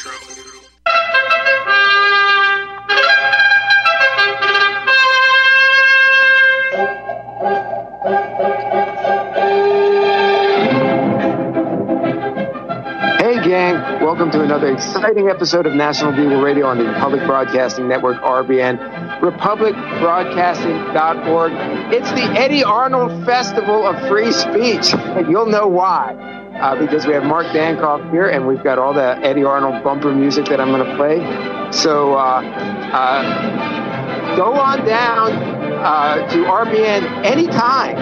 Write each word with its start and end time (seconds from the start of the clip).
Hey, 0.00 0.08
gang. 13.44 13.76
Welcome 14.00 14.30
to 14.30 14.42
another 14.42 14.72
exciting 14.72 15.28
episode 15.28 15.66
of 15.66 15.74
National 15.74 16.12
Bugle 16.12 16.40
Radio 16.40 16.66
on 16.66 16.78
the 16.78 16.86
Republic 16.86 17.26
Broadcasting 17.26 17.86
Network, 17.86 18.22
RBN, 18.22 18.78
republicbroadcasting.org. 19.20 21.52
It's 21.92 22.10
the 22.12 22.24
Eddy 22.40 22.64
Arnold 22.64 23.26
Festival 23.26 23.86
of 23.86 24.08
Free 24.08 24.32
Speech, 24.32 24.94
and 24.94 25.30
you'll 25.30 25.44
know 25.44 25.66
why. 25.66 26.39
Uh, 26.60 26.76
because 26.78 27.06
we 27.06 27.14
have 27.14 27.24
Mark 27.24 27.46
Dankof 27.48 28.10
here, 28.10 28.28
and 28.28 28.46
we've 28.46 28.62
got 28.62 28.78
all 28.78 28.92
the 28.92 29.16
Eddy 29.22 29.44
Arnold 29.44 29.82
bumper 29.82 30.12
music 30.14 30.44
that 30.46 30.60
I'm 30.60 30.68
going 30.70 30.86
to 30.86 30.96
play. 30.96 31.18
So 31.72 32.14
uh, 32.14 32.42
uh, 32.92 34.36
go 34.36 34.52
on 34.54 34.84
down 34.84 35.32
uh, 35.32 36.28
to 36.30 36.36
RBN 36.44 37.24
anytime 37.24 37.96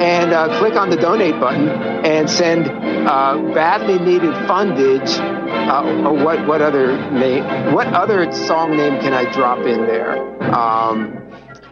and 0.00 0.32
uh, 0.32 0.58
click 0.58 0.74
on 0.74 0.88
the 0.90 0.96
donate 0.96 1.38
button 1.38 1.68
and 1.68 2.28
send 2.28 2.66
uh, 3.06 3.36
badly 3.54 3.98
needed 3.98 4.32
fundage. 4.48 5.18
Uh, 5.50 6.08
or 6.08 6.14
what 6.24 6.46
what 6.46 6.62
other 6.62 6.96
name? 7.12 7.44
What 7.74 7.86
other 7.88 8.32
song 8.32 8.76
name 8.76 9.00
can 9.00 9.12
I 9.12 9.30
drop 9.32 9.58
in 9.66 9.86
there? 9.86 10.16
Um, 10.54 11.16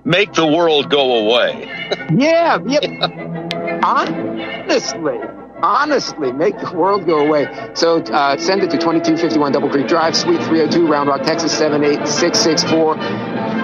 Make 0.04 0.32
the 0.34 0.46
world 0.46 0.90
go 0.90 1.26
away. 1.26 1.66
yeah, 2.14 2.58
yeah. 2.66 3.80
Honestly, 3.84 5.18
honestly, 5.62 6.32
make 6.32 6.58
the 6.58 6.72
world 6.72 7.06
go 7.06 7.26
away. 7.26 7.46
So 7.74 8.02
uh, 8.02 8.36
send 8.38 8.62
it 8.62 8.70
to 8.70 8.78
2251 8.78 9.52
Double 9.52 9.70
Creek 9.70 9.86
Drive, 9.86 10.16
Suite 10.16 10.42
302, 10.42 10.86
Round 10.86 11.08
Rock, 11.08 11.22
Texas 11.22 11.56
78664 11.56 12.96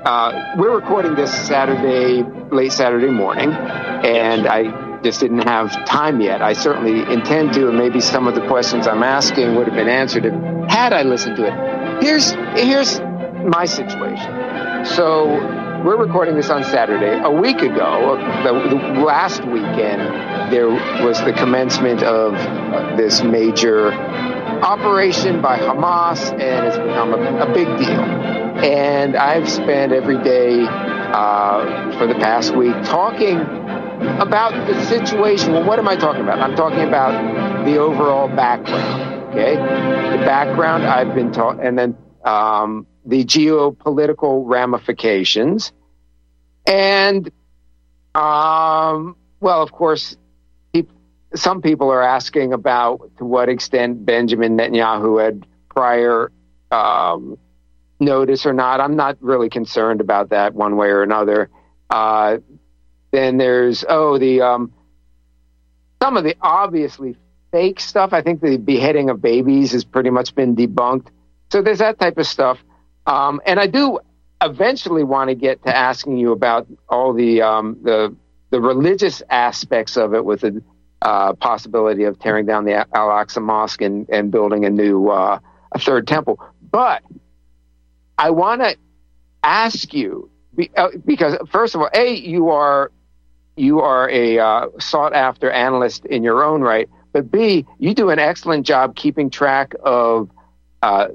uh, 0.06 0.56
we're 0.58 0.76
recording 0.76 1.16
this 1.16 1.32
saturday 1.48 2.24
late 2.52 2.74
saturday 2.74 3.10
morning 3.10 3.52
and 3.52 4.48
i 4.48 4.83
just 5.04 5.20
didn't 5.20 5.48
have 5.48 5.86
time 5.86 6.22
yet 6.22 6.42
i 6.42 6.54
certainly 6.54 7.02
intend 7.14 7.54
to 7.54 7.70
and 7.70 7.78
maybe 7.78 8.00
some 8.00 8.28
of 8.28 8.36
the 8.36 8.48
questions 8.48 8.88
i'm 8.88 9.04
asking 9.04 9.56
would 9.56 9.68
have 9.68 9.76
been 9.76 9.90
answered 9.90 10.24
had 10.70 10.94
i 10.94 11.04
listened 11.04 11.36
to 11.36 11.46
it 11.46 12.04
here's 12.04 12.32
here's 12.56 13.00
my 13.46 13.66
situation 13.66 14.86
so 14.86 15.64
we're 15.84 15.98
recording 15.98 16.38
this 16.38 16.50
on 16.50 16.64
Saturday. 16.64 17.20
A 17.24 17.30
week 17.30 17.62
ago, 17.62 18.16
the, 18.44 18.70
the 18.70 19.02
last 19.02 19.44
weekend, 19.44 20.00
there 20.50 20.70
was 20.70 21.22
the 21.26 21.34
commencement 21.34 22.02
of 22.04 22.34
this 22.96 23.22
major 23.22 23.92
operation 23.92 25.42
by 25.42 25.60
Hamas, 25.60 26.32
and 26.32 26.68
it's 26.68 26.78
become 26.78 27.14
a, 27.14 27.44
a 27.44 27.54
big 27.54 27.68
deal. 27.78 28.02
And 28.64 29.18
I've 29.18 29.50
spent 29.50 29.92
every 29.92 30.24
day 30.24 30.66
uh, 30.70 31.98
for 31.98 32.08
the 32.08 32.16
past 32.16 32.56
week 32.56 32.76
talking 32.84 33.40
about 34.20 34.68
the 34.68 34.84
situation. 34.86 35.54
Well, 35.54 35.64
what 35.64 35.80
am 35.80 35.88
I 35.88 35.96
talking 35.96 36.22
about? 36.22 36.40
I'm 36.40 36.56
talking 36.56 36.82
about 36.88 37.66
the 37.66 37.78
overall 37.78 38.28
background. 38.28 39.30
Okay, 39.30 39.56
the 39.56 40.24
background 40.26 40.86
I've 40.86 41.16
been 41.16 41.32
taught, 41.32 41.60
and 41.60 41.78
then 41.78 41.98
um, 42.24 42.86
the 43.06 43.26
geopolitical 43.26 44.44
ramifications. 44.46 45.72
And, 46.68 47.30
um, 48.16 49.16
well, 49.40 49.62
of 49.62 49.72
course, 49.72 50.16
some 51.36 51.62
people 51.62 51.90
are 51.90 52.02
asking 52.02 52.54
about 52.54 53.10
to 53.18 53.26
what 53.26 53.50
extent 53.50 54.06
Benjamin 54.06 54.58
Netanyahu 54.58 55.24
had 55.24 55.46
prior 55.70 56.32
um, 56.72 57.38
notice 58.00 58.46
or 58.46 58.54
not. 58.54 58.80
I'm 58.80 58.96
not 58.96 59.18
really 59.22 59.50
concerned 59.50 60.02
about 60.02 60.30
that 60.30 60.54
one 60.54 60.76
way 60.76 60.90
or 60.90 61.02
another. 61.02 61.50
Uh, 61.90 62.38
then 63.14 63.38
there's, 63.38 63.86
oh, 63.88 64.18
the 64.18 64.42
um, 64.42 64.74
some 66.02 66.18
of 66.18 66.24
the 66.24 66.36
obviously 66.42 67.16
fake 67.52 67.80
stuff. 67.80 68.12
I 68.12 68.24
think 68.24 68.42
the 68.42 68.58
beheading 68.58 69.12
of 69.12 69.22
babies 69.22 69.72
has 69.74 69.86
pretty 69.86 70.10
much 70.10 70.34
been 70.34 70.56
debunked. 70.56 71.08
So 71.52 71.62
there's 71.62 71.78
that 71.78 72.00
type 72.00 72.18
of 72.18 72.26
stuff. 72.26 72.58
Um, 73.06 73.40
and 73.46 73.60
I 73.60 73.68
do 73.68 74.00
eventually 74.42 75.04
want 75.04 75.30
to 75.30 75.36
get 75.36 75.64
to 75.64 75.76
asking 75.76 76.18
you 76.18 76.32
about 76.32 76.68
all 76.90 77.14
the 77.14 77.44
um, 77.44 77.78
the 77.84 78.16
the 78.50 78.60
religious 78.60 79.22
aspects 79.30 79.96
of 79.96 80.16
it, 80.16 80.26
with 80.26 80.42
the 80.42 80.64
uh, 81.04 81.34
possibility 81.34 82.06
of 82.06 82.18
tearing 82.18 82.48
down 82.48 82.66
the 82.66 82.74
Al 82.98 83.10
Aqsa 83.10 83.44
Mosque 83.44 83.82
and, 83.84 84.10
and 84.10 84.32
building 84.32 84.66
a 84.66 84.72
new 84.72 85.10
uh, 85.10 85.38
a 85.72 85.80
third 85.80 86.08
temple. 86.08 86.40
But 86.72 87.04
I 88.18 88.32
want 88.32 88.64
to 88.64 88.76
ask 89.44 89.94
you 89.94 90.32
uh, 90.76 90.90
because 91.06 91.38
first 91.50 91.76
of 91.76 91.82
all, 91.82 91.90
a 91.94 92.14
you 92.14 92.50
are 92.50 92.92
you 93.56 93.82
are 93.82 94.10
a 94.10 94.40
uh, 94.40 94.68
sought 94.80 95.14
after 95.14 95.50
analyst 95.52 96.06
in 96.06 96.24
your 96.24 96.44
own 96.44 96.62
right, 96.62 96.90
but 97.12 97.32
b 97.32 97.66
you 97.80 97.94
do 97.94 98.10
an 98.10 98.20
excellent 98.20 98.66
job 98.66 98.96
keeping 98.96 99.30
track 99.30 99.74
of 99.84 100.30
uh, 100.82 101.08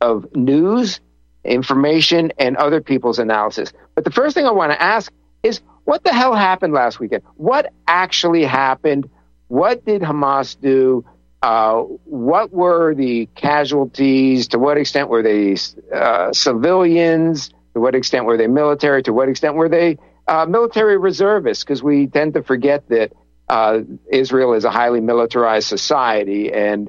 of 0.00 0.34
news 0.34 1.00
information 1.44 2.32
and 2.38 2.56
other 2.56 2.80
people's 2.80 3.18
analysis. 3.18 3.72
But 3.94 4.04
the 4.04 4.10
first 4.10 4.34
thing 4.34 4.46
I 4.46 4.50
want 4.50 4.72
to 4.72 4.82
ask 4.82 5.12
is 5.42 5.60
what 5.84 6.04
the 6.04 6.12
hell 6.12 6.34
happened 6.34 6.72
last 6.72 7.00
weekend? 7.00 7.22
What 7.36 7.72
actually 7.86 8.44
happened? 8.44 9.08
What 9.48 9.84
did 9.84 10.02
Hamas 10.02 10.60
do? 10.60 11.04
Uh, 11.42 11.80
what 12.04 12.52
were 12.52 12.94
the 12.94 13.26
casualties? 13.34 14.48
To 14.48 14.58
what 14.58 14.76
extent 14.76 15.08
were 15.08 15.22
they 15.22 15.56
uh, 15.92 16.32
civilians? 16.32 17.48
To 17.74 17.80
what 17.80 17.94
extent 17.94 18.26
were 18.26 18.36
they 18.36 18.46
military? 18.46 19.02
To 19.04 19.12
what 19.12 19.28
extent 19.28 19.54
were 19.54 19.68
they 19.68 19.96
uh, 20.30 20.46
military 20.46 20.96
reservists? 20.96 21.64
Because 21.64 21.82
we 21.82 22.06
tend 22.06 22.34
to 22.34 22.42
forget 22.42 22.88
that 22.88 23.12
uh, 23.48 23.80
Israel 24.10 24.54
is 24.54 24.64
a 24.64 24.70
highly 24.70 25.00
militarized 25.00 25.66
society, 25.66 26.52
and 26.52 26.88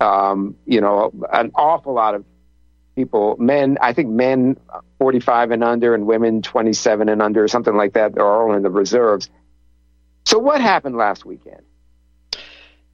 um, 0.00 0.56
you 0.66 0.80
know 0.80 1.12
an 1.32 1.52
awful 1.54 1.92
lot 1.92 2.14
of 2.14 2.24
people, 2.96 3.36
men, 3.38 3.78
I 3.80 3.92
think 3.92 4.08
men 4.08 4.56
45 4.98 5.52
and 5.52 5.64
under 5.64 5.94
and 5.94 6.06
women 6.06 6.42
27 6.42 7.08
and 7.08 7.22
under, 7.22 7.44
or 7.44 7.48
something 7.48 7.76
like 7.76 7.92
that, 7.94 8.18
are 8.18 8.42
all 8.42 8.54
in 8.54 8.62
the 8.62 8.70
reserves. 8.70 9.30
So, 10.24 10.38
what 10.38 10.60
happened 10.60 10.96
last 10.96 11.24
weekend? 11.24 11.62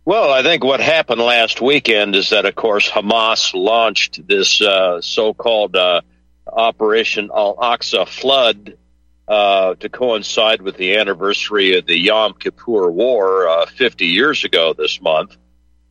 Well, 0.04 0.32
I 0.32 0.42
think 0.42 0.62
what 0.62 0.80
happened 0.80 1.20
last 1.20 1.60
weekend 1.60 2.14
is 2.14 2.30
that, 2.30 2.44
of 2.44 2.54
course, 2.54 2.88
Hamas 2.88 3.53
launched 3.54 4.26
this 4.26 4.60
uh, 4.62 5.00
so 5.00 5.34
called 5.34 5.74
uh, 5.74 6.03
Operation 6.47 7.30
Al 7.34 7.56
Aqsa 7.56 8.06
Flood 8.06 8.76
uh, 9.28 9.75
to 9.75 9.88
coincide 9.88 10.62
with 10.62 10.76
the 10.76 10.97
anniversary 10.97 11.76
of 11.76 11.87
the 11.87 11.98
Yom 11.98 12.34
Kippur 12.34 12.91
War 12.91 13.48
uh, 13.48 13.66
50 13.66 14.06
years 14.06 14.44
ago 14.44 14.72
this 14.72 15.00
month. 15.00 15.37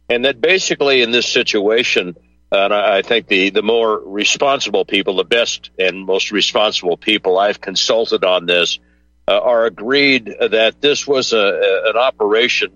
And 0.09 0.25
that 0.25 0.39
basically, 0.39 1.01
in 1.01 1.11
this 1.11 1.27
situation, 1.27 2.15
and 2.51 2.73
I, 2.73 3.01
think 3.01 3.27
the, 3.27 3.49
the 3.49 3.63
more 3.63 3.99
responsible 3.99 4.85
people, 4.85 5.15
the 5.15 5.23
best 5.23 5.71
and 5.79 6.05
most 6.05 6.31
responsible 6.31 6.95
people 6.95 7.37
I've 7.37 7.59
consulted 7.59 8.23
on 8.23 8.45
this, 8.45 8.79
uh, 9.27 9.39
are 9.39 9.65
agreed 9.65 10.25
that 10.39 10.79
this 10.79 11.07
was 11.07 11.33
a, 11.33 11.81
an 11.87 11.97
operation 11.97 12.71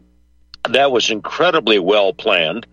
that 0.69 0.92
was 0.92 1.12
incredibly 1.12 1.80
well 1.80 2.14
planned 2.14 2.68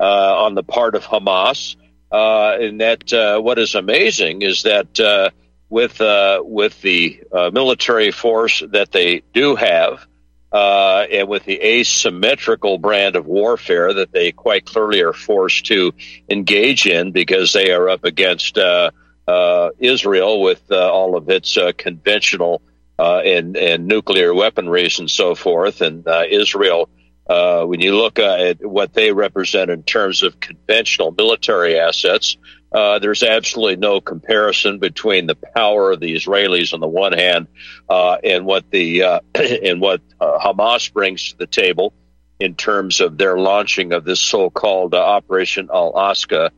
uh, 0.00 0.44
on 0.44 0.54
the 0.54 0.62
part 0.62 0.94
of 0.94 1.04
Hamas. 1.04 1.76
Uh, 2.10 2.56
and 2.60 2.80
that 2.80 3.12
uh, 3.12 3.40
what 3.40 3.58
is 3.58 3.76
amazing 3.76 4.42
is 4.42 4.64
that 4.64 4.98
uh, 4.98 5.30
with 5.70 6.00
uh, 6.00 6.42
with 6.44 6.80
the 6.82 7.22
military 7.52 8.10
force 8.10 8.62
that 8.72 8.92
they 8.92 9.22
do 9.32 9.54
have, 9.54 10.06
uh, 10.52 11.06
and 11.10 11.28
with 11.28 11.44
the 11.44 11.60
asymmetrical 11.62 12.78
brand 12.78 13.16
of 13.16 13.26
warfare 13.26 13.94
that 13.94 14.12
they 14.12 14.32
quite 14.32 14.64
clearly 14.64 15.00
are 15.00 15.12
forced 15.12 15.66
to 15.66 15.92
engage 16.28 16.86
in 16.86 17.12
because 17.12 17.52
they 17.52 17.72
are 17.72 17.88
up 17.88 18.04
against 18.04 18.58
uh, 18.58 18.90
uh, 19.28 19.70
Israel 19.78 20.42
with 20.42 20.60
uh, 20.72 20.90
all 20.90 21.16
of 21.16 21.28
its 21.28 21.56
uh, 21.56 21.70
conventional 21.76 22.62
uh, 22.98 23.18
and, 23.18 23.56
and 23.56 23.86
nuclear 23.86 24.32
weaponries 24.32 24.98
and 24.98 25.10
so 25.10 25.34
forth. 25.34 25.80
And 25.80 26.06
Israel, 26.28 26.88
when 27.26 27.80
you 27.80 27.96
look 27.96 28.18
at 28.18 28.64
what 28.64 28.92
they 28.92 29.12
represent 29.12 29.70
in 29.70 29.84
terms 29.84 30.24
of 30.24 30.40
conventional 30.40 31.12
military 31.12 31.78
assets, 31.78 32.36
uh, 32.72 32.98
there's 33.00 33.22
absolutely 33.22 33.76
no 33.76 34.00
comparison 34.00 34.78
between 34.78 35.26
the 35.26 35.34
power 35.34 35.90
of 35.92 36.00
the 36.00 36.14
Israelis 36.14 36.72
on 36.72 36.80
the 36.80 36.86
one 36.86 37.12
hand 37.12 37.48
uh, 37.88 38.18
and 38.22 38.46
what 38.46 38.70
the 38.70 39.02
uh, 39.02 39.20
and 39.34 39.80
what 39.80 40.00
uh, 40.20 40.38
Hamas 40.38 40.92
brings 40.92 41.30
to 41.30 41.38
the 41.38 41.46
table 41.46 41.92
in 42.38 42.54
terms 42.54 43.00
of 43.00 43.18
their 43.18 43.36
launching 43.36 43.92
of 43.92 44.04
this 44.04 44.20
so-called 44.20 44.94
uh, 44.94 44.98
Operation 44.98 45.68
Al 45.72 45.92
Aqsa 45.92 46.50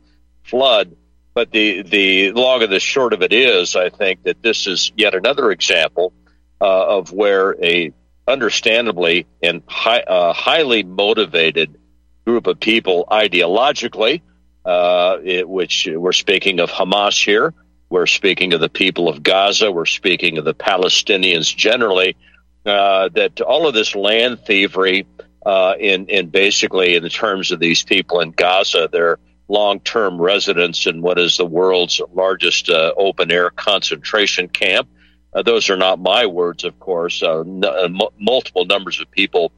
flood. 0.43 0.95
But 1.33 1.51
the, 1.51 1.81
the 1.81 2.31
long 2.31 2.61
and 2.61 2.71
the 2.71 2.79
short 2.79 3.13
of 3.13 3.23
it 3.23 3.33
is, 3.33 3.75
I 3.75 3.89
think 3.89 4.23
that 4.23 4.43
this 4.43 4.67
is 4.67 4.91
yet 4.95 5.15
another 5.15 5.49
example 5.49 6.13
uh, 6.61 6.97
of 6.99 7.11
where 7.11 7.55
a 7.61 7.91
understandably 8.27 9.25
and 9.41 9.63
high, 9.67 10.03
highly 10.07 10.83
motivated 10.83 11.79
group 12.25 12.45
of 12.47 12.59
people 12.59 13.05
ideologically, 13.11 14.21
uh, 14.65 15.17
it, 15.23 15.47
which 15.47 15.87
we're 15.91 16.11
speaking 16.11 16.59
of 16.59 16.69
Hamas 16.69 17.23
here, 17.23 17.53
we're 17.89 18.07
speaking 18.07 18.53
of 18.53 18.61
the 18.61 18.69
people 18.69 19.07
of 19.07 19.21
Gaza, 19.21 19.71
we're 19.71 19.85
speaking 19.85 20.37
of 20.37 20.45
the 20.45 20.55
Palestinians 20.55 21.55
generally, 21.55 22.15
uh, 22.65 23.09
that 23.09 23.41
all 23.41 23.67
of 23.67 23.73
this 23.73 23.93
land 23.95 24.39
thievery 24.45 25.05
uh, 25.45 25.75
in, 25.79 26.07
in 26.07 26.29
basically 26.29 26.95
in 26.95 27.03
the 27.03 27.09
terms 27.09 27.51
of 27.51 27.59
these 27.59 27.83
people 27.83 28.19
in 28.21 28.31
Gaza, 28.31 28.89
they're 28.91 29.19
long-term 29.47 30.19
residents 30.19 30.87
in 30.87 31.01
what 31.01 31.19
is 31.19 31.37
the 31.37 31.45
world's 31.45 32.01
largest 32.13 32.69
uh, 32.69 32.93
open-air 32.97 33.49
concentration 33.51 34.47
camp. 34.47 34.87
Uh, 35.33 35.41
those 35.41 35.69
are 35.69 35.77
not 35.77 35.99
my 35.99 36.25
words, 36.25 36.63
of 36.63 36.79
course. 36.79 37.21
Uh, 37.21 37.43
multiple 38.19 38.65
numbers 38.65 39.01
of 39.01 39.11
people, 39.11 39.51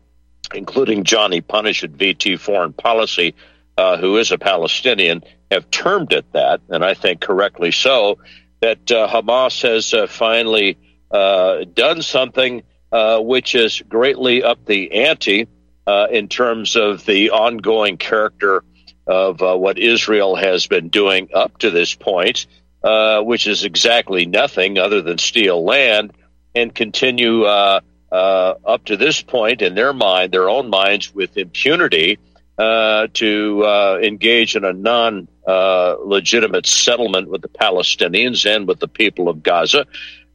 including 0.54 1.04
Johnny 1.04 1.42
Punish 1.42 1.84
at 1.84 1.92
VT 1.92 2.40
Foreign 2.40 2.74
Policy, 2.74 3.36
uh, 3.78 3.98
who 3.98 4.18
is 4.18 4.32
a 4.32 4.38
Palestinian, 4.38 5.24
have 5.52 5.70
termed 5.70 6.14
it 6.14 6.26
that, 6.34 6.62
and 6.70 6.84
I 6.84 6.94
think 6.94 7.22
correctly 7.22 7.72
so, 7.72 8.20
that 8.62 8.86
Hamas 8.86 9.62
has 9.62 10.12
finally 10.12 10.78
done 11.12 12.02
something 12.02 12.64
which 12.92 13.52
has 13.52 13.82
greatly 13.82 14.44
upped 14.44 14.66
the 14.66 14.92
ante 14.92 15.48
in 16.10 16.28
terms 16.30 16.76
of 16.76 17.06
the 17.06 17.30
ongoing 17.30 17.98
character 17.98 18.64
of 19.08 19.42
uh, 19.42 19.56
what 19.56 19.78
Israel 19.78 20.36
has 20.36 20.68
been 20.68 20.90
doing 20.90 21.30
up 21.34 21.58
to 21.60 21.70
this 21.70 21.94
point, 21.94 22.48
uh, 22.84 23.22
which 23.22 23.48
is 23.48 23.64
exactly 23.64 24.26
nothing 24.26 24.78
other 24.78 25.02
than 25.02 25.18
steal 25.18 25.64
land 25.64 26.14
and 26.54 26.74
continue 26.74 27.44
uh, 27.44 27.82
uh 28.12 28.54
up 28.66 28.86
to 28.86 28.98
this 28.98 29.22
point 29.22 29.62
in 29.62 29.76
their 29.76 29.94
mind, 29.94 30.32
their 30.32 30.50
own 30.50 30.70
minds, 30.70 31.14
with 31.14 31.38
impunity 31.38 32.18
uh, 32.58 33.08
to 33.14 33.64
uh, 33.64 34.00
engage 34.02 34.56
in 34.56 34.64
a 34.64 34.74
non 34.74 35.28
legitimate 35.48 36.66
settlement 36.66 37.30
with 37.30 37.42
the 37.42 37.50
Palestinians 37.50 38.46
and 38.46 38.68
with 38.68 38.80
the 38.80 38.88
people 38.88 39.30
of 39.30 39.44
Gaza 39.44 39.86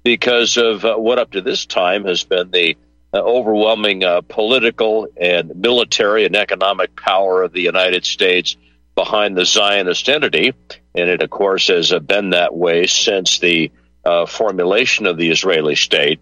because 0.02 0.56
of 0.56 0.82
what 0.82 1.18
up 1.18 1.32
to 1.32 1.40
this 1.40 1.66
time 1.66 2.04
has 2.04 2.24
been 2.24 2.50
the 2.50 2.76
overwhelming 3.12 4.02
political 4.28 5.08
and 5.20 5.56
military 5.56 6.24
and 6.24 6.36
economic 6.36 6.94
power 6.94 7.42
of 7.42 7.52
the 7.52 7.60
United 7.60 8.04
States 8.04 8.56
behind 8.94 9.36
the 9.36 9.44
Zionist 9.44 10.08
entity. 10.08 10.52
And 10.94 11.08
it, 11.08 11.22
of 11.22 11.30
course, 11.30 11.68
has 11.68 11.90
been 12.00 12.30
that 12.30 12.54
way 12.54 12.86
since 12.86 13.38
the 13.38 13.70
uh, 14.04 14.26
formulation 14.26 15.06
of 15.06 15.16
the 15.16 15.30
Israeli 15.30 15.74
state. 15.74 16.20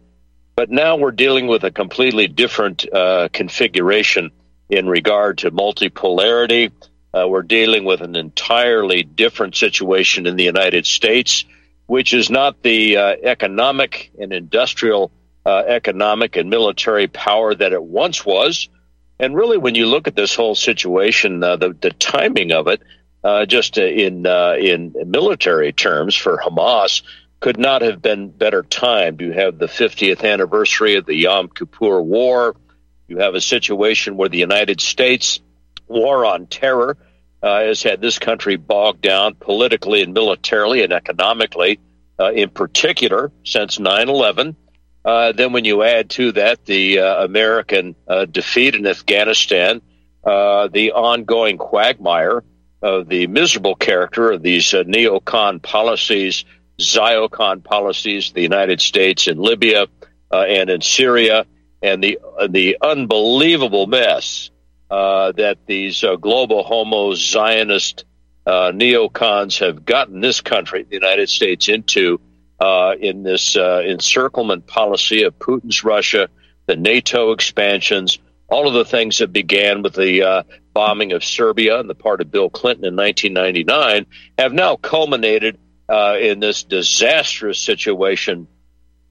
But 0.55 0.71
now 0.71 0.97
we're 0.97 1.13
dealing 1.13 1.47
with 1.47 1.65
a 1.65 1.71
completely 1.71 2.27
different 2.27 2.87
uh, 2.93 3.29
configuration 3.33 4.31
in 4.69 4.89
regard 4.89 5.39
to 5.39 5.51
multipolarity. 5.51 6.71
Uh, 7.13 7.27
we're 7.27 7.43
dealing 7.43 7.85
with 7.85 8.01
an 8.01 8.17
entirely 8.17 9.03
different 9.03 9.57
situation 9.57 10.27
in 10.27 10.37
the 10.37 10.45
United 10.45 10.87
States, 10.87 11.45
which 11.87 12.13
is 12.13 12.29
not 12.31 12.63
the 12.63 12.97
uh, 12.97 13.17
economic 13.23 14.11
and 14.19 14.33
industrial, 14.33 15.11
uh, 15.47 15.63
economic 15.67 16.37
and 16.37 16.51
military 16.51 17.07
power 17.07 17.55
that 17.55 17.73
it 17.73 17.83
once 17.83 18.27
was. 18.27 18.69
And 19.19 19.35
really, 19.35 19.57
when 19.57 19.75
you 19.75 19.87
look 19.87 20.07
at 20.07 20.15
this 20.15 20.35
whole 20.35 20.55
situation, 20.55 21.43
uh, 21.43 21.57
the, 21.57 21.73
the 21.73 21.91
timing 21.91 22.53
of 22.53 22.69
it, 22.69 22.83
uh, 23.25 23.47
just 23.47 23.79
in 23.79 24.27
uh, 24.27 24.55
in 24.61 24.95
military 25.07 25.73
terms 25.73 26.15
for 26.15 26.39
Hamas, 26.39 27.03
could 27.41 27.59
not 27.59 27.83
have 27.83 28.01
been 28.01 28.31
better 28.31 28.63
timed. 28.63 29.21
You 29.21 29.33
have 29.33 29.59
the 29.59 29.67
50th 29.67 30.25
anniversary 30.25 30.97
of 30.97 31.07
the 31.07 31.17
Yom 31.17 31.49
Kippur 31.49 32.01
War. 32.01 32.55
You 33.09 33.17
have 33.19 33.35
a 33.35 33.41
situation 33.41 34.19
where 34.19 34.29
the 34.29 34.39
United 34.39 34.83
States 34.83 35.41
war 35.87 36.27
on 36.27 36.47
terror 36.47 36.99
uh, 37.43 37.61
has 37.61 37.83
had 37.83 38.03
this 38.03 38.19
country 38.19 38.57
bogged 38.57 39.01
down 39.01 39.35
politically 39.35 40.03
and 40.03 40.13
militarily 40.13 40.83
and 40.83 40.93
economically, 40.93 41.81
uh, 42.21 42.33
in 42.33 42.51
particular 42.51 43.33
since 43.45 43.79
9 43.79 44.11
11. 44.11 44.57
Uh, 45.05 45.33
then, 45.33 45.53
when 45.53 45.65
you 45.65 45.83
add 45.83 46.11
to 46.11 46.33
that 46.33 46.67
the 46.67 46.99
uh, 46.99 47.25
American 47.25 47.95
uh, 48.09 48.27
defeat 48.27 48.75
in 48.75 48.87
Afghanistan, 48.87 49.81
uh, 50.25 50.69
the 50.69 50.93
ongoing 50.93 51.57
quagmire 51.57 52.45
of 52.83 53.09
the 53.09 53.27
miserable 53.27 53.75
character 53.75 54.33
of 54.33 54.43
these 54.43 54.67
neocon 54.67 55.63
policies, 55.63 56.45
Ziocon 56.79 57.65
policies, 57.65 58.33
the 58.33 58.43
United 58.43 58.83
States 58.83 59.29
in 59.29 59.39
Libya 59.39 59.87
and 60.31 60.69
in 60.69 60.83
Syria, 60.83 61.47
and 61.83 62.03
the 62.03 62.19
the 62.49 62.77
unbelievable 62.81 63.87
mess 63.87 64.51
that 64.91 65.59
these 65.67 66.05
global 66.21 66.63
homo 66.63 67.15
Zionist 67.15 68.05
neocons 68.47 69.59
have 69.59 69.85
gotten 69.85 70.21
this 70.21 70.41
country, 70.41 70.83
the 70.83 70.95
United 70.95 71.29
States, 71.29 71.69
into 71.69 72.21
uh, 72.61 72.95
in 73.01 73.23
this 73.23 73.57
uh, 73.57 73.83
encirclement 73.85 74.67
policy 74.67 75.23
of 75.23 75.39
Putin's 75.39 75.85
Russia, 75.85 76.29
the 76.67 76.77
NATO 76.77 77.33
expansions, 77.33 78.19
all 78.49 78.67
of 78.67 78.75
the 78.75 78.85
things 78.85 79.19
that 79.19 79.33
began 79.33 79.83
with 79.83 79.95
the 79.95 80.23
uh, 80.23 80.43
bombing 80.75 81.13
of 81.13 81.23
Serbia 81.23 81.79
on 81.79 81.87
the 81.87 81.95
part 81.95 82.21
of 82.21 82.31
Bill 82.31 82.51
Clinton 82.51 82.85
in 82.85 82.97
1999 82.97 84.07
have 84.39 84.53
now 84.53 84.77
culminated 84.77 85.59
uh, 85.89 86.17
in 86.21 86.41
this 86.41 86.65
disastrous 86.65 87.59
situation 87.59 88.49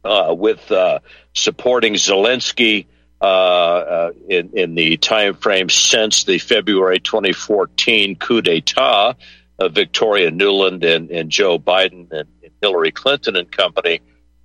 uh, 0.03 0.33
with 0.37 0.71
uh, 0.71 0.99
supporting 1.33 1.93
Zelensky 1.93 2.87
in, 3.21 4.49
in 4.53 4.75
the 4.75 4.97
time 4.97 5.33
frame 5.35 5.69
since 5.69 6.23
the 6.23 6.37
February 6.37 6.99
2014 6.99 8.15
coup 8.15 8.41
d'état 8.41 9.15
of 9.59 9.73
Victoria 9.73 10.31
Nuland 10.31 10.83
and, 10.83 11.09
and 11.09 11.29
Joe 11.29 11.57
Biden 11.57 12.11
and 12.11 12.27
Hillary 12.61 12.91
Clinton 12.91 13.35
and 13.35 13.51
company. 13.51 14.01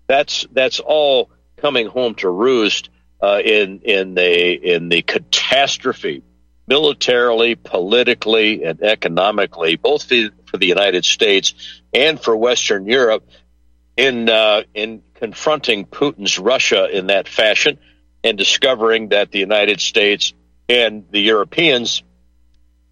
That's 0.06 0.46
that's 0.52 0.80
all 0.80 1.30
coming 1.56 1.86
home 1.86 2.14
to 2.16 2.28
roost 2.28 2.90
uh, 3.20 3.40
in 3.44 3.80
in 3.82 4.14
the 4.14 4.74
in 4.74 4.88
the 4.88 5.02
catastrophe, 5.02 6.22
militarily, 6.66 7.54
politically, 7.54 8.64
and 8.64 8.82
economically, 8.82 9.76
both 9.76 10.04
for, 10.04 10.28
for 10.46 10.56
the 10.56 10.66
United 10.66 11.04
States 11.04 11.54
and 11.92 12.20
for 12.20 12.36
Western 12.36 12.86
Europe, 12.86 13.28
in 13.96 14.28
uh, 14.28 14.62
in 14.74 15.02
confronting 15.22 15.86
Putin's 15.86 16.38
Russia 16.38 16.88
in 16.90 17.06
that 17.06 17.28
fashion, 17.28 17.78
and 18.24 18.36
discovering 18.36 19.10
that 19.10 19.30
the 19.30 19.38
United 19.38 19.80
States 19.80 20.34
and 20.68 21.04
the 21.10 21.20
Europeans 21.20 22.02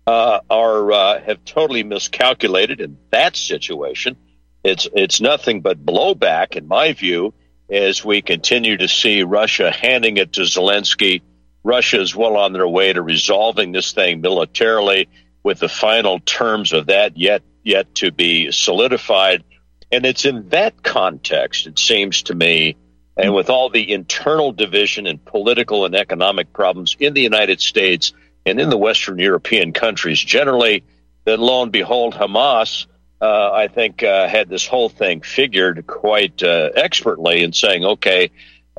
uh, 0.06 0.40
are 0.48 0.92
uh, 0.92 1.20
have 1.20 1.44
totally 1.44 1.82
miscalculated 1.82 2.80
in 2.80 2.96
that 3.10 3.36
situation 3.36 4.16
it's 4.62 4.88
it's 4.94 5.20
nothing 5.20 5.60
but 5.62 5.84
blowback, 5.84 6.56
in 6.56 6.68
my 6.68 6.92
view, 6.92 7.32
as 7.70 8.04
we 8.04 8.20
continue 8.20 8.76
to 8.76 8.88
see 8.88 9.22
Russia 9.22 9.70
handing 9.70 10.18
it 10.18 10.34
to 10.34 10.42
Zelensky. 10.42 11.22
Russia 11.62 12.00
is 12.00 12.16
well 12.16 12.36
on 12.36 12.52
their 12.52 12.68
way 12.68 12.92
to 12.92 13.02
resolving 13.02 13.72
this 13.72 13.92
thing 13.92 14.20
militarily, 14.20 15.08
with 15.42 15.60
the 15.60 15.68
final 15.68 16.20
terms 16.20 16.72
of 16.72 16.86
that 16.86 17.16
yet 17.16 17.42
yet 17.62 17.94
to 17.96 18.10
be 18.10 18.50
solidified. 18.52 19.44
And 19.92 20.06
it's 20.06 20.24
in 20.24 20.48
that 20.50 20.82
context, 20.82 21.66
it 21.66 21.78
seems 21.78 22.22
to 22.24 22.34
me, 22.34 22.76
and 23.16 23.34
with 23.34 23.50
all 23.50 23.70
the 23.70 23.92
internal 23.92 24.52
division 24.52 25.06
and 25.06 25.22
political 25.24 25.84
and 25.84 25.94
economic 25.94 26.52
problems 26.52 26.96
in 26.98 27.12
the 27.12 27.22
United 27.22 27.60
States 27.60 28.12
and 28.46 28.60
in 28.60 28.70
the 28.70 28.78
Western 28.78 29.18
European 29.18 29.72
countries 29.72 30.20
generally, 30.20 30.84
that 31.24 31.38
lo 31.38 31.62
and 31.62 31.72
behold, 31.72 32.14
Hamas 32.14 32.86
uh, 33.20 33.50
I 33.52 33.68
think, 33.68 34.02
uh, 34.02 34.28
had 34.28 34.48
this 34.48 34.66
whole 34.66 34.88
thing 34.88 35.20
figured 35.20 35.86
quite 35.86 36.42
uh, 36.42 36.70
expertly 36.74 37.42
in 37.42 37.52
saying, 37.52 37.84
okay, 37.84 38.30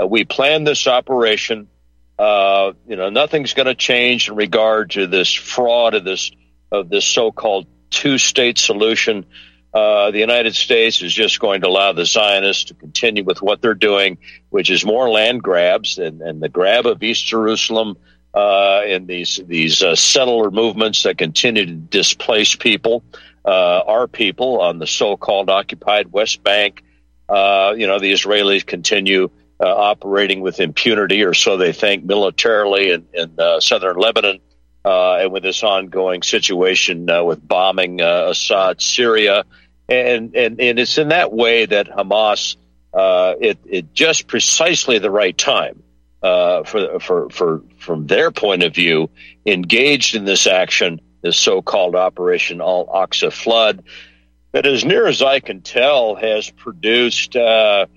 uh, 0.01 0.07
we 0.07 0.25
planned 0.25 0.65
this 0.65 0.87
operation. 0.87 1.67
Uh, 2.17 2.73
you 2.87 2.95
know, 2.95 3.09
nothing's 3.09 3.53
going 3.53 3.67
to 3.67 3.75
change 3.75 4.29
in 4.29 4.35
regard 4.35 4.91
to 4.91 5.07
this 5.07 5.31
fraud 5.31 5.93
of 5.93 6.03
this 6.03 6.31
of 6.71 6.89
this 6.89 7.05
so-called 7.05 7.67
two-state 7.89 8.57
solution. 8.57 9.25
Uh, 9.73 10.11
the 10.11 10.19
United 10.19 10.55
States 10.55 11.01
is 11.01 11.13
just 11.13 11.39
going 11.39 11.61
to 11.61 11.67
allow 11.67 11.93
the 11.93 12.05
Zionists 12.05 12.65
to 12.65 12.73
continue 12.73 13.23
with 13.23 13.41
what 13.41 13.61
they're 13.61 13.73
doing, 13.73 14.17
which 14.49 14.69
is 14.69 14.85
more 14.85 15.09
land 15.09 15.41
grabs 15.41 15.97
and, 15.97 16.21
and 16.21 16.41
the 16.41 16.49
grab 16.49 16.85
of 16.85 17.01
East 17.01 17.25
Jerusalem 17.25 17.97
and 18.33 19.07
these 19.07 19.39
these 19.45 19.83
settler 19.99 20.51
movements 20.51 21.03
that 21.03 21.17
continue 21.17 21.65
to 21.65 21.73
displace 21.73 22.55
people 22.55 23.03
uh, 23.45 23.81
our 23.87 24.07
people 24.07 24.61
on 24.61 24.79
the 24.79 24.87
so-called 24.87 25.49
occupied 25.49 26.11
West 26.11 26.43
Bank. 26.43 26.83
Uh, 27.27 27.73
you 27.77 27.87
know, 27.87 27.99
the 27.99 28.11
Israelis 28.11 28.65
continue 28.65 29.29
uh, 29.59 29.65
operating 29.65 30.41
with 30.41 30.59
impunity, 30.59 31.23
or 31.23 31.33
so 31.33 31.57
they 31.57 31.71
think, 31.73 32.03
militarily 32.03 32.91
in, 32.91 33.07
in 33.13 33.39
uh, 33.39 33.59
southern 33.59 33.97
Lebanon, 33.97 34.39
uh, 34.83 35.15
and 35.17 35.31
with 35.31 35.43
this 35.43 35.63
ongoing 35.63 36.23
situation 36.23 37.09
uh, 37.09 37.23
with 37.23 37.45
bombing 37.47 38.01
Assad, 38.01 38.81
Syria, 38.81 39.45
and 39.91 40.35
and 40.35 40.61
and 40.61 40.79
it's 40.79 40.97
in 40.97 41.09
that 41.09 41.31
way 41.31 41.65
that 41.65 41.87
Hamas, 41.87 42.55
uh, 42.93 43.35
it 43.39 43.59
it 43.65 43.93
just 43.93 44.27
precisely 44.27 44.99
the 44.99 45.11
right 45.11 45.37
time 45.37 45.83
uh, 46.23 46.63
for 46.63 46.99
for 46.99 47.29
for 47.29 47.63
from 47.77 48.07
their 48.07 48.31
point 48.31 48.63
of 48.63 48.73
view, 48.73 49.09
engaged 49.45 50.15
in 50.15 50.25
this 50.25 50.47
action, 50.47 51.01
this 51.21 51.37
so-called 51.37 51.95
Operation 51.95 52.61
Al 52.61 52.85
Aqsa 52.87 53.31
Flood, 53.31 53.83
that, 54.51 54.65
as 54.65 54.85
near 54.85 55.07
as 55.07 55.21
I 55.21 55.39
can 55.39 55.61
tell, 55.61 56.15
has 56.15 56.49
produced, 56.49 57.35
uh, 57.35 57.87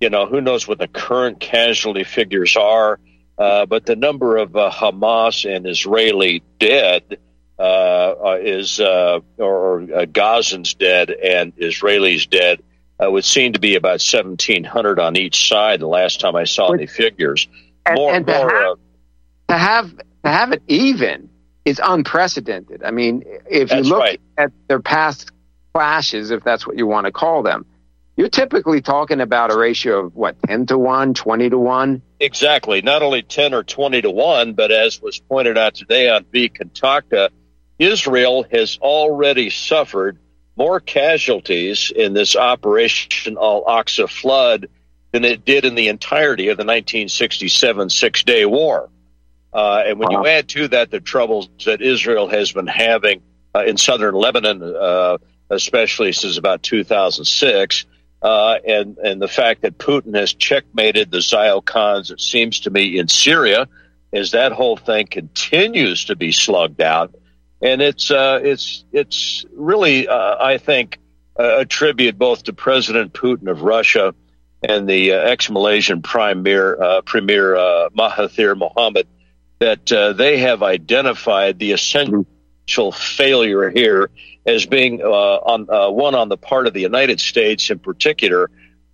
you 0.00 0.10
know, 0.10 0.26
who 0.26 0.40
knows 0.40 0.66
what 0.66 0.78
the 0.78 0.88
current 0.88 1.40
casualty 1.40 2.04
figures 2.04 2.56
are, 2.56 2.98
uh, 3.38 3.66
but 3.66 3.86
the 3.86 3.96
number 3.96 4.36
of 4.36 4.56
uh, 4.56 4.70
Hamas 4.70 5.44
and 5.48 5.66
Israeli 5.66 6.42
dead 6.58 7.18
uh, 7.58 7.62
uh, 7.62 8.38
is, 8.40 8.80
uh, 8.80 9.20
or, 9.38 9.82
or 9.82 10.06
Gazans 10.06 10.76
dead 10.76 11.10
and 11.10 11.54
Israelis 11.56 12.28
dead, 12.28 12.62
would 13.00 13.24
seem 13.24 13.52
to 13.52 13.60
be 13.60 13.76
about 13.76 14.00
1,700 14.00 14.98
on 14.98 15.16
each 15.16 15.48
side. 15.48 15.80
The 15.80 15.86
last 15.86 16.20
time 16.20 16.36
I 16.36 16.44
saw 16.44 16.72
any 16.72 16.86
figures, 16.86 17.48
and, 17.84 17.96
more, 17.96 18.14
and 18.14 18.26
to, 18.26 18.32
more, 18.32 18.50
have, 18.50 18.78
to 19.48 19.58
have 19.58 19.96
to 20.24 20.30
have 20.30 20.52
it 20.52 20.62
even 20.66 21.28
is 21.64 21.80
unprecedented. 21.82 22.82
I 22.82 22.90
mean, 22.90 23.24
if 23.48 23.70
you 23.72 23.82
look 23.82 24.00
right. 24.00 24.20
at 24.36 24.52
their 24.68 24.80
past 24.80 25.30
clashes, 25.74 26.30
if 26.30 26.42
that's 26.42 26.66
what 26.66 26.76
you 26.76 26.86
want 26.86 27.06
to 27.06 27.12
call 27.12 27.42
them, 27.42 27.66
you're 28.16 28.28
typically 28.28 28.80
talking 28.80 29.20
about 29.20 29.52
a 29.52 29.56
ratio 29.56 30.06
of 30.06 30.14
what, 30.14 30.36
10 30.46 30.66
to 30.66 30.78
1, 30.78 31.14
20 31.14 31.50
to 31.50 31.58
1? 31.58 32.02
Exactly. 32.20 32.80
Not 32.80 33.02
only 33.02 33.22
10 33.22 33.54
or 33.54 33.64
20 33.64 34.02
to 34.02 34.10
1, 34.10 34.54
but 34.54 34.70
as 34.70 35.02
was 35.02 35.18
pointed 35.18 35.58
out 35.58 35.74
today 35.74 36.08
on 36.08 36.24
V 36.32 36.48
Kontakte, 36.48 37.30
Israel 37.78 38.44
has 38.50 38.78
already 38.80 39.50
suffered 39.50 40.18
more 40.56 40.80
casualties 40.80 41.92
in 41.94 42.12
this 42.12 42.36
Operation 42.36 43.36
Al 43.36 43.64
Aqsa 43.64 44.08
flood 44.08 44.68
than 45.12 45.24
it 45.24 45.44
did 45.44 45.64
in 45.64 45.74
the 45.74 45.88
entirety 45.88 46.48
of 46.48 46.56
the 46.56 46.64
1967 46.64 47.90
Six 47.90 48.22
Day 48.24 48.46
War. 48.46 48.90
Uh, 49.52 49.82
and 49.86 49.98
when 49.98 50.10
you 50.10 50.26
add 50.26 50.48
to 50.48 50.68
that 50.68 50.90
the 50.90 51.00
troubles 51.00 51.48
that 51.64 51.80
Israel 51.80 52.26
has 52.28 52.50
been 52.50 52.66
having 52.66 53.22
uh, 53.54 53.62
in 53.64 53.76
southern 53.76 54.14
Lebanon, 54.14 54.62
uh, 54.62 55.18
especially 55.50 56.12
since 56.12 56.36
about 56.36 56.62
2006, 56.62 57.86
uh, 58.22 58.58
and 58.66 58.98
and 58.98 59.20
the 59.22 59.28
fact 59.28 59.62
that 59.62 59.78
Putin 59.78 60.16
has 60.16 60.34
checkmated 60.34 61.10
the 61.10 61.20
Ziocon's, 61.20 62.10
it 62.10 62.20
seems 62.20 62.60
to 62.60 62.70
me, 62.70 62.98
in 62.98 63.06
Syria, 63.06 63.68
as 64.12 64.32
that 64.32 64.52
whole 64.52 64.76
thing 64.76 65.06
continues 65.06 66.06
to 66.06 66.16
be 66.16 66.32
slugged 66.32 66.80
out, 66.80 67.14
and 67.64 67.80
it's 67.80 68.10
uh, 68.10 68.38
it's 68.42 68.84
it's 68.92 69.44
really, 69.56 70.06
uh, 70.06 70.36
I 70.38 70.58
think, 70.58 70.98
a 71.34 71.64
tribute 71.64 72.18
both 72.18 72.44
to 72.44 72.52
President 72.52 73.14
Putin 73.14 73.50
of 73.50 73.62
Russia 73.62 74.14
and 74.62 74.88
the 74.88 75.12
uh, 75.12 75.16
ex-Malaysian 75.16 76.02
Premier 76.02 76.80
uh, 76.80 77.00
Premier 77.02 77.54
Mahathir 77.96 78.54
Mohamad 78.54 79.06
that 79.60 80.14
they 80.16 80.38
have 80.38 80.62
identified 80.62 81.58
the 81.58 81.72
essential 81.72 82.92
failure 82.92 83.70
here 83.70 84.10
as 84.46 84.66
being 84.66 85.00
uh, 85.00 85.06
on 85.06 85.70
uh, 85.70 85.90
one 85.90 86.14
on 86.14 86.28
the 86.28 86.36
part 86.36 86.66
of 86.66 86.74
the 86.74 86.82
United 86.82 87.18
States 87.18 87.70
in 87.70 87.78
particular, 87.78 88.50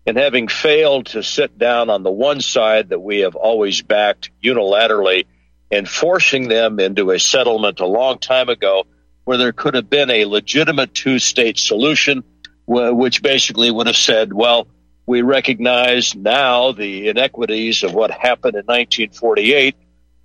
and 0.06 0.16
having 0.16 0.46
failed 0.46 1.06
to 1.06 1.24
sit 1.24 1.58
down 1.58 1.90
on 1.90 2.04
the 2.04 2.10
one 2.10 2.40
side 2.40 2.90
that 2.90 3.00
we 3.00 3.20
have 3.20 3.34
always 3.34 3.82
backed 3.82 4.30
unilaterally 4.44 5.24
and 5.70 5.88
forcing 5.88 6.48
them 6.48 6.80
into 6.80 7.10
a 7.10 7.18
settlement 7.18 7.80
a 7.80 7.86
long 7.86 8.18
time 8.18 8.48
ago 8.48 8.84
where 9.24 9.38
there 9.38 9.52
could 9.52 9.74
have 9.74 9.88
been 9.88 10.10
a 10.10 10.24
legitimate 10.24 10.94
two 10.94 11.18
state 11.18 11.58
solution, 11.58 12.24
which 12.66 13.22
basically 13.22 13.70
would 13.70 13.86
have 13.86 13.96
said, 13.96 14.32
well, 14.32 14.66
we 15.06 15.22
recognize 15.22 16.14
now 16.14 16.72
the 16.72 17.08
inequities 17.08 17.82
of 17.82 17.94
what 17.94 18.10
happened 18.10 18.54
in 18.54 18.64
1948. 18.64 19.76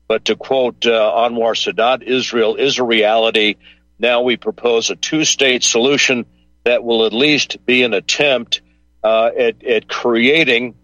But 0.08 0.25
to 0.25 0.36
quote 0.36 0.86
uh, 0.86 0.90
Anwar 0.90 1.56
Sadat, 1.56 2.04
Israel 2.04 2.56
is 2.56 2.78
a 2.78 2.84
reality 2.84 3.56
now 4.00 4.22
we 4.22 4.38
propose 4.38 4.90
a 4.90 4.96
two 4.96 5.24
state 5.24 5.64
solution 5.64 6.25
that 6.64 6.84
will 6.84 7.06
at 7.06 7.14
least 7.14 7.66
be 7.66 7.84
an 7.84 7.94
attempt 7.94 8.62
uh, 9.04 9.30
at, 9.38 9.64
at 9.64 9.88
creating 9.88 10.75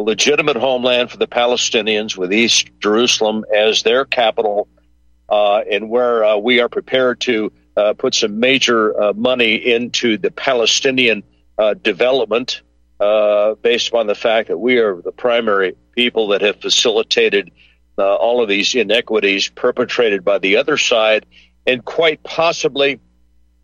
a 0.00 0.02
legitimate 0.02 0.56
homeland 0.56 1.10
for 1.10 1.18
the 1.18 1.26
Palestinians 1.26 2.16
with 2.16 2.32
East 2.32 2.70
Jerusalem 2.78 3.44
as 3.54 3.82
their 3.82 4.06
capital, 4.06 4.66
uh, 5.28 5.58
and 5.70 5.90
where 5.90 6.24
uh, 6.24 6.36
we 6.38 6.60
are 6.60 6.70
prepared 6.70 7.20
to 7.20 7.52
uh, 7.76 7.92
put 7.92 8.14
some 8.14 8.40
major 8.40 8.98
uh, 8.98 9.12
money 9.12 9.54
into 9.56 10.16
the 10.16 10.30
Palestinian 10.30 11.22
uh, 11.58 11.74
development 11.74 12.62
based 13.62 13.88
upon 13.88 14.06
the 14.06 14.14
fact 14.14 14.48
that 14.48 14.58
we 14.58 14.78
are 14.78 15.00
the 15.02 15.12
primary 15.12 15.76
people 15.94 16.28
that 16.28 16.40
have 16.40 16.60
facilitated 16.60 17.50
all 17.98 18.42
of 18.42 18.48
these 18.48 18.74
inequities 18.74 19.48
perpetrated 19.48 20.24
by 20.24 20.38
the 20.38 20.56
other 20.56 20.78
side 20.78 21.26
and 21.66 21.84
quite 21.84 22.22
possibly, 22.22 22.98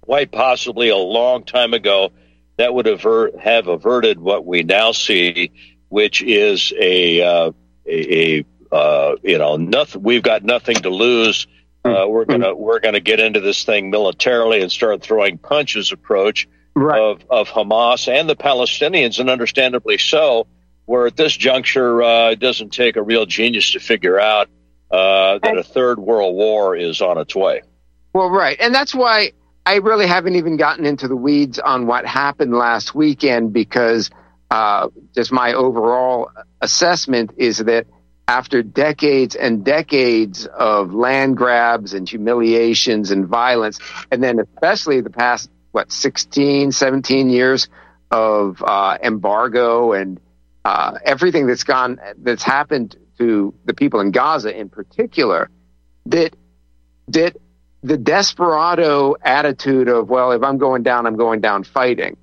quite 0.02 0.30
possibly 0.30 0.90
a 0.90 0.96
long 0.96 1.42
time 1.44 1.72
ago, 1.72 2.12
that 2.58 2.74
would 2.74 2.86
avert, 2.86 3.38
have 3.38 3.68
averted 3.68 4.18
what 4.18 4.44
we 4.44 4.62
now 4.62 4.92
see, 4.92 5.50
which 5.96 6.20
is 6.20 6.74
a, 6.78 7.22
uh, 7.22 7.52
a, 7.86 8.36
a 8.42 8.44
uh, 8.70 9.16
you 9.22 9.38
know, 9.38 9.56
nothing. 9.56 10.02
We've 10.02 10.22
got 10.22 10.44
nothing 10.44 10.76
to 10.76 10.90
lose. 10.90 11.46
Uh, 11.86 12.04
we're 12.06 12.26
gonna 12.26 12.54
we're 12.54 12.80
gonna 12.80 13.00
get 13.00 13.18
into 13.18 13.40
this 13.40 13.64
thing 13.64 13.88
militarily 13.88 14.60
and 14.60 14.70
start 14.70 15.00
throwing 15.00 15.38
punches 15.38 15.92
approach 15.92 16.48
right. 16.74 17.00
of 17.00 17.24
of 17.30 17.48
Hamas 17.48 18.08
and 18.08 18.28
the 18.28 18.36
Palestinians, 18.36 19.20
and 19.20 19.30
understandably 19.30 19.96
so. 19.96 20.46
Where 20.84 21.06
at 21.06 21.16
this 21.16 21.34
juncture, 21.34 22.02
uh, 22.02 22.32
it 22.32 22.40
doesn't 22.40 22.74
take 22.74 22.96
a 22.96 23.02
real 23.02 23.24
genius 23.24 23.72
to 23.72 23.80
figure 23.80 24.20
out 24.20 24.50
uh, 24.90 25.38
that 25.42 25.56
a 25.56 25.62
third 25.62 25.98
world 25.98 26.34
war 26.34 26.76
is 26.76 27.00
on 27.00 27.16
its 27.16 27.34
way. 27.34 27.62
Well, 28.12 28.28
right. 28.28 28.58
And 28.60 28.74
that's 28.74 28.94
why 28.94 29.32
I 29.64 29.76
really 29.76 30.06
haven't 30.06 30.36
even 30.36 30.58
gotten 30.58 30.84
into 30.84 31.08
the 31.08 31.16
weeds 31.16 31.58
on 31.58 31.86
what 31.86 32.04
happened 32.04 32.52
last 32.52 32.94
weekend 32.94 33.54
because 33.54 34.10
uh, 34.50 34.88
just 35.14 35.32
my 35.32 35.52
overall 35.52 36.30
assessment 36.60 37.32
is 37.36 37.58
that 37.58 37.86
after 38.28 38.62
decades 38.62 39.36
and 39.36 39.64
decades 39.64 40.46
of 40.46 40.92
land 40.92 41.36
grabs 41.36 41.94
and 41.94 42.08
humiliations 42.08 43.10
and 43.10 43.26
violence, 43.26 43.78
and 44.10 44.22
then 44.22 44.40
especially 44.40 45.00
the 45.00 45.10
past, 45.10 45.50
what, 45.72 45.92
16, 45.92 46.72
17 46.72 47.30
years 47.30 47.68
of 48.10 48.62
uh, 48.62 48.98
embargo 49.02 49.92
and 49.92 50.20
uh, 50.64 50.98
everything 51.04 51.46
that's 51.46 51.64
gone, 51.64 52.00
that's 52.18 52.42
happened 52.42 52.96
to 53.18 53.54
the 53.64 53.74
people 53.74 54.00
in 54.00 54.10
Gaza 54.10 54.56
in 54.56 54.68
particular, 54.68 55.48
that, 56.06 56.34
that 57.08 57.36
the 57.82 57.96
desperado 57.96 59.14
attitude 59.22 59.88
of, 59.88 60.08
well, 60.08 60.32
if 60.32 60.42
I'm 60.42 60.58
going 60.58 60.82
down, 60.82 61.06
I'm 61.06 61.16
going 61.16 61.40
down 61.40 61.62
fighting 61.62 62.16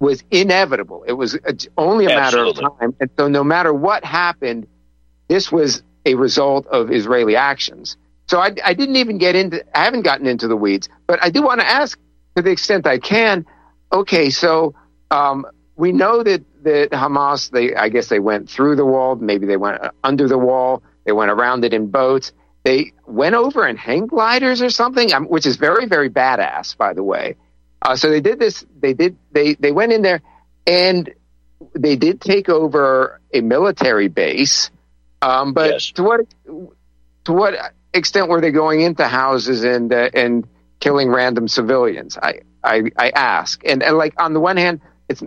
was 0.00 0.22
inevitable. 0.30 1.04
It 1.06 1.12
was 1.12 1.38
only 1.76 2.06
a 2.06 2.08
matter 2.08 2.38
Absolutely. 2.38 2.64
of 2.64 2.78
time. 2.78 2.94
And 3.00 3.10
so 3.18 3.28
no 3.28 3.42
matter 3.42 3.72
what 3.72 4.04
happened, 4.04 4.66
this 5.28 5.50
was 5.50 5.82
a 6.06 6.14
result 6.14 6.66
of 6.68 6.90
Israeli 6.90 7.36
actions. 7.36 7.96
So 8.28 8.38
I, 8.38 8.54
I 8.64 8.74
didn't 8.74 8.96
even 8.96 9.18
get 9.18 9.34
into, 9.34 9.64
I 9.76 9.84
haven't 9.84 10.02
gotten 10.02 10.26
into 10.26 10.48
the 10.48 10.56
weeds, 10.56 10.88
but 11.06 11.22
I 11.22 11.30
do 11.30 11.42
want 11.42 11.60
to 11.60 11.66
ask 11.66 11.98
to 12.36 12.42
the 12.42 12.50
extent 12.50 12.86
I 12.86 12.98
can, 12.98 13.44
okay, 13.92 14.30
so, 14.30 14.74
um, 15.10 15.46
we 15.76 15.92
know 15.92 16.22
that, 16.22 16.44
that 16.64 16.90
Hamas, 16.90 17.50
they, 17.50 17.74
I 17.74 17.88
guess 17.88 18.08
they 18.08 18.18
went 18.18 18.50
through 18.50 18.76
the 18.76 18.84
wall, 18.84 19.16
maybe 19.16 19.46
they 19.46 19.56
went 19.56 19.80
under 20.02 20.28
the 20.28 20.38
wall, 20.38 20.82
they 21.04 21.12
went 21.12 21.30
around 21.30 21.64
it 21.64 21.72
in 21.72 21.86
boats. 21.86 22.32
They 22.64 22.92
went 23.06 23.34
over 23.34 23.66
in 23.66 23.78
hang 23.78 24.06
gliders 24.06 24.60
or 24.60 24.68
something, 24.68 25.10
um, 25.14 25.24
which 25.24 25.46
is 25.46 25.56
very, 25.56 25.86
very 25.86 26.10
badass, 26.10 26.76
by 26.76 26.92
the 26.92 27.02
way. 27.02 27.36
Uh, 27.80 27.96
so 27.96 28.10
they 28.10 28.20
did 28.20 28.38
this. 28.38 28.64
They 28.80 28.92
did. 28.92 29.16
They 29.32 29.54
they 29.54 29.72
went 29.72 29.92
in 29.92 30.02
there, 30.02 30.20
and 30.66 31.12
they 31.74 31.96
did 31.96 32.20
take 32.20 32.48
over 32.48 33.20
a 33.32 33.40
military 33.40 34.08
base. 34.08 34.70
Um, 35.22 35.52
but 35.52 35.70
yes. 35.70 35.92
to 35.92 36.02
what 36.02 36.20
to 37.24 37.32
what 37.32 37.54
extent 37.92 38.28
were 38.28 38.40
they 38.40 38.50
going 38.50 38.80
into 38.80 39.06
houses 39.06 39.64
and 39.64 39.92
uh, 39.92 40.10
and 40.14 40.46
killing 40.80 41.08
random 41.10 41.48
civilians? 41.48 42.18
I 42.18 42.40
I, 42.62 42.82
I 42.96 43.10
ask. 43.10 43.62
And, 43.64 43.82
and 43.82 43.96
like 43.96 44.14
on 44.20 44.32
the 44.32 44.40
one 44.40 44.56
hand, 44.56 44.80
it's 45.08 45.22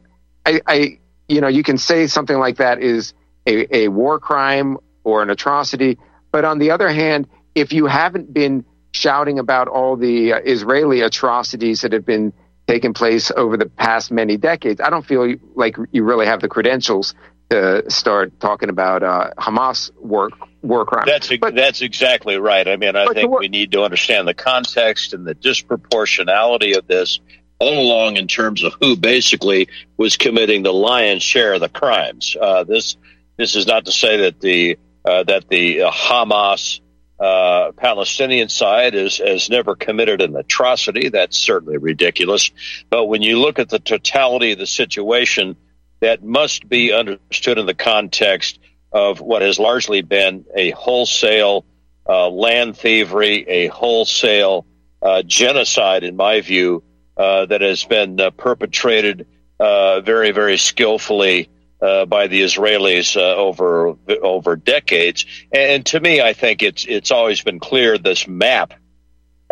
I, 0.46 0.62
I 0.66 1.00
you 1.28 1.42
know 1.42 1.48
you 1.48 1.64
can 1.64 1.78
say 1.78 2.08
something 2.08 2.38
like 2.38 2.58
that 2.58 2.82
is 2.82 3.14
a, 3.46 3.76
a 3.76 3.88
war 3.88 4.20
crime 4.20 4.78
or 5.04 5.22
an 5.22 5.30
atrocity. 5.30 5.98
But 6.32 6.46
on 6.46 6.60
the 6.60 6.72
other 6.72 6.90
hand, 6.90 7.28
if 7.56 7.74
you 7.74 7.88
haven't 7.88 8.34
been 8.34 8.66
shouting 8.94 9.40
about 9.40 9.68
all 9.68 9.96
the 9.96 10.34
uh, 10.34 10.40
Israeli 10.44 11.02
atrocities 11.02 11.82
that 11.82 11.94
have 11.94 12.06
been 12.06 12.34
taking 12.72 12.94
place 12.94 13.32
over 13.36 13.58
the 13.58 13.66
past 13.66 14.12
many 14.12 14.38
decades, 14.38 14.80
I 14.80 14.90
don't 14.90 15.06
feel 15.06 15.36
like 15.56 15.76
you 15.92 16.04
really 16.04 16.26
have 16.26 16.40
the 16.40 16.48
credentials 16.48 17.14
to 17.50 17.84
start 17.90 18.40
talking 18.40 18.70
about 18.70 19.04
uh, 19.04 19.32
Hamas 19.38 19.92
work 20.00 20.32
war 20.62 20.86
crimes. 20.86 21.08
That's 21.08 21.38
but, 21.38 21.54
that's 21.54 21.82
exactly 21.82 22.38
right. 22.38 22.66
I 22.68 22.78
mean, 22.78 22.96
I 22.96 23.08
think 23.14 23.30
we 23.38 23.50
need 23.50 23.74
to 23.74 23.84
understand 23.84 24.28
the 24.28 24.34
context 24.34 25.14
and 25.14 25.26
the 25.26 25.36
disproportionality 25.36 26.78
of 26.78 26.88
this. 26.88 27.20
all 27.60 27.80
along 27.80 28.18
in 28.18 28.28
terms 28.28 28.64
of 28.64 28.74
who 28.82 28.96
basically 28.96 29.68
was 29.98 30.18
committing 30.18 30.64
the 30.64 30.74
lion's 30.74 31.22
share 31.22 31.54
of 31.54 31.62
the 31.62 31.70
crimes. 31.70 32.36
Uh, 32.40 32.64
this 32.64 32.98
this 33.38 33.56
is 33.56 33.68
not 33.68 33.86
to 33.86 33.92
say 33.92 34.18
that 34.18 34.40
the 34.40 34.80
uh, 35.06 35.24
that 35.24 35.48
the 35.50 35.84
uh, 35.84 35.92
Hamas 35.92 36.80
uh, 37.22 37.72
Palestinian 37.74 38.50
side 38.50 38.96
is, 38.96 39.20
has 39.20 39.48
never 39.48 39.76
committed 39.76 40.22
an 40.22 40.36
atrocity. 40.36 41.10
That's 41.10 41.38
certainly 41.38 41.78
ridiculous. 41.78 42.50
But 42.90 43.06
when 43.06 43.22
you 43.22 43.40
look 43.40 43.60
at 43.60 43.70
the 43.70 43.78
totality 43.78 44.54
of 44.54 44.58
the 44.58 44.66
situation, 44.66 45.56
that 46.00 46.24
must 46.24 46.68
be 46.68 46.92
understood 46.92 47.60
in 47.60 47.68
the 47.68 47.76
context 47.76 48.58
of 48.92 49.22
what 49.22 49.44
has 49.44 49.60
largely 49.60 50.02
been 50.02 50.46
a 50.56 50.72
wholesale 50.72 51.64
uh, 52.10 52.28
land 52.28 52.76
thievery, 52.76 53.48
a 53.48 53.68
wholesale 53.68 54.66
uh, 55.04 55.22
genocide, 55.22 56.04
in 56.04 56.16
my 56.16 56.42
view, 56.42 56.84
uh, 57.18 57.46
that 57.46 57.62
has 57.62 57.84
been 57.84 58.20
uh, 58.20 58.32
perpetrated 58.32 59.28
very, 59.60 60.32
very 60.32 60.58
skillfully 60.58 61.50
uh, 61.82 62.06
by 62.06 62.28
the 62.28 62.42
Israelis 62.42 63.18
over 63.18 63.96
over 64.22 64.56
decades. 64.56 65.26
And, 65.52 65.86
to 65.88 66.00
me, 66.00 66.22
I 66.22 66.34
think 66.34 66.64
it's 66.64 66.86
it's 66.86 67.12
always 67.12 67.42
been 67.42 67.60
clear 67.60 67.98
this 67.98 68.28
map 68.28 68.74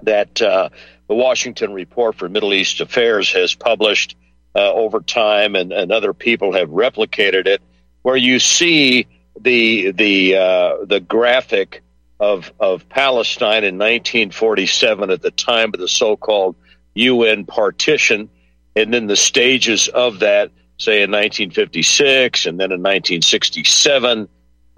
that 0.03 0.35
the 0.35 0.71
Washington 1.07 1.73
Report 1.73 2.15
for 2.15 2.29
Middle 2.29 2.53
East 2.53 2.81
Affairs 2.81 3.31
has 3.33 3.55
published 3.55 4.15
over 4.55 4.99
time, 4.99 5.55
and, 5.55 5.71
and 5.71 5.91
other 5.91 6.13
people 6.13 6.53
have 6.53 6.69
replicated 6.69 7.47
it, 7.47 7.61
where 8.01 8.17
you 8.17 8.39
see 8.39 9.07
the 9.39 9.91
the 9.91 10.35
uh, 10.35 10.85
the 10.85 10.99
graphic 10.99 11.81
of 12.19 12.51
of 12.59 12.89
Palestine 12.89 13.63
in 13.63 13.77
1947 13.77 15.09
at 15.09 15.21
the 15.21 15.31
time 15.31 15.71
of 15.73 15.79
the 15.79 15.87
so-called 15.87 16.55
UN 16.95 17.45
partition, 17.45 18.29
and 18.75 18.93
then 18.93 19.07
the 19.07 19.15
stages 19.15 19.87
of 19.87 20.19
that, 20.19 20.51
say 20.79 21.03
in 21.03 21.11
1956, 21.11 22.45
and 22.45 22.59
then 22.59 22.71
in 22.71 22.79
1967, 22.79 24.27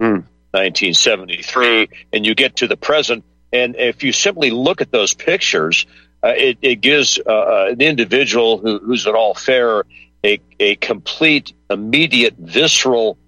mm. 0.00 0.24
1973, 0.50 1.88
and 2.12 2.26
you 2.26 2.34
get 2.34 2.56
to 2.56 2.66
the 2.66 2.76
present. 2.76 3.24
And 3.52 3.76
if 3.76 4.02
you 4.02 4.12
simply 4.12 4.50
look 4.50 4.80
at 4.80 4.90
those 4.90 5.14
pictures, 5.14 5.86
uh, 6.22 6.34
it, 6.36 6.58
it, 6.60 6.80
gives 6.80 7.18
uh, 7.18 7.30
uh 7.30 7.68
an 7.70 7.80
individual 7.80 8.58
who, 8.58 8.78
who's 8.78 9.06
at 9.06 9.14
all 9.14 9.34
fair 9.34 9.84
a, 10.24 10.40
a 10.60 10.76
complete, 10.76 11.52
immediate, 11.70 12.34
visceral 12.38 13.18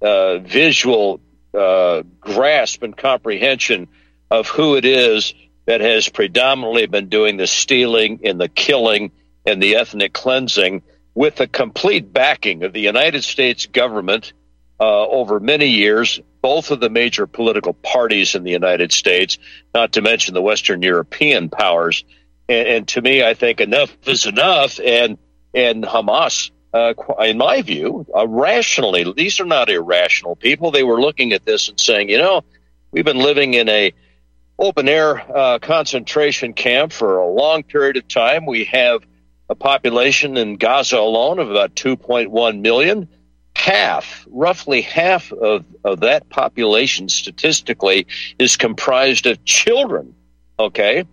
uh, 0.00 0.38
visual 0.38 1.20
uh, 1.52 2.02
grasp 2.20 2.82
and 2.82 2.96
comprehension 2.96 3.88
of 4.30 4.48
who 4.48 4.76
it 4.76 4.84
is 4.84 5.34
that 5.66 5.80
has 5.80 6.08
predominantly 6.08 6.86
been 6.86 7.08
doing 7.08 7.36
the 7.36 7.46
stealing 7.46 8.20
and 8.24 8.40
the 8.40 8.48
killing 8.48 9.10
and 9.44 9.62
the 9.62 9.76
ethnic 9.76 10.12
cleansing 10.12 10.82
with 11.14 11.36
the 11.36 11.48
complete 11.48 12.12
backing 12.12 12.62
of 12.62 12.72
the 12.72 12.80
United 12.80 13.24
States 13.24 13.66
government 13.66 14.32
uh, 14.78 15.06
over 15.06 15.40
many 15.40 15.66
years, 15.66 16.20
both 16.40 16.70
of 16.70 16.80
the 16.80 16.90
major 16.90 17.26
political 17.26 17.74
parties 17.74 18.34
in 18.34 18.44
the 18.44 18.50
United 18.50 18.92
States, 18.92 19.38
not 19.74 19.92
to 19.92 20.02
mention 20.02 20.34
the 20.34 20.42
Western 20.42 20.82
European 20.82 21.50
powers. 21.50 22.04
And, 22.48 22.68
and 22.68 22.88
to 22.88 23.02
me, 23.02 23.22
I 23.22 23.34
think 23.34 23.60
enough 23.60 23.94
is 24.06 24.26
enough. 24.26 24.80
And 24.80 25.18
and 25.52 25.82
Hamas 25.82 26.50
uh, 26.72 26.94
in 27.20 27.38
my 27.38 27.62
view, 27.62 28.06
uh, 28.14 28.26
rationally. 28.26 29.12
These 29.16 29.40
are 29.40 29.46
not 29.46 29.68
irrational 29.68 30.36
people. 30.36 30.70
They 30.70 30.82
were 30.82 31.00
looking 31.00 31.32
at 31.32 31.44
this 31.44 31.68
and 31.68 31.80
saying, 31.80 32.10
you 32.10 32.18
know, 32.18 32.42
we've 32.92 33.04
been 33.04 33.18
living 33.18 33.54
in 33.54 33.68
a 33.68 33.92
open 34.58 34.88
air 34.88 35.18
uh, 35.36 35.58
concentration 35.58 36.52
camp 36.52 36.92
for 36.92 37.18
a 37.18 37.28
long 37.28 37.62
period 37.62 37.96
of 37.96 38.06
time. 38.06 38.46
We 38.46 38.64
have 38.66 39.04
a 39.50 39.54
population 39.56 40.36
in 40.36 40.56
Gaza 40.56 40.96
alone 40.96 41.40
of 41.40 41.50
about 41.50 41.74
2.1 41.74 42.60
million. 42.60 43.08
Half, 43.56 44.26
roughly 44.30 44.80
half 44.80 45.32
of, 45.32 45.66
of 45.84 46.00
that 46.00 46.30
population 46.30 47.08
statistically 47.08 48.06
is 48.38 48.56
comprised 48.56 49.26
of 49.26 49.44
children. 49.44 50.14
Okay. 50.58 51.04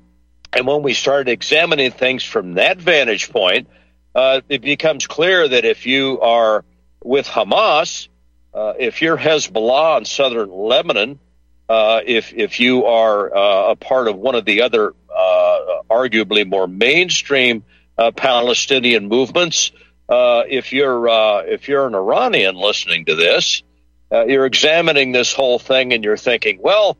And 0.54 0.68
when 0.68 0.84
we 0.84 0.94
started 0.94 1.30
examining 1.30 1.92
things 1.92 2.24
from 2.24 2.54
that 2.54 2.78
vantage 2.78 3.32
point, 3.32 3.68
uh, 4.14 4.42
it 4.48 4.62
becomes 4.62 5.08
clear 5.08 5.48
that 5.48 5.66
if 5.66 5.88
you 5.88 6.22
are 6.22 6.64
with 7.04 7.28
Hamas, 7.28 8.08
uh, 8.54 8.74
if 8.80 9.02
you're 9.02 9.18
Hezbollah 9.18 9.98
in 9.98 10.06
southern 10.06 10.52
Lebanon, 10.52 11.20
uh, 11.68 12.02
if 12.06 12.34
if 12.34 12.60
you 12.60 12.86
are 12.86 13.36
uh, 13.36 13.72
a 13.72 13.76
part 13.76 14.08
of 14.08 14.16
one 14.16 14.36
of 14.36 14.46
the 14.46 14.62
other 14.62 14.94
uh, 15.14 15.60
arguably 15.90 16.48
more 16.48 16.68
mainstream 16.68 17.64
uh, 17.98 18.12
Palestinian 18.12 19.08
movements, 19.08 19.72
if 20.10 20.72
you're 20.72 21.08
if 21.48 21.68
you're 21.68 21.88
an 21.88 21.96
Iranian 21.96 22.56
listening 22.56 23.06
to 23.06 23.16
this, 23.16 23.64
you're 24.12 24.46
examining 24.46 25.12
this 25.12 25.34
whole 25.34 25.60
thing 25.60 25.94
and 25.94 26.04
you're 26.04 26.18
thinking, 26.18 26.60
well, 26.62 26.98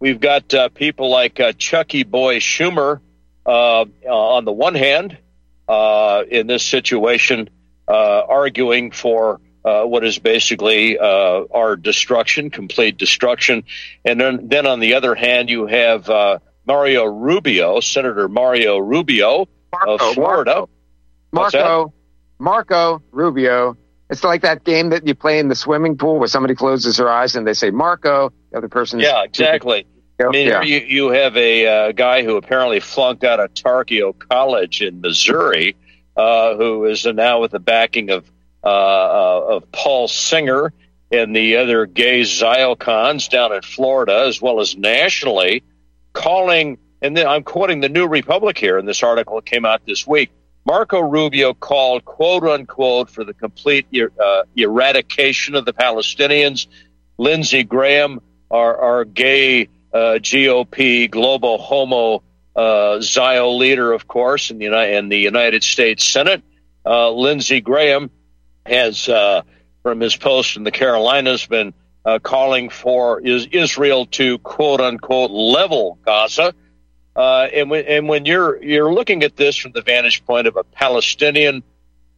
we've 0.00 0.20
got 0.20 0.74
people 0.74 1.10
like 1.10 1.40
Chucky 1.58 2.04
Boy 2.04 2.36
Schumer 2.38 3.00
on 3.44 4.44
the 4.44 4.52
one 4.52 4.74
hand 4.74 5.18
uh, 5.68 6.22
in 6.30 6.46
this 6.46 6.62
situation, 6.62 7.50
uh, 7.88 8.22
arguing 8.28 8.90
for 8.90 9.40
uh, 9.64 9.82
what 9.84 10.04
is 10.04 10.18
basically 10.18 10.98
uh, 10.98 11.44
our 11.52 11.76
destruction, 11.76 12.50
complete 12.50 12.96
destruction. 12.96 13.64
And 14.04 14.20
then, 14.20 14.48
then 14.48 14.66
on 14.66 14.80
the 14.80 14.94
other 14.94 15.14
hand, 15.14 15.50
you 15.50 15.66
have 15.66 16.08
uh, 16.08 16.38
Mario 16.66 17.04
Rubio, 17.04 17.80
Senator 17.80 18.28
Mario 18.28 18.78
Rubio 18.78 19.48
Marco, 19.84 20.08
of 20.08 20.14
Florida. 20.14 20.66
Marco, 21.32 21.58
Marco, 21.58 21.94
Marco 22.38 23.02
Rubio. 23.10 23.76
It's 24.08 24.22
like 24.22 24.42
that 24.42 24.64
game 24.64 24.90
that 24.90 25.06
you 25.06 25.14
play 25.14 25.38
in 25.38 25.48
the 25.48 25.56
swimming 25.56 25.96
pool 25.96 26.18
where 26.18 26.28
somebody 26.28 26.54
closes 26.54 26.96
their 26.98 27.10
eyes 27.10 27.34
and 27.34 27.46
they 27.46 27.54
say 27.54 27.70
Marco, 27.70 28.32
the 28.52 28.58
other 28.58 28.68
person. 28.68 29.00
Yeah, 29.00 29.24
exactly. 29.24 29.86
I 30.20 30.28
mean, 30.30 30.48
yeah. 30.48 30.62
you, 30.62 30.78
you 30.78 31.08
have 31.10 31.36
a 31.36 31.66
uh, 31.66 31.92
guy 31.92 32.22
who 32.22 32.36
apparently 32.36 32.80
flunked 32.80 33.24
out 33.24 33.40
of 33.40 33.52
Tarkio 33.52 34.18
College 34.18 34.80
in 34.80 35.00
Missouri, 35.00 35.76
uh, 36.16 36.56
who 36.56 36.86
is 36.86 37.04
now 37.04 37.40
with 37.40 37.50
the 37.50 37.60
backing 37.60 38.10
of 38.10 38.30
uh, 38.64 38.68
uh 38.68 39.56
of 39.56 39.70
Paul 39.72 40.08
Singer 40.08 40.72
and 41.12 41.36
the 41.36 41.56
other 41.56 41.86
gay 41.86 42.22
Ziocons 42.22 43.28
down 43.28 43.52
in 43.52 43.62
Florida, 43.62 44.24
as 44.26 44.40
well 44.40 44.60
as 44.60 44.76
nationally, 44.76 45.62
calling. 46.12 46.78
And 47.06 47.16
then 47.16 47.28
I'm 47.28 47.44
quoting 47.44 47.78
the 47.78 47.88
New 47.88 48.08
Republic 48.08 48.58
here 48.58 48.78
in 48.78 48.84
this 48.84 49.04
article 49.04 49.36
that 49.36 49.46
came 49.46 49.64
out 49.64 49.86
this 49.86 50.04
week. 50.08 50.32
Marco 50.64 50.98
Rubio 50.98 51.54
called, 51.54 52.04
quote 52.04 52.42
unquote, 52.42 53.10
for 53.10 53.22
the 53.22 53.32
complete 53.32 53.86
uh, 53.94 54.42
eradication 54.56 55.54
of 55.54 55.64
the 55.64 55.72
Palestinians. 55.72 56.66
Lindsey 57.16 57.62
Graham, 57.62 58.20
our, 58.50 58.76
our 58.76 59.04
gay 59.04 59.68
uh, 59.94 60.18
GOP 60.18 61.08
global 61.08 61.58
homo 61.58 62.24
uh, 62.56 63.00
Zio 63.00 63.50
leader, 63.50 63.92
of 63.92 64.08
course, 64.08 64.50
in 64.50 64.58
the, 64.58 64.64
United, 64.64 64.96
in 64.96 65.08
the 65.08 65.18
United 65.18 65.62
States 65.62 66.02
Senate. 66.02 66.42
Uh, 66.84 67.12
Lindsey 67.12 67.60
Graham 67.60 68.10
has, 68.66 69.08
uh, 69.08 69.42
from 69.84 70.00
his 70.00 70.16
post 70.16 70.56
in 70.56 70.64
the 70.64 70.72
Carolinas, 70.72 71.46
been 71.46 71.72
uh, 72.04 72.18
calling 72.18 72.68
for 72.68 73.20
is 73.20 73.46
Israel 73.52 74.06
to 74.06 74.38
quote 74.38 74.80
unquote 74.80 75.30
level 75.30 76.00
Gaza. 76.04 76.52
Uh, 77.16 77.48
and, 77.52 77.70
when, 77.70 77.86
and 77.86 78.08
when 78.08 78.26
you're 78.26 78.62
you're 78.62 78.92
looking 78.92 79.22
at 79.22 79.36
this 79.36 79.56
from 79.56 79.72
the 79.72 79.80
vantage 79.80 80.24
point 80.26 80.46
of 80.46 80.56
a 80.56 80.64
Palestinian 80.64 81.62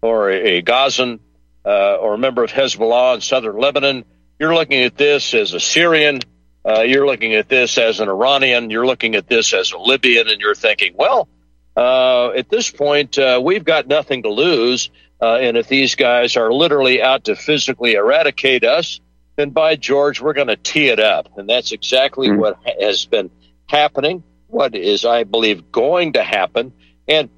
or 0.03 0.29
a, 0.29 0.59
a 0.59 0.63
Gazan 0.63 1.21
uh, 1.65 1.95
or 1.97 2.15
a 2.15 2.19
member 2.19 2.43
of 2.43 2.51
Hezbollah 2.51 3.15
in 3.15 3.21
southern 3.21 3.57
Lebanon, 3.57 4.05
you're 4.41 4.55
looking 4.55 4.83
at 4.83 4.97
this 4.97 5.35
as 5.35 5.55
a 5.55 5.61
Syrian 5.61 6.21
uh, 6.69 6.83
you're 6.83 7.07
looking 7.07 7.35
at 7.35 7.49
this 7.49 7.79
as 7.79 8.01
an 8.01 8.09
Iranian, 8.09 8.69
you're 8.69 8.87
looking 8.87 9.15
at 9.15 9.27
this 9.27 9.55
as 9.55 9.73
a 9.73 9.79
Libyan, 9.79 10.29
and 10.29 10.41
you're 10.41 10.55
thinking, 10.55 10.93
well, 10.97 11.29
uh, 11.77 12.31
at 12.31 12.51
this 12.51 12.71
point, 12.71 13.19
uh, 13.19 13.41
we've 13.43 13.65
got 13.65 13.87
nothing 13.87 14.25
to 14.25 14.29
lose. 14.29 14.91
Uh, 15.21 15.37
and 15.37 15.57
if 15.57 15.69
these 15.69 15.95
guys 15.95 16.37
are 16.37 16.53
literally 16.53 17.03
out 17.03 17.25
to 17.25 17.37
physically 17.37 17.95
eradicate 17.95 18.65
us, 18.65 19.01
then 19.37 19.51
by 19.51 19.77
George, 19.77 20.21
we're 20.21 20.35
going 20.35 20.49
to 20.49 20.57
tee 20.57 20.89
it 20.89 21.01
up. 21.01 21.39
And 21.39 21.49
that's 21.49 21.73
exactly 21.73 22.29
mm-hmm. 22.29 22.41
what 22.41 22.59
has 22.81 23.07
been 23.07 23.31
happening, 23.67 24.23
what 24.49 24.75
is, 24.75 25.05
I 25.05 25.25
believe, 25.25 25.71
going 25.71 26.15
to 26.15 26.23
happen. 26.23 26.73
And 27.07 27.31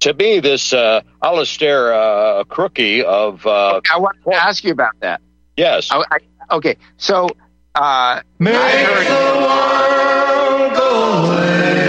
to 0.00 0.12
me, 0.12 0.40
this 0.40 0.72
uh, 0.72 1.00
Alastair 1.22 1.94
uh, 1.94 2.44
Crooke 2.44 2.78
of. 3.06 3.46
Uh, 3.46 3.80
I 3.92 3.98
want 3.98 4.16
to 4.24 4.34
ask 4.34 4.62
you 4.62 4.72
about 4.72 4.94
that. 5.00 5.20
Yes. 5.56 5.88
I, 5.90 6.04
I, 6.10 6.18
okay. 6.56 6.76
So 6.98 7.28
uh, 7.74 8.20
Make 8.38 8.52
the 8.54 8.58
world 9.40 10.74
go 10.76 11.24
away 11.24 11.86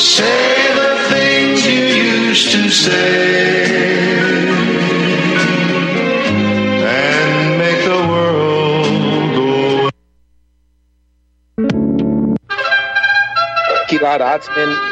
Say 0.00 0.74
the 0.74 1.08
things 1.10 1.66
you 1.66 1.80
used 2.28 2.50
to 2.52 2.70
say 2.70 3.31
Gilad 14.02 14.20
Atzmon 14.20 14.91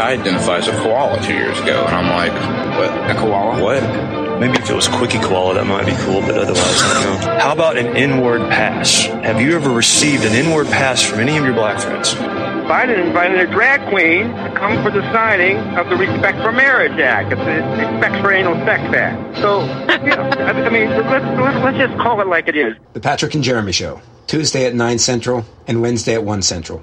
I 0.00 0.12
identify 0.12 0.58
as 0.58 0.68
a 0.68 0.72
koala 0.72 1.20
two 1.22 1.34
years 1.34 1.60
ago. 1.60 1.84
And 1.86 1.94
I'm 1.94 2.08
like, 2.08 2.32
what? 2.78 3.10
A 3.10 3.14
koala? 3.20 3.62
What? 3.62 4.40
Maybe 4.40 4.54
if 4.54 4.70
it 4.70 4.74
was 4.74 4.88
Quickie 4.88 5.18
Koala, 5.18 5.52
that 5.52 5.66
might 5.66 5.84
be 5.84 5.92
cool, 5.98 6.22
but 6.22 6.38
otherwise, 6.38 6.58
I. 6.58 7.40
How 7.42 7.52
about 7.52 7.76
an 7.76 7.94
inward 7.94 8.40
pass? 8.48 9.04
Have 9.04 9.38
you 9.38 9.54
ever 9.54 9.68
received 9.68 10.24
an 10.24 10.32
inward 10.32 10.66
pass 10.68 11.02
from 11.02 11.20
any 11.20 11.36
of 11.36 11.44
your 11.44 11.52
black 11.52 11.78
friends? 11.78 12.14
Biden 12.14 13.04
invited 13.04 13.38
a 13.38 13.50
drag 13.50 13.86
queen 13.90 14.28
to 14.28 14.54
come 14.56 14.82
for 14.82 14.90
the 14.90 15.02
signing 15.12 15.58
of 15.76 15.90
the 15.90 15.96
Respect 15.96 16.38
for 16.38 16.52
Marriage 16.52 16.98
Act, 16.98 17.32
it's 17.32 17.40
the 17.42 17.86
Respect 17.86 18.22
for 18.22 18.32
Anal 18.32 18.54
Sex 18.64 18.82
Act. 18.94 19.36
So, 19.38 19.60
you 20.04 20.16
know, 20.16 20.22
I 20.22 20.70
mean, 20.70 20.88
let's, 20.88 21.38
let's, 21.38 21.64
let's 21.64 21.76
just 21.76 22.00
call 22.00 22.22
it 22.22 22.26
like 22.26 22.48
it 22.48 22.56
is. 22.56 22.76
The 22.94 23.00
Patrick 23.00 23.34
and 23.34 23.44
Jeremy 23.44 23.72
Show, 23.72 24.00
Tuesday 24.26 24.64
at 24.64 24.74
9 24.74 24.98
Central 24.98 25.44
and 25.66 25.82
Wednesday 25.82 26.14
at 26.14 26.24
1 26.24 26.40
Central. 26.40 26.82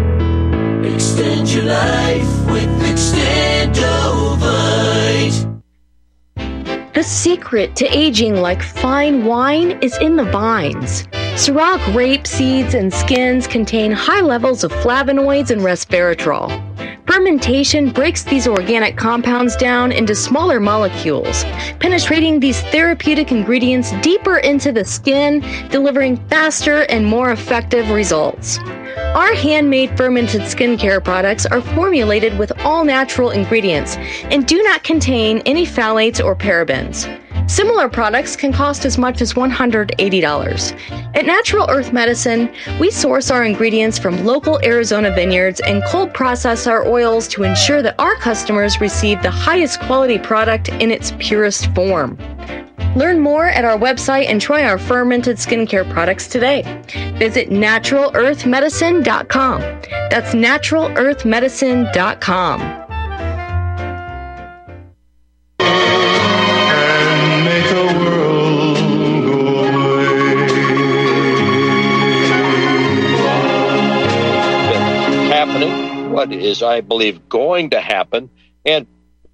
Extend 0.83 1.47
your 1.49 1.65
life 1.65 2.49
with 2.49 2.67
Extendovite. 2.81 5.61
The 6.93 7.03
secret 7.03 7.75
to 7.75 7.85
aging 7.85 8.41
like 8.41 8.63
fine 8.63 9.25
wine 9.25 9.77
is 9.81 9.97
in 9.99 10.15
the 10.15 10.25
vines. 10.25 11.03
Ciroc 11.35 11.79
grape 11.93 12.25
seeds 12.27 12.73
and 12.73 12.93
skins 12.93 13.47
contain 13.47 13.91
high 13.91 14.21
levels 14.21 14.63
of 14.63 14.71
flavonoids 14.71 15.51
and 15.51 15.61
resveratrol. 15.61 16.49
Fermentation 17.11 17.89
breaks 17.89 18.23
these 18.23 18.47
organic 18.47 18.95
compounds 18.95 19.57
down 19.57 19.91
into 19.91 20.15
smaller 20.15 20.61
molecules, 20.61 21.43
penetrating 21.77 22.39
these 22.39 22.61
therapeutic 22.61 23.33
ingredients 23.33 23.91
deeper 24.01 24.37
into 24.37 24.71
the 24.71 24.85
skin, 24.85 25.41
delivering 25.69 26.15
faster 26.27 26.83
and 26.83 27.05
more 27.05 27.33
effective 27.33 27.89
results. 27.89 28.59
Our 29.13 29.33
handmade 29.33 29.97
fermented 29.97 30.43
skincare 30.43 31.03
products 31.03 31.45
are 31.45 31.59
formulated 31.59 32.39
with 32.39 32.53
all 32.63 32.85
natural 32.85 33.31
ingredients 33.31 33.97
and 34.31 34.47
do 34.47 34.63
not 34.63 34.85
contain 34.85 35.39
any 35.39 35.65
phthalates 35.65 36.23
or 36.23 36.33
parabens. 36.33 37.09
Similar 37.51 37.89
products 37.89 38.37
can 38.37 38.53
cost 38.53 38.85
as 38.85 38.97
much 38.97 39.21
as 39.21 39.33
$180. 39.33 39.91
At 41.13 41.25
Natural 41.25 41.69
Earth 41.69 41.91
Medicine, 41.91 42.49
we 42.79 42.89
source 42.89 43.29
our 43.29 43.43
ingredients 43.43 43.99
from 43.99 44.23
local 44.23 44.57
Arizona 44.63 45.13
vineyards 45.13 45.59
and 45.59 45.83
cold 45.83 46.13
process 46.13 46.65
our 46.65 46.87
oils 46.87 47.27
to 47.27 47.43
ensure 47.43 47.81
that 47.81 47.95
our 47.99 48.15
customers 48.15 48.79
receive 48.79 49.21
the 49.21 49.29
highest 49.29 49.81
quality 49.81 50.17
product 50.17 50.69
in 50.69 50.91
its 50.91 51.11
purest 51.19 51.65
form. 51.75 52.17
Learn 52.95 53.19
more 53.19 53.47
at 53.47 53.65
our 53.65 53.77
website 53.77 54.27
and 54.27 54.39
try 54.39 54.63
our 54.63 54.77
fermented 54.77 55.35
skincare 55.35 55.91
products 55.91 56.29
today. 56.29 56.61
Visit 57.17 57.49
naturalearthmedicine.com. 57.49 59.59
That's 60.09 60.33
naturalearthmedicine.com. 60.33 62.80
what 76.21 76.33
is, 76.33 76.61
I 76.63 76.81
believe, 76.81 77.27
going 77.29 77.71
to 77.71 77.81
happen. 77.81 78.29
And 78.65 78.87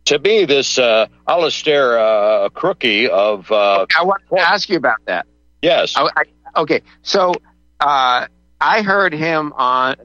to 0.06 0.20
me, 0.20 0.46
this 0.46 0.80
uh, 0.80 1.08
Alastair 1.28 1.98
uh, 2.00 2.50
Crooke 2.50 2.86
of. 3.12 3.52
Uh, 3.52 3.86
I 3.98 4.04
want 4.04 4.22
to 4.30 4.40
ask 4.40 4.70
you 4.70 4.78
about 4.78 5.00
that. 5.06 5.26
Yes. 5.62 5.96
I, 5.98 6.10
I, 6.16 6.62
okay. 6.62 6.82
So 7.02 7.34
uh, 7.80 8.28
I 8.62 8.82
heard 8.82 9.14
him 9.14 9.54
on 9.54 9.96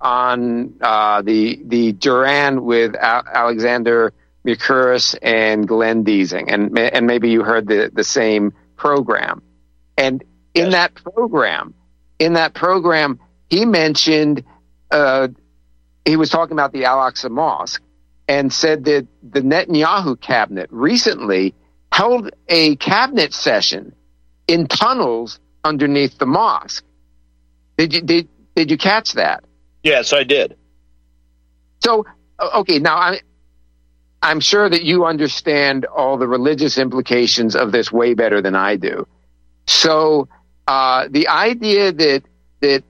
on 0.00 0.74
uh, 0.80 1.22
the 1.22 1.60
the 1.64 1.92
Duran 1.92 2.64
with 2.64 2.94
Al- 2.96 3.24
Alexander 3.26 4.12
Mercouris 4.46 5.16
and 5.22 5.68
Glenn 5.68 6.02
Diesen, 6.02 6.48
and 6.48 6.76
and 6.78 7.06
maybe 7.06 7.30
you 7.30 7.42
heard 7.44 7.68
the 7.68 7.90
the 7.92 8.04
same 8.04 8.52
program. 8.76 9.42
And 9.98 10.24
in 10.54 10.64
Yes. 10.70 10.72
that 10.72 10.94
program, 10.94 11.74
in 12.18 12.32
that 12.34 12.54
program, 12.54 13.20
he 13.50 13.64
mentioned 13.66 14.42
uh, 14.90 15.28
he 16.04 16.16
was 16.16 16.30
talking 16.30 16.52
about 16.52 16.72
the 16.72 16.84
Al 16.84 16.98
Aqsa 16.98 17.30
Mosque 17.30 17.82
and 18.28 18.52
said 18.52 18.84
that 18.84 19.06
the 19.22 19.40
Netanyahu 19.40 20.20
cabinet 20.20 20.68
recently 20.70 21.54
held 21.92 22.30
a 22.48 22.76
cabinet 22.76 23.34
session 23.34 23.94
in 24.48 24.66
tunnels 24.66 25.38
underneath 25.64 26.18
the 26.18 26.26
mosque. 26.26 26.84
Did 27.76 27.94
you 27.94 28.00
did 28.02 28.28
did 28.54 28.70
you 28.70 28.78
catch 28.78 29.12
that? 29.12 29.44
Yes, 29.82 30.12
I 30.12 30.24
did. 30.24 30.56
So 31.80 32.06
okay, 32.40 32.78
now 32.78 32.96
I 32.96 33.20
I'm 34.22 34.40
sure 34.40 34.68
that 34.68 34.84
you 34.84 35.04
understand 35.04 35.84
all 35.84 36.16
the 36.16 36.28
religious 36.28 36.78
implications 36.78 37.56
of 37.56 37.72
this 37.72 37.90
way 37.90 38.14
better 38.14 38.40
than 38.40 38.54
I 38.54 38.76
do. 38.76 39.06
So 39.66 40.28
uh, 40.66 41.08
the 41.10 41.28
idea 41.28 41.92
that 41.92 42.22
that 42.60 42.84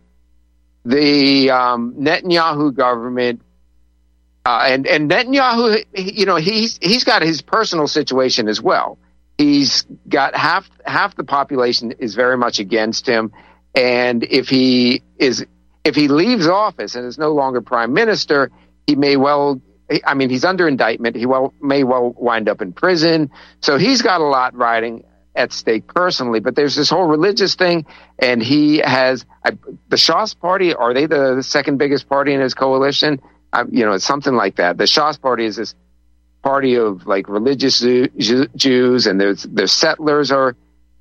the 0.85 1.51
um, 1.51 1.95
Netanyahu 1.95 2.75
government 2.75 3.43
uh, 4.45 4.65
and 4.67 4.87
and 4.87 5.11
Netanyahu, 5.11 5.85
you 5.95 6.27
know, 6.27 6.37
he's 6.37 6.79
he's 6.83 7.05
got 7.05 7.23
his 7.23 7.43
personal 7.43 7.87
situation 7.87 8.49
as 8.49 8.61
well. 8.61 8.99
He's 9.39 9.87
got 10.09 10.35
half 10.35 10.69
half 10.85 11.15
the 11.15 11.25
population 11.25 11.93
is 11.93 12.15
very 12.15 12.37
much 12.37 12.59
against 12.59 13.07
him, 13.07 13.33
and 13.75 14.25
if 14.25 14.49
he 14.49 15.03
is 15.17 15.47
if 15.85 15.95
he 15.95 16.09
leaves 16.09 16.49
office 16.49 16.97
and 16.97 17.07
is 17.07 17.19
no 17.19 17.33
longer 17.33 17.61
prime 17.61 17.93
minister, 17.93 18.51
he 18.87 18.97
may 18.97 19.17
well. 19.17 19.61
I 20.07 20.15
mean, 20.15 20.31
he's 20.31 20.45
under 20.45 20.67
indictment. 20.67 21.17
He 21.17 21.27
well 21.27 21.55
may 21.61 21.85
well 21.85 22.13
wind 22.17 22.49
up 22.49 22.63
in 22.63 22.73
prison. 22.73 23.31
So 23.61 23.79
he's 23.79 24.03
got 24.03 24.21
a 24.21 24.25
lot 24.25 24.57
riding 24.57 25.05
at 25.35 25.53
stake 25.53 25.87
personally. 25.87 26.41
But 26.41 26.57
there's 26.57 26.77
this 26.77 26.91
whole 26.91 27.07
religious 27.07 27.55
thing, 27.55 27.87
and 28.19 28.43
he 28.43 28.79
has 28.79 29.25
I, 29.45 29.53
the 29.89 29.97
Shas 29.97 30.39
Party. 30.39 30.75
Are 30.75 30.95
they 30.95 31.07
the 31.07 31.43
second 31.43 31.79
biggest 31.79 32.09
party 32.09 32.33
in 32.33 32.41
his 32.41 32.55
coalition? 32.55 33.21
I, 33.53 33.65
you 33.71 33.85
know, 33.85 33.93
it's 33.93 34.05
something 34.05 34.35
like 34.35 34.57
that. 34.57 34.79
The 34.79 34.85
Shas 34.85 35.21
Party 35.21 35.45
is 35.45 35.57
this 35.57 35.75
party 36.43 36.77
of 36.77 37.07
like 37.07 37.29
religious 37.29 37.81
Jew- 37.81 38.09
Jew- 38.17 38.49
Jews, 38.57 39.07
and 39.07 39.21
there's 39.21 39.43
their 39.45 39.67
settlers 39.67 40.31
are, 40.31 40.57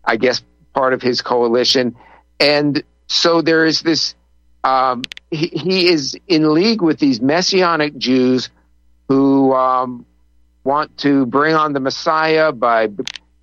I 0.06 0.18
guess, 0.18 0.44
part 0.74 0.94
of 0.94 1.02
his 1.02 1.22
coalition, 1.22 1.96
and 2.40 2.84
so 3.08 3.42
there 3.42 3.66
is 3.66 3.82
this. 3.82 4.16
Um, 4.64 5.02
he, 5.32 5.48
he 5.48 5.88
is 5.88 6.16
in 6.28 6.54
league 6.54 6.84
with 6.84 7.00
these 7.00 7.20
messianic 7.20 7.98
Jews 7.98 8.52
who 9.08 9.54
um, 9.56 10.06
want 10.64 10.96
to 11.00 11.26
bring 11.26 11.56
on 11.56 11.74
the 11.74 11.80
Messiah 11.80 12.52
by 12.52 12.88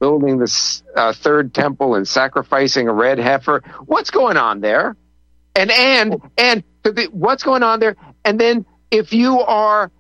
building 0.01 0.39
the 0.39 0.83
uh, 0.97 1.13
third 1.13 1.55
temple 1.55 1.95
and 1.95 2.07
sacrificing 2.07 2.89
a 2.89 2.93
red 2.93 3.19
heifer. 3.19 3.63
What's 3.87 4.11
going 4.11 4.37
on 4.37 4.61
there? 4.61 4.97
And 5.55 5.71
and 5.71 6.21
and 6.37 6.65
what's 7.11 7.43
going 7.43 7.63
on 7.63 7.81
there? 7.81 7.97
And 8.25 8.39
then 8.39 8.65
if 8.91 9.13
you 9.13 9.41
are 9.41 9.91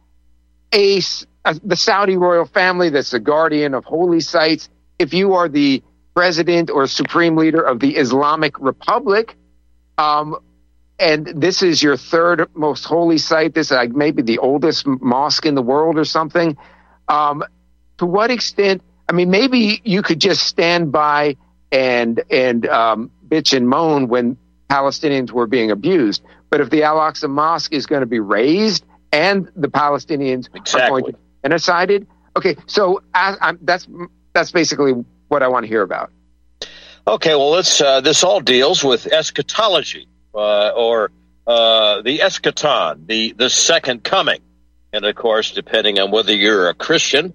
a, 0.72 1.00
a 1.44 1.61
the 1.64 1.76
Saudi 1.76 2.16
royal 2.16 2.46
family 2.46 2.90
that's 2.90 3.11
the 3.11 3.20
guardian 3.20 3.74
of 3.74 3.84
holy 3.84 4.20
sites, 4.20 4.68
if 4.98 5.12
you 5.12 5.34
are 5.34 5.48
the 5.48 5.82
president 6.14 6.70
or 6.70 6.87
supreme 6.87 7.37
leader 7.37 7.61
of 7.61 7.80
the 7.80 7.96
Islamic 7.96 8.58
Republic, 8.61 9.37
um, 9.98 10.37
and 10.98 11.26
this 11.26 11.62
is 11.62 11.82
your 11.82 11.96
third 11.96 12.48
most 12.54 12.84
holy 12.84 13.18
site. 13.18 13.54
This 13.54 13.70
is 13.70 13.88
maybe 13.90 14.22
the 14.22 14.38
oldest 14.38 14.87
mosque 14.87 15.46
in 15.46 15.54
the 15.54 15.62
world 15.62 15.96
or 15.98 16.04
something. 16.04 16.56
Um, 17.08 17.44
to 17.98 18.06
what 18.06 18.30
extent? 18.30 18.82
I 19.08 19.12
mean, 19.12 19.30
maybe 19.30 19.80
you 19.84 20.02
could 20.02 20.20
just 20.20 20.42
stand 20.42 20.92
by 20.92 21.36
and 21.72 22.22
and 22.30 22.66
um, 22.66 23.10
bitch 23.26 23.56
and 23.56 23.68
moan 23.68 24.08
when 24.08 24.36
Palestinians 24.70 25.30
were 25.30 25.46
being 25.46 25.70
abused. 25.70 26.22
But 26.50 26.60
if 26.60 26.70
the 26.70 26.82
Al 26.84 26.96
Aqsa 26.96 27.28
Mosque 27.28 27.72
is 27.72 27.86
going 27.86 28.00
to 28.00 28.06
be 28.06 28.20
razed 28.20 28.84
and 29.12 29.50
the 29.56 29.68
Palestinians 29.68 30.48
exactly. 30.54 30.80
are 30.80 31.00
going 31.00 31.04
to 31.04 31.12
be 31.12 31.48
genocided, 31.48 32.06
okay, 32.36 32.56
so 32.66 33.02
I, 33.14 33.54
that's 33.62 33.86
that's 34.34 34.52
basically 34.52 35.04
what 35.28 35.42
I 35.42 35.48
want 35.48 35.64
to 35.64 35.68
hear 35.68 35.82
about. 35.82 36.10
Okay, 37.06 37.34
well, 37.34 37.50
let's. 37.50 37.80
Uh, 37.80 38.02
this 38.02 38.22
all 38.22 38.40
deals 38.40 38.84
with 38.84 39.06
eschatology 39.06 40.06
uh, 40.34 40.68
or 40.70 41.10
uh, 41.46 42.02
the 42.02 42.18
eschaton, 42.18 43.06
the 43.06 43.32
the 43.32 43.48
second 43.48 44.04
coming, 44.04 44.40
and 44.92 45.06
of 45.06 45.14
course, 45.14 45.52
depending 45.52 45.98
on 45.98 46.10
whether 46.10 46.34
you're 46.34 46.68
a 46.68 46.74
Christian 46.74 47.32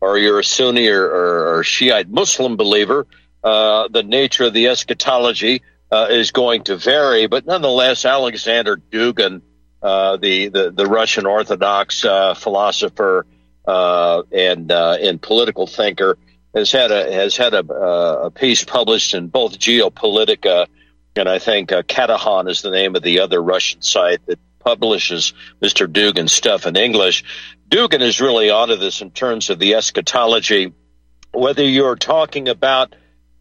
or 0.00 0.18
you're 0.18 0.38
a 0.38 0.44
Sunni 0.44 0.88
or, 0.88 1.04
or, 1.04 1.58
or 1.58 1.64
Shiite 1.64 2.08
Muslim 2.08 2.56
believer, 2.56 3.06
uh, 3.44 3.88
the 3.88 4.02
nature 4.02 4.44
of 4.44 4.54
the 4.54 4.68
eschatology 4.68 5.62
uh, 5.90 6.08
is 6.10 6.30
going 6.30 6.64
to 6.64 6.76
vary. 6.76 7.26
But 7.26 7.46
nonetheless, 7.46 8.04
Alexander 8.04 8.76
Dugin, 8.76 9.42
uh, 9.82 10.16
the, 10.16 10.48
the, 10.48 10.70
the 10.70 10.86
Russian 10.86 11.26
Orthodox 11.26 12.04
uh, 12.04 12.34
philosopher 12.34 13.26
uh, 13.66 14.22
and 14.32 14.72
uh, 14.72 14.96
and 15.00 15.20
political 15.20 15.66
thinker, 15.66 16.18
has 16.54 16.72
had 16.72 16.90
a 16.90 17.12
has 17.12 17.36
had 17.36 17.54
a, 17.54 17.64
a 17.72 18.30
piece 18.30 18.64
published 18.64 19.14
in 19.14 19.28
both 19.28 19.58
Geopolitica 19.58 20.66
and 21.16 21.28
I 21.28 21.38
think 21.38 21.70
Katehon 21.70 22.48
is 22.48 22.62
the 22.62 22.70
name 22.70 22.94
of 22.96 23.02
the 23.02 23.20
other 23.20 23.42
Russian 23.42 23.82
site 23.82 24.24
that 24.26 24.38
publishes 24.60 25.32
Mr. 25.60 25.86
Dugin's 25.86 26.32
stuff 26.32 26.66
in 26.66 26.76
English. 26.76 27.24
Dugin 27.68 28.00
is 28.00 28.20
really 28.20 28.50
onto 28.50 28.76
this 28.76 29.00
in 29.00 29.10
terms 29.10 29.50
of 29.50 29.58
the 29.58 29.74
eschatology, 29.74 30.72
whether 31.32 31.64
you're 31.64 31.96
talking 31.96 32.48
about 32.48 32.94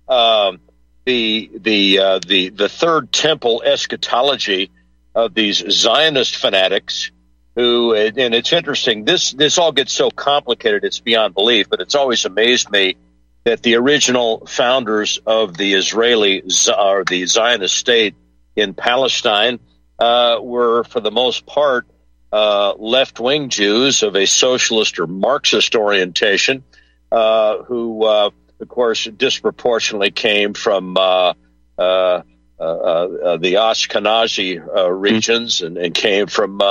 um, 0.08 0.60
the 1.06 1.50
the 1.56 2.00
uh, 2.00 2.20
the 2.26 2.50
the 2.50 2.70
third 2.70 3.12
temple 3.12 3.62
eschatology 3.64 4.72
of 5.16 5.34
these 5.34 5.64
Zionist 5.70 6.36
fanatics 6.36 7.12
who 7.56 7.94
and 7.94 8.36
it's 8.36 8.54
interesting 8.54 9.06
this 9.06 9.32
this 9.32 9.58
all 9.58 9.72
gets 9.72 9.92
so 9.92 10.10
complicated 10.12 10.84
it's 10.84 11.00
beyond 11.00 11.34
belief 11.34 11.68
but 11.70 11.82
it's 11.82 11.96
always 11.96 12.26
amazed 12.26 12.70
me 12.70 12.96
that 13.44 13.64
the 13.64 13.76
original 13.76 14.46
founders 14.46 15.20
of 15.26 15.58
the 15.58 15.74
Israeli 15.74 16.44
or 16.78 17.04
the 17.06 17.26
Zionist 17.26 17.76
state 17.76 18.16
in 18.56 18.74
Palestine 18.74 19.60
uh, 20.00 20.40
were 20.42 20.84
for 20.84 21.00
the 21.00 21.12
most 21.12 21.46
part 21.46 21.88
uh, 22.32 22.74
left 22.74 23.20
wing 23.20 23.50
Jews 23.50 24.04
of 24.04 24.16
a 24.16 24.26
socialist 24.26 25.00
or 25.00 25.08
Marxist 25.08 25.76
orientation 25.76 26.64
uh, 27.12 27.64
who 27.64 28.06
uh, 28.06 28.30
of 28.60 28.68
course, 28.68 29.06
disproportionately 29.06 30.12
came 30.12 30.54
from 30.54 30.98
uh, 30.98 31.34
uh, 31.78 31.82
uh, 31.82 32.22
uh 32.60 33.38
the 33.38 33.54
Ashkenazi 33.54 34.60
uh, 34.60 34.92
regions 34.92 35.62
and, 35.62 35.78
and, 35.78 35.94
came 35.94 36.28
from, 36.28 36.62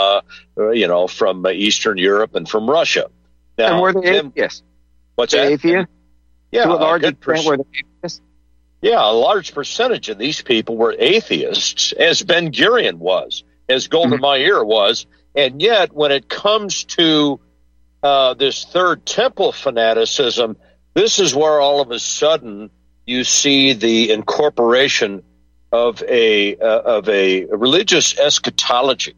you 0.56 0.86
know, 0.86 1.06
from 1.06 1.46
Eastern 1.46 1.96
Europe 1.96 2.34
and 2.34 2.48
from 2.48 2.68
Russia. 2.68 3.06
Now, 3.56 3.72
and 3.72 3.80
were 3.80 3.92
they 3.92 4.18
atheists? 4.18 4.62
What's 5.14 5.32
the 5.32 5.38
that? 5.38 5.52
Atheist? 5.52 5.88
Yeah, 6.52 6.64
to 6.64 6.72
a 6.72 6.74
large 6.74 7.04
extent, 7.04 7.46
were 7.46 7.56
they 7.56 7.64
atheists? 8.02 8.20
Yeah, 8.80 9.10
a 9.10 9.12
large 9.12 9.54
percentage 9.54 10.08
of 10.08 10.18
these 10.18 10.40
people 10.40 10.76
were 10.76 10.94
atheists, 10.98 11.92
as 11.92 12.22
Ben 12.22 12.52
Gurion 12.52 12.98
was, 12.98 13.42
as 13.68 13.88
Golda 13.88 14.16
mm-hmm. 14.16 14.42
Meir 14.42 14.64
was, 14.64 15.06
and 15.34 15.60
yet 15.60 15.92
when 15.92 16.12
it 16.12 16.28
comes 16.28 16.84
to 16.84 17.40
this 18.02 18.64
third 18.64 19.04
temple 19.04 19.52
fanaticism, 19.52 20.56
this 20.94 21.18
is 21.18 21.34
where 21.34 21.60
all 21.60 21.80
of 21.80 21.90
a 21.90 21.98
sudden 21.98 22.70
you 23.06 23.24
see 23.24 23.72
the 23.72 24.12
incorporation 24.12 25.22
of 25.72 26.02
a 26.02 26.56
uh, 26.56 26.80
of 26.80 27.08
a 27.08 27.46
religious 27.46 28.18
eschatology 28.18 29.14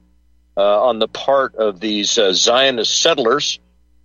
uh, 0.57 0.83
on 0.85 0.99
the 0.99 1.09
part 1.09 1.55
of 1.57 1.81
these 1.81 2.19
uh, 2.19 2.33
Zionist 2.33 3.01
settlers 3.01 3.59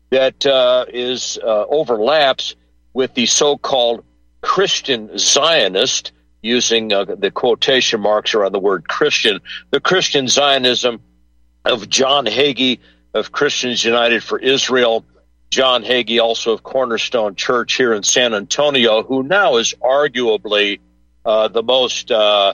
that 0.10 0.46
uh, 0.46 0.86
is 0.90 1.38
uh, 1.44 1.66
overlaps 1.66 2.56
with 2.94 3.14
the 3.14 3.26
so-called 3.26 4.04
Christian 4.46 5.18
Zionist, 5.18 6.12
using 6.44 6.94
uh, 6.94 7.04
the 7.06 7.32
quotation 7.32 8.00
marks 8.00 8.36
around 8.36 8.52
the 8.52 8.60
word 8.60 8.88
Christian, 8.88 9.40
the 9.72 9.80
Christian 9.80 10.28
Zionism 10.28 11.02
of 11.66 11.90
John 11.90 12.28
Hagee 12.28 12.78
of 13.16 13.32
Christians 13.32 13.84
United 13.84 14.24
for 14.24 14.38
Israel 14.38 15.04
John 15.50 15.84
Hagee, 15.84 16.22
also 16.22 16.54
of 16.54 16.62
Cornerstone 16.62 17.34
Church 17.34 17.74
here 17.76 17.92
in 17.92 18.04
San 18.04 18.36
Antonio, 18.36 19.02
who 19.02 19.24
now 19.24 19.58
is 19.58 19.74
arguably 19.82 20.80
uh, 21.26 21.48
the 21.48 21.64
most 21.64 22.12
uh, 22.12 22.54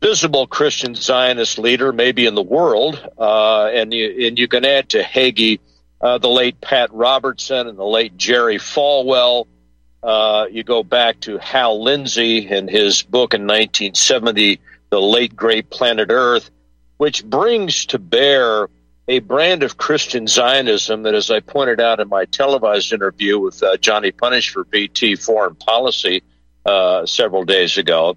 visible 0.00 0.46
Christian 0.46 0.94
Zionist 0.94 1.58
leader, 1.58 1.92
maybe 1.92 2.24
in 2.24 2.34
the 2.34 2.42
world. 2.42 3.06
Uh, 3.18 3.66
and 3.66 3.92
you 3.92 4.28
and 4.28 4.38
you 4.38 4.48
can 4.48 4.64
add 4.64 4.88
to 4.90 5.02
Hagee 5.02 5.60
uh, 6.00 6.16
the 6.16 6.30
late 6.30 6.58
Pat 6.62 6.90
Robertson 6.94 7.66
and 7.66 7.78
the 7.78 7.84
late 7.84 8.16
Jerry 8.16 8.56
Falwell. 8.56 9.46
Uh, 10.02 10.46
you 10.50 10.62
go 10.62 10.82
back 10.82 11.20
to 11.20 11.38
Hal 11.38 11.82
Lindsey 11.82 12.46
and 12.48 12.70
his 12.70 13.02
book 13.02 13.34
in 13.34 13.42
1970, 13.42 14.60
The 14.90 15.00
Late 15.00 15.34
Great 15.34 15.70
Planet 15.70 16.08
Earth, 16.10 16.50
which 16.98 17.24
brings 17.24 17.86
to 17.86 17.98
bear 17.98 18.68
a 19.08 19.20
brand 19.20 19.62
of 19.62 19.76
Christian 19.76 20.26
Zionism 20.26 21.02
that, 21.04 21.14
as 21.14 21.30
I 21.30 21.40
pointed 21.40 21.80
out 21.80 22.00
in 22.00 22.08
my 22.08 22.24
televised 22.24 22.92
interview 22.92 23.38
with 23.38 23.62
uh, 23.62 23.76
Johnny 23.76 24.10
Punish 24.10 24.50
for 24.50 24.64
VT 24.64 25.22
Foreign 25.22 25.54
Policy 25.54 26.22
uh, 26.64 27.06
several 27.06 27.44
days 27.44 27.78
ago, 27.78 28.16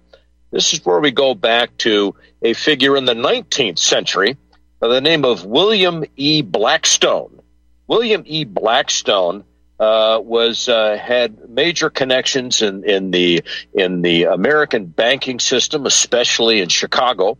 this 0.51 0.73
is 0.73 0.83
where 0.83 0.99
we 0.99 1.11
go 1.11 1.35
back 1.35 1.77
to 1.79 2.15
a 2.41 2.53
figure 2.53 2.97
in 2.97 3.05
the 3.05 3.13
19th 3.13 3.77
century 3.77 4.35
by 4.79 4.87
the 4.87 5.01
name 5.01 5.25
of 5.25 5.45
William 5.45 6.03
E. 6.15 6.41
Blackstone. 6.41 7.39
William 7.87 8.23
E. 8.25 8.45
Blackstone 8.45 9.43
uh, 9.79 10.19
was 10.21 10.67
uh, 10.67 10.97
had 10.97 11.49
major 11.49 11.89
connections 11.89 12.61
in, 12.61 12.83
in 12.83 13.11
the 13.11 13.43
in 13.73 14.01
the 14.01 14.23
American 14.25 14.85
banking 14.85 15.39
system, 15.39 15.85
especially 15.85 16.59
in 16.59 16.69
Chicago. 16.69 17.37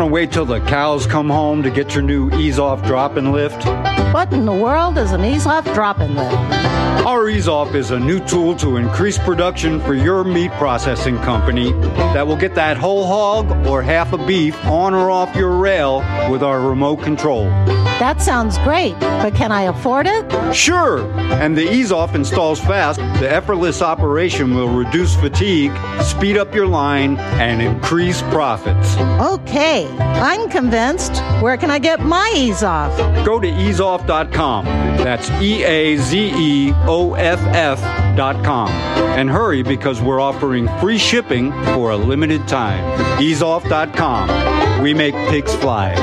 Going 0.00 0.08
to 0.08 0.14
wait 0.14 0.32
till 0.32 0.46
the 0.46 0.60
cows 0.60 1.06
come 1.06 1.28
home 1.28 1.62
to 1.62 1.70
get 1.70 1.92
your 1.92 2.02
new 2.02 2.30
ease 2.38 2.58
off 2.58 2.82
drop 2.86 3.16
and 3.18 3.32
lift? 3.32 3.66
What 4.12 4.32
in 4.32 4.44
the 4.44 4.52
world 4.52 4.98
is 4.98 5.12
an 5.12 5.24
ease 5.24 5.46
off 5.46 5.64
drop 5.74 6.00
and 6.00 6.16
lift? 6.16 6.34
Our 7.06 7.28
ease 7.28 7.48
off 7.48 7.74
is 7.74 7.92
a 7.92 7.98
new 7.98 8.20
tool 8.26 8.54
to 8.56 8.76
increase 8.76 9.16
production 9.18 9.80
for 9.80 9.94
your 9.94 10.22
meat 10.22 10.50
processing 10.52 11.16
company 11.18 11.72
that 12.12 12.26
will 12.26 12.36
get 12.36 12.54
that 12.56 12.76
whole 12.76 13.06
hog 13.06 13.66
or 13.66 13.82
half 13.82 14.12
a 14.12 14.18
beef 14.18 14.62
on 14.66 14.92
or 14.92 15.10
off 15.10 15.34
your 15.34 15.56
rail 15.56 16.00
with 16.30 16.42
our 16.42 16.60
remote 16.60 17.02
control. 17.02 17.44
That 18.00 18.20
sounds 18.22 18.58
great, 18.58 18.98
but 19.00 19.34
can 19.34 19.52
I 19.52 19.62
afford 19.62 20.06
it? 20.06 20.54
Sure! 20.54 21.00
And 21.20 21.56
the 21.56 21.70
ease 21.70 21.92
off 21.92 22.14
installs 22.14 22.58
fast. 22.58 22.98
The 22.98 23.30
effortless 23.30 23.82
operation 23.82 24.54
will 24.54 24.68
reduce 24.68 25.14
fatigue, 25.16 25.72
speed 26.02 26.36
up 26.36 26.54
your 26.54 26.66
line, 26.66 27.18
and 27.18 27.60
increase 27.60 28.22
profits. 28.22 28.96
Okay, 29.20 29.86
I'm 29.98 30.48
convinced. 30.48 31.22
Where 31.42 31.56
can 31.56 31.70
I 31.70 31.78
get 31.78 32.00
my 32.00 32.32
ease 32.34 32.62
off? 32.62 32.96
Go 33.24 33.38
to 33.38 33.48
eazeoff.com. 33.98 34.64
That's 34.98 35.30
E 35.40 35.64
A 35.64 35.96
Z 35.96 36.32
E 36.34 36.72
O 36.86 37.14
F 37.14 37.40
F.com. 37.40 38.68
And 38.68 39.28
hurry 39.28 39.62
because 39.62 40.00
we're 40.00 40.20
offering 40.20 40.68
free 40.80 40.98
shipping 40.98 41.52
for 41.74 41.90
a 41.90 41.96
limited 41.96 42.46
time. 42.46 42.84
Eazeoff.com. 43.18 44.82
We 44.82 44.94
make 44.94 45.14
pigs 45.28 45.54
fly. 45.56 45.94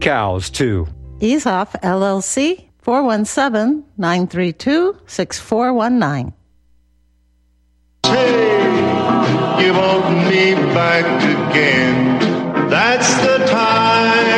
Cows, 0.00 0.48
too. 0.50 0.86
Ease 1.20 1.44
Off 1.46 1.72
LLC 1.82 2.68
417 2.78 3.84
932 3.98 4.96
6419. 5.06 6.32
You 9.62 9.74
want 9.74 10.28
me 10.28 10.54
back 10.72 11.04
again. 11.50 12.18
That's 12.70 13.12
the 13.16 13.44
time 13.46 14.29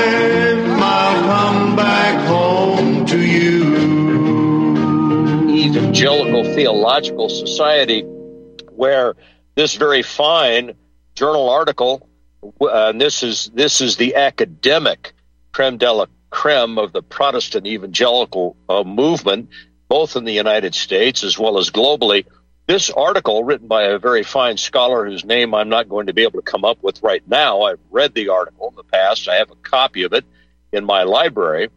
Evangelical 5.93 6.43
Theological 6.55 7.29
Society, 7.29 8.01
where 8.01 9.15
this 9.57 9.75
very 9.75 10.01
fine 10.01 10.73
journal 11.15 11.51
article, 11.51 12.09
uh, 12.43 12.89
and 12.89 12.99
this 12.99 13.23
is 13.23 13.51
this 13.53 13.83
is 13.83 13.99
the 13.99 14.15
academic 14.15 15.13
creme 15.53 15.77
de 15.77 15.93
la 15.93 16.07
creme 16.31 16.79
of 16.79 16.95
the 16.95 17.03
Protestant 17.03 17.67
evangelical 17.67 18.57
uh, 18.71 18.83
movement, 18.85 19.51
both 19.87 20.17
in 20.17 20.25
the 20.25 20.33
United 20.33 20.75
States 20.75 21.25
as 21.25 21.39
well 21.39 21.59
as 21.59 21.69
globally. 21.69 22.25
This 22.67 22.89
article, 22.89 23.45
written 23.45 23.69
by 23.69 23.83
a 23.83 23.99
very 23.99 24.23
fine 24.23 24.57
scholar 24.57 25.05
whose 25.05 25.27
name 25.27 25.55
I'm 25.55 25.69
not 25.69 25.91
going 25.91 26.07
to 26.07 26.15
be 26.15 26.23
able 26.23 26.41
to 26.41 26.51
come 26.51 26.65
up 26.65 26.83
with 26.83 27.03
right 27.03 27.23
now, 27.29 27.65
I've 27.65 27.81
read 27.91 28.15
the 28.15 28.31
article 28.31 28.71
in 28.71 28.77
the 28.77 28.85
past. 28.85 29.29
I 29.29 29.35
have 29.35 29.51
a 29.51 29.57
copy 29.57 30.05
of 30.05 30.15
it 30.15 30.25
in 30.73 30.87
my 30.87 31.03
library, 31.03 31.69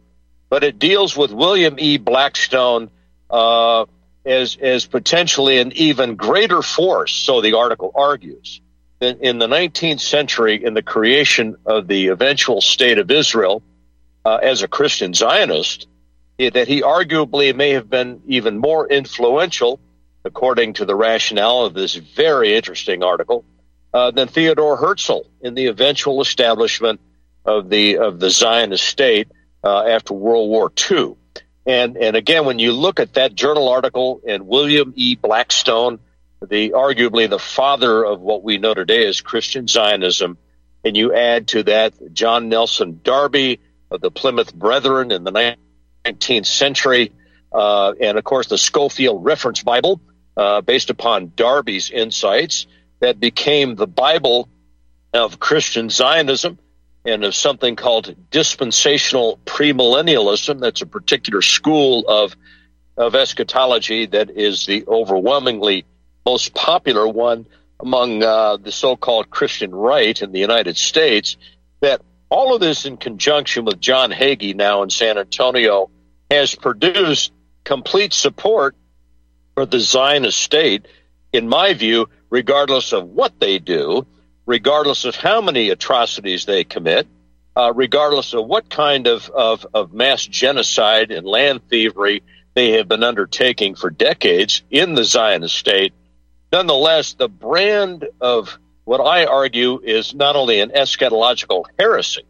but 0.48 0.64
it 0.64 0.78
deals 0.78 1.14
with 1.18 1.32
William 1.32 1.74
E. 1.78 1.98
Blackstone 1.98 2.90
uh, 3.28 3.84
as 4.26 4.56
as 4.60 4.86
potentially 4.86 5.58
an 5.58 5.72
even 5.72 6.16
greater 6.16 6.62
force. 6.62 7.12
So 7.12 7.40
the 7.40 7.56
article 7.56 7.92
argues 7.94 8.60
in, 9.00 9.18
in 9.20 9.38
the 9.38 9.46
19th 9.46 10.00
century, 10.00 10.62
in 10.62 10.74
the 10.74 10.82
creation 10.82 11.56
of 11.64 11.86
the 11.86 12.08
eventual 12.08 12.60
state 12.60 12.98
of 12.98 13.10
Israel, 13.10 13.62
uh, 14.24 14.36
as 14.42 14.62
a 14.62 14.68
Christian 14.68 15.14
Zionist, 15.14 15.86
that 16.38 16.68
he 16.68 16.82
arguably 16.82 17.54
may 17.54 17.70
have 17.70 17.88
been 17.88 18.20
even 18.26 18.58
more 18.58 18.86
influential 18.88 19.80
according 20.26 20.74
to 20.74 20.84
the 20.84 20.94
rationale 20.94 21.64
of 21.64 21.72
this 21.72 21.94
very 21.94 22.54
interesting 22.54 23.02
article, 23.02 23.44
uh, 23.94 24.10
than 24.10 24.28
Theodore 24.28 24.76
Herzl 24.76 25.20
in 25.40 25.54
the 25.54 25.66
eventual 25.66 26.20
establishment 26.20 27.00
of 27.44 27.70
the 27.70 27.98
of 27.98 28.18
the 28.18 28.28
Zionist 28.28 28.84
state 28.84 29.28
uh, 29.64 29.84
after 29.84 30.12
World 30.12 30.50
War 30.50 30.70
II. 30.90 31.16
And 31.66 31.96
and 31.96 32.16
again, 32.16 32.44
when 32.44 32.58
you 32.60 32.72
look 32.72 33.00
at 33.00 33.14
that 33.14 33.34
journal 33.34 33.68
article 33.68 34.20
and 34.26 34.46
William 34.46 34.92
E. 34.96 35.16
Blackstone, 35.16 35.98
the 36.40 36.70
arguably 36.70 37.28
the 37.28 37.40
father 37.40 38.04
of 38.04 38.20
what 38.20 38.44
we 38.44 38.58
know 38.58 38.72
today 38.72 39.06
as 39.06 39.20
Christian 39.20 39.66
Zionism, 39.66 40.38
and 40.84 40.96
you 40.96 41.12
add 41.12 41.48
to 41.48 41.64
that 41.64 42.14
John 42.14 42.48
Nelson 42.48 43.00
Darby 43.02 43.58
of 43.90 44.00
the 44.00 44.12
Plymouth 44.12 44.54
Brethren 44.54 45.10
in 45.10 45.24
the 45.24 45.56
19th 46.04 46.46
century, 46.46 47.12
uh, 47.52 47.94
and 48.00 48.16
of 48.16 48.22
course 48.22 48.46
the 48.46 48.58
Scofield 48.58 49.24
Reference 49.24 49.64
Bible, 49.64 50.00
uh, 50.36 50.60
based 50.60 50.90
upon 50.90 51.32
Darby's 51.34 51.90
insights 51.90 52.68
that 53.00 53.18
became 53.18 53.74
the 53.74 53.88
Bible 53.88 54.48
of 55.12 55.40
Christian 55.40 55.90
Zionism 55.90 56.58
and 57.06 57.24
of 57.24 57.34
something 57.34 57.76
called 57.76 58.14
dispensational 58.30 59.38
premillennialism. 59.46 60.60
That's 60.60 60.82
a 60.82 60.86
particular 60.86 61.40
school 61.40 62.04
of 62.08 62.36
of 62.96 63.14
eschatology 63.14 64.06
that 64.06 64.30
is 64.30 64.64
the 64.64 64.84
overwhelmingly 64.88 65.84
most 66.24 66.54
popular 66.54 67.06
one 67.06 67.46
among 67.78 68.22
uh, 68.22 68.56
the 68.56 68.72
so-called 68.72 69.28
Christian 69.28 69.74
right 69.74 70.20
in 70.22 70.32
the 70.32 70.40
United 70.40 70.78
States. 70.78 71.36
That 71.80 72.00
all 72.30 72.54
of 72.54 72.62
this, 72.62 72.86
in 72.86 72.96
conjunction 72.96 73.66
with 73.66 73.80
John 73.80 74.10
Hagee 74.10 74.54
now 74.54 74.82
in 74.82 74.88
San 74.88 75.18
Antonio, 75.18 75.90
has 76.30 76.54
produced 76.54 77.32
complete 77.64 78.14
support 78.14 78.74
for 79.54 79.66
the 79.66 79.78
Zionist 79.78 80.40
state 80.40 80.86
in 81.32 81.48
my 81.48 81.74
view, 81.74 82.08
regardless 82.30 82.92
of 82.92 83.08
what 83.08 83.38
they 83.40 83.58
do, 83.58 84.06
regardless 84.46 85.04
of 85.04 85.16
how 85.16 85.40
many 85.40 85.70
atrocities 85.70 86.46
they 86.46 86.64
commit, 86.64 87.06
uh, 87.56 87.72
regardless 87.74 88.32
of 88.32 88.46
what 88.46 88.70
kind 88.70 89.06
of, 89.06 89.28
of, 89.30 89.66
of 89.74 89.92
mass 89.92 90.24
genocide 90.24 91.10
and 91.10 91.26
land 91.26 91.60
thievery 91.68 92.22
they 92.54 92.72
have 92.72 92.88
been 92.88 93.02
undertaking 93.02 93.74
for 93.74 93.90
decades 93.90 94.62
in 94.70 94.94
the 94.94 95.04
Zionist 95.04 95.56
state, 95.56 95.92
nonetheless, 96.52 97.14
the 97.14 97.28
brand 97.28 98.06
of 98.20 98.58
what 98.84 99.00
I 99.00 99.26
argue 99.26 99.80
is 99.82 100.14
not 100.14 100.36
only 100.36 100.60
an 100.60 100.70
eschatological 100.70 101.64
heresy 101.78 102.22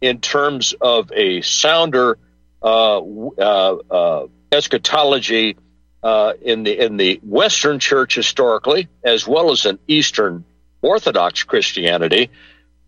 in 0.00 0.20
terms 0.20 0.74
of 0.80 1.10
a 1.12 1.40
sounder 1.40 2.18
uh, 2.62 3.00
uh, 3.00 3.76
uh, 3.90 4.26
eschatology 4.52 5.56
uh, 6.02 6.34
in 6.42 6.62
the 6.62 6.84
in 6.84 6.96
the 6.96 7.20
Western 7.22 7.78
Church 7.78 8.14
historically, 8.14 8.88
as 9.02 9.26
well 9.26 9.50
as 9.50 9.66
in 9.66 9.78
Eastern 9.88 10.44
Orthodox 10.82 11.42
Christianity, 11.44 12.30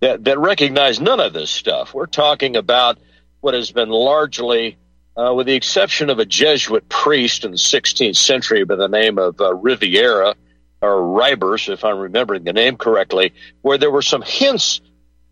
that 0.01 0.25
that 0.25 0.39
recognize 0.39 1.01
none 1.01 1.21
of 1.21 1.33
this 1.33 1.51
stuff. 1.51 1.95
We're 1.95 2.07
talking 2.07 2.57
about 2.57 2.99
what 3.41 3.55
has 3.55 3.71
been 3.71 3.89
largely, 3.89 4.77
uh, 5.17 5.33
with 5.35 5.47
the 5.47 5.55
exception 5.55 6.11
of 6.11 6.19
a 6.19 6.25
Jesuit 6.25 6.89
priest 6.89 7.45
in 7.45 7.51
the 7.53 7.57
16th 7.57 8.17
century 8.17 8.65
by 8.65 8.77
the 8.77 8.89
name 8.89 9.19
of 9.19 9.41
uh, 9.41 9.55
Riviera 9.55 10.35
or 10.81 11.03
Ribers, 11.09 11.69
if 11.69 11.85
I'm 11.85 11.99
remembering 11.99 12.45
the 12.45 12.53
name 12.53 12.77
correctly, 12.77 13.33
where 13.63 13.79
there 13.79 13.91
were 13.91 14.03
some 14.03 14.23
hints 14.23 14.81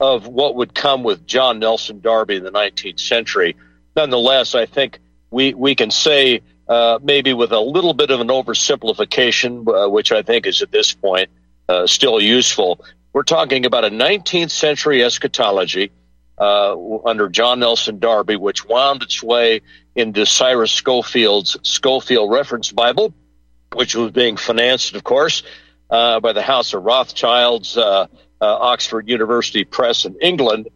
of 0.01 0.27
what 0.27 0.55
would 0.57 0.75
come 0.75 1.03
with 1.03 1.27
John 1.27 1.59
Nelson 1.59 2.01
Darby 2.01 2.37
in 2.37 2.45
the 2.45 2.51
19th 2.51 3.01
century. 3.01 3.57
Nonetheless, 3.97 4.55
I 4.55 4.67
think 4.67 5.01
we 5.31 5.55
we 5.55 5.75
can 5.75 5.91
say 5.91 6.43
uh, 6.69 6.99
maybe 7.03 7.33
with 7.33 7.53
a 7.53 7.61
little 7.61 7.95
bit 7.95 8.11
of 8.11 8.21
an 8.21 8.29
oversimplification, 8.29 9.67
uh, 9.67 9.89
which 9.89 10.13
I 10.13 10.23
think 10.23 10.47
is 10.47 10.63
at 10.63 10.71
this 10.71 10.93
point 10.93 11.31
uh, 11.69 11.87
still 11.87 12.21
useful. 12.21 12.85
We're 13.12 13.23
talking 13.23 13.66
about 13.66 13.85
a 13.85 13.91
19th 13.91 14.51
century 14.51 15.03
eschatology 15.03 15.91
uh, 16.39 16.77
under 17.05 17.29
John 17.29 17.61
Nelson 17.61 17.99
Darby, 17.99 18.37
which 18.37 18.64
wound 18.64 19.03
its 19.03 19.23
way 19.23 19.62
into 19.95 20.25
Cyrus 20.25 20.73
Scofield's 20.73 21.57
Scofield 21.62 22.31
Reference 22.31 22.71
Bible, 22.73 23.12
which 23.75 23.95
was 23.95 24.12
being 24.12 24.37
financed, 24.37 24.95
of 24.95 25.05
course, 25.05 25.43
uh, 25.91 26.21
by 26.21 26.33
the 26.33 26.43
House 26.43 26.75
of 26.75 26.85
Rothschilds, 26.85 27.77
uh, 27.77 28.07
Oxford 28.41 29.09
University 29.09 29.64
Press 29.64 30.05
in 30.05 30.16
England. 30.21 30.69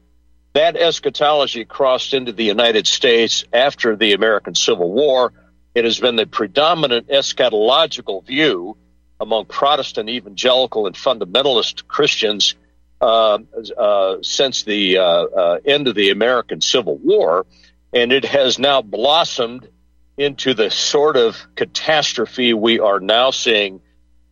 That 0.54 0.76
eschatology 0.76 1.64
crossed 1.64 2.12
into 2.12 2.32
the 2.32 2.44
United 2.44 2.86
States 2.86 3.44
after 3.52 3.96
the 3.96 4.12
American 4.12 4.54
Civil 4.54 4.92
War. 4.92 5.32
It 5.74 5.84
has 5.84 5.98
been 5.98 6.16
the 6.16 6.26
predominant 6.26 7.08
eschatological 7.08 8.26
view 8.26 8.76
among 9.22 9.46
Protestant, 9.46 10.08
evangelical, 10.08 10.86
and 10.86 10.96
fundamentalist 10.96 11.86
Christians 11.86 12.56
uh, 13.00 13.38
uh, 13.78 14.16
since 14.22 14.64
the 14.64 14.98
uh, 14.98 15.02
uh, 15.02 15.58
end 15.64 15.86
of 15.86 15.94
the 15.94 16.10
American 16.10 16.60
Civil 16.60 16.98
War, 16.98 17.46
and 17.92 18.12
it 18.12 18.24
has 18.24 18.58
now 18.58 18.82
blossomed 18.82 19.68
into 20.16 20.54
the 20.54 20.70
sort 20.70 21.16
of 21.16 21.36
catastrophe 21.54 22.52
we 22.52 22.80
are 22.80 22.98
now 23.00 23.30
seeing, 23.30 23.78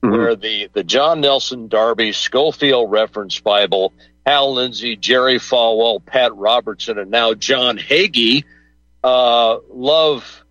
mm-hmm. 0.02 0.10
where 0.10 0.34
the 0.34 0.68
the 0.72 0.84
John 0.84 1.20
Nelson 1.20 1.68
Darby 1.68 2.12
Scofield 2.12 2.90
Reference 2.90 3.38
Bible, 3.38 3.92
Hal 4.26 4.54
Lindsey, 4.54 4.96
Jerry 4.96 5.38
Falwell, 5.38 6.04
Pat 6.04 6.34
Robertson, 6.34 6.98
and 6.98 7.10
now 7.10 7.34
John 7.34 7.78
Hagee 7.78 8.44
uh, 9.04 9.58
love 9.68 10.44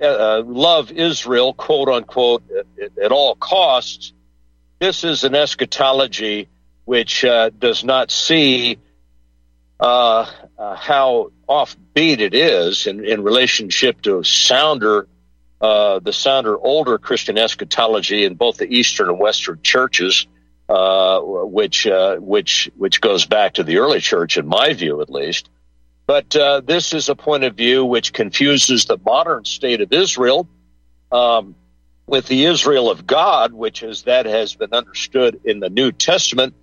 uh, 0.00 0.42
love 0.44 0.92
Israel, 0.92 1.54
quote 1.54 1.88
unquote, 1.88 2.42
at, 2.50 2.98
at, 2.98 3.12
all 3.12 3.34
costs. 3.34 4.12
This 4.78 5.04
is 5.04 5.24
an 5.24 5.34
eschatology 5.34 6.48
which 6.84 7.24
uh, 7.24 7.50
does 7.50 7.82
not 7.82 8.10
see 8.10 8.78
uh, 9.78 10.30
uh 10.58 10.76
how 10.76 11.32
offbeat 11.48 12.20
it 12.20 12.34
is 12.34 12.86
in, 12.86 13.04
in 13.04 13.22
relationship 13.22 14.00
to 14.02 14.22
sounder, 14.22 15.06
uh, 15.60 15.98
the 15.98 16.12
sounder 16.12 16.56
older 16.58 16.98
Christian 16.98 17.36
eschatology 17.36 18.24
in 18.24 18.34
both 18.34 18.56
the 18.56 18.66
Eastern 18.66 19.08
and 19.08 19.18
Western 19.18 19.60
churches, 19.62 20.26
uh, 20.68 21.20
which 21.22 21.86
which 22.18 22.70
which 22.76 23.00
goes 23.00 23.26
back 23.26 23.54
to 23.54 23.62
the 23.62 23.78
early 23.78 24.00
church, 24.00 24.36
in 24.36 24.46
my 24.46 24.72
view, 24.72 25.00
at 25.00 25.10
least. 25.10 25.48
But 26.06 26.36
uh, 26.36 26.60
this 26.60 26.94
is 26.94 27.08
a 27.08 27.16
point 27.16 27.44
of 27.44 27.56
view 27.56 27.84
which 27.84 28.12
confuses 28.12 28.84
the 28.84 28.98
modern 29.04 29.44
state 29.44 29.80
of 29.80 29.92
Israel 29.92 30.48
um, 31.10 31.56
with 32.06 32.26
the 32.26 32.44
Israel 32.44 32.90
of 32.90 33.06
God, 33.06 33.52
which 33.52 33.82
is 33.82 34.02
that 34.02 34.26
has 34.26 34.54
been 34.54 34.72
understood 34.72 35.40
in 35.44 35.58
the 35.58 35.68
New 35.68 35.90
Testament, 35.90 36.54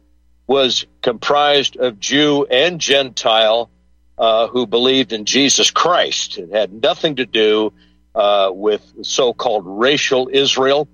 was 0.48 0.86
comprised 1.02 1.76
of 1.76 2.00
Jew 2.00 2.46
and 2.46 2.80
Gentile 2.80 3.70
uh, 4.18 4.48
who 4.48 4.66
believed 4.66 5.12
in 5.12 5.26
Jesus 5.26 5.72
Christ. 5.72 6.38
It 6.38 6.52
had 6.52 6.72
nothing 6.72 7.18
to 7.18 7.26
do 7.26 7.74
uh, 8.16 8.52
with 8.54 8.94
so-called 9.02 9.64
racial 9.66 10.30
Israel. 10.32 10.88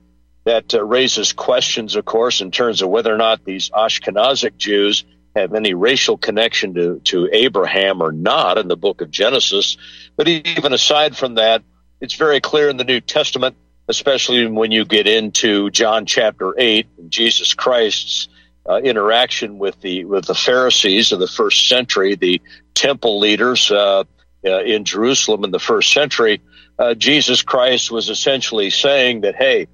That 0.45 0.73
uh, 0.73 0.83
raises 0.83 1.33
questions, 1.33 1.95
of 1.95 2.05
course, 2.05 2.41
in 2.41 2.49
terms 2.49 2.81
of 2.81 2.89
whether 2.89 3.13
or 3.13 3.17
not 3.17 3.43
these 3.45 3.69
Ashkenazic 3.69 4.57
Jews 4.57 5.03
have 5.39 5.53
any 5.53 5.73
racial 5.73 6.17
connection 6.17 6.73
to, 6.75 6.99
to 7.05 7.29
Abraham 7.31 8.01
or 8.01 8.11
not 8.11 8.57
in 8.57 8.67
the 8.67 8.77
book 8.77 9.01
of 9.01 9.11
Genesis. 9.11 9.77
But 10.15 10.27
even 10.27 10.73
aside 10.73 11.17
from 11.17 11.35
that, 11.35 11.63
it's 12.01 12.15
very 12.15 12.39
clear 12.39 12.69
in 12.69 12.77
the 12.77 12.83
New 12.83 13.01
Testament, 13.01 13.55
especially 13.87 14.47
when 14.47 14.71
you 14.71 14.85
get 14.85 15.07
into 15.07 15.69
John 15.71 16.05
chapter 16.05 16.53
8, 16.57 17.09
Jesus 17.09 17.53
Christ's 17.53 18.29
uh, 18.69 18.77
interaction 18.77 19.57
with 19.57 19.79
the 19.81 20.05
with 20.05 20.25
the 20.25 20.35
Pharisees 20.35 21.11
of 21.11 21.19
the 21.19 21.27
first 21.27 21.67
century, 21.67 22.15
the 22.15 22.41
temple 22.75 23.19
leaders 23.19 23.71
uh, 23.71 24.03
uh, 24.45 24.61
in 24.61 24.85
Jerusalem 24.85 25.43
in 25.43 25.51
the 25.51 25.59
first 25.59 25.91
century. 25.91 26.41
Uh, 26.77 26.93
Jesus 26.93 27.41
Christ 27.41 27.91
was 27.91 28.09
essentially 28.09 28.69
saying 28.69 29.21
that, 29.21 29.35
hey, 29.35 29.67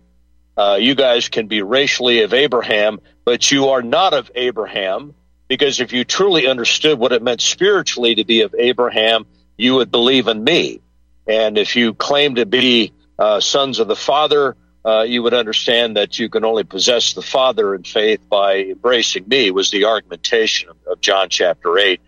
uh, 0.57 0.77
you 0.79 0.95
guys 0.95 1.29
can 1.29 1.47
be 1.47 1.61
racially 1.61 2.21
of 2.21 2.33
Abraham, 2.33 2.99
but 3.25 3.51
you 3.51 3.69
are 3.69 3.83
not 3.83 4.13
of 4.13 4.31
Abraham 4.33 5.13
because 5.55 5.79
if 5.79 5.93
you 5.93 6.03
truly 6.03 6.47
understood 6.47 6.99
what 6.99 7.13
it 7.13 7.23
meant 7.23 7.39
spiritually 7.39 8.13
to 8.15 8.25
be 8.25 8.41
of 8.41 8.53
Abraham, 8.59 9.25
you 9.55 9.75
would 9.75 9.89
believe 9.89 10.27
in 10.27 10.43
me. 10.43 10.81
And 11.29 11.57
if 11.57 11.77
you 11.77 11.93
claim 11.93 12.35
to 12.35 12.45
be 12.45 12.91
uh, 13.17 13.39
sons 13.39 13.79
of 13.79 13.87
the 13.87 13.95
Father, 13.95 14.57
uh, 14.83 15.03
you 15.03 15.23
would 15.23 15.33
understand 15.33 15.95
that 15.95 16.19
you 16.19 16.27
can 16.27 16.43
only 16.43 16.65
possess 16.65 17.13
the 17.13 17.21
Father 17.21 17.73
in 17.73 17.83
faith 17.83 18.19
by 18.29 18.57
embracing 18.57 19.29
me. 19.29 19.49
Was 19.49 19.71
the 19.71 19.85
argumentation 19.85 20.71
of, 20.71 20.75
of 20.91 20.99
John 20.99 21.29
chapter 21.29 21.77
eight, 21.77 22.01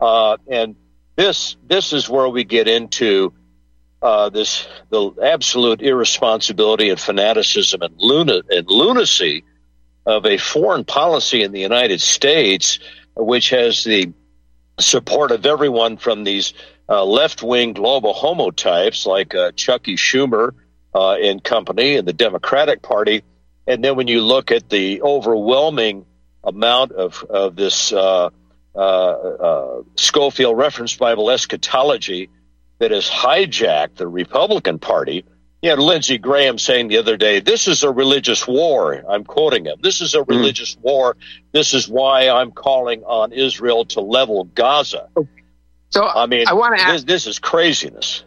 uh, 0.00 0.36
and 0.46 0.76
this 1.16 1.56
this 1.66 1.92
is 1.92 2.08
where 2.08 2.28
we 2.28 2.44
get 2.44 2.68
into 2.68 3.32
uh, 4.00 4.28
this 4.28 4.68
the 4.90 5.10
absolute 5.20 5.82
irresponsibility 5.82 6.88
and 6.88 7.00
fanaticism 7.00 7.82
and, 7.82 7.94
luna, 7.98 8.42
and 8.48 8.64
lunacy 8.68 9.42
of 10.06 10.26
a 10.26 10.36
foreign 10.36 10.84
policy 10.84 11.42
in 11.42 11.52
the 11.52 11.60
United 11.60 12.00
States, 12.00 12.78
which 13.16 13.50
has 13.50 13.84
the 13.84 14.12
support 14.80 15.30
of 15.30 15.46
everyone 15.46 15.96
from 15.96 16.24
these 16.24 16.54
uh, 16.88 17.04
left 17.04 17.42
wing 17.42 17.72
global 17.72 18.14
homotypes 18.14 19.06
like 19.06 19.34
uh, 19.34 19.52
Chucky 19.52 19.96
Schumer 19.96 20.54
uh, 20.94 21.14
and 21.14 21.42
company 21.42 21.96
and 21.96 22.06
the 22.06 22.12
Democratic 22.12 22.82
Party. 22.82 23.22
And 23.66 23.84
then 23.84 23.96
when 23.96 24.08
you 24.08 24.20
look 24.22 24.50
at 24.50 24.68
the 24.68 25.02
overwhelming 25.02 26.04
amount 26.42 26.92
of, 26.92 27.24
of 27.30 27.54
this 27.54 27.92
uh, 27.92 28.30
uh, 28.74 28.78
uh, 28.78 29.82
Scofield 29.96 30.56
Reference 30.56 30.96
Bible 30.96 31.30
eschatology 31.30 32.30
that 32.78 32.90
has 32.90 33.08
hijacked 33.08 33.96
the 33.96 34.08
Republican 34.08 34.78
Party 34.78 35.24
you 35.62 35.70
had 35.70 35.78
Lindsey 35.78 36.18
Graham 36.18 36.58
saying 36.58 36.88
the 36.88 36.98
other 36.98 37.16
day, 37.16 37.38
this 37.38 37.68
is 37.68 37.84
a 37.84 37.90
religious 37.90 38.48
war. 38.48 39.00
I'm 39.08 39.22
quoting 39.22 39.64
him. 39.64 39.78
This 39.80 40.00
is 40.00 40.14
a 40.16 40.24
hmm. 40.24 40.32
religious 40.32 40.74
mm. 40.74 40.82
war. 40.82 41.16
This 41.52 41.72
is 41.72 41.88
why 41.88 42.28
I'm 42.28 42.50
calling 42.50 43.04
on 43.04 43.32
Israel 43.32 43.84
to 43.86 44.00
level 44.00 44.44
Gaza. 44.44 45.08
So 45.90 46.04
I 46.04 46.26
mean, 46.26 46.48
I 46.48 46.54
want 46.54 46.78
to 46.78 46.92
this, 46.92 47.04
this, 47.04 47.26
is 47.28 47.38
craziness. 47.38 48.24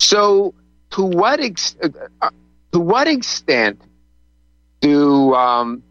So 0.00 0.54
to 0.90 1.04
what 1.04 1.38
ex- 1.38 1.76
uh, 1.80 2.30
to 2.72 2.80
what 2.80 3.06
extent 3.06 3.80
do 4.80 5.34
um, 5.34 5.84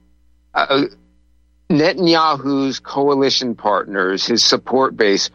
uh, 0.54 0.86
Netanyahu's 1.70 2.80
coalition 2.80 3.56
partners, 3.56 4.26
his 4.26 4.44
support 4.44 4.98
base, 4.98 5.30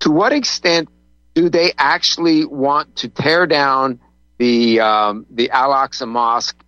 to 0.00 0.10
what 0.10 0.32
extent 0.32 0.88
do 1.34 1.48
they 1.48 1.72
actually 1.78 2.44
want 2.44 2.96
to 2.96 3.08
tear 3.08 3.46
down 3.46 4.00
the 4.38 4.80
um, 4.80 5.26
the 5.30 5.50
Al 5.50 5.70
Aqsa 5.70 6.06
Mosque 6.08 6.62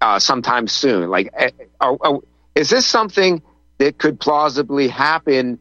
uh, 0.00 0.18
sometime 0.18 0.68
soon? 0.68 1.08
Like, 1.08 1.30
eh, 1.36 1.50
are, 1.80 1.96
are, 2.00 2.20
is 2.54 2.70
this 2.70 2.86
something 2.86 3.42
that 3.78 3.98
could 3.98 4.20
plausibly 4.20 4.88
happen 4.88 5.58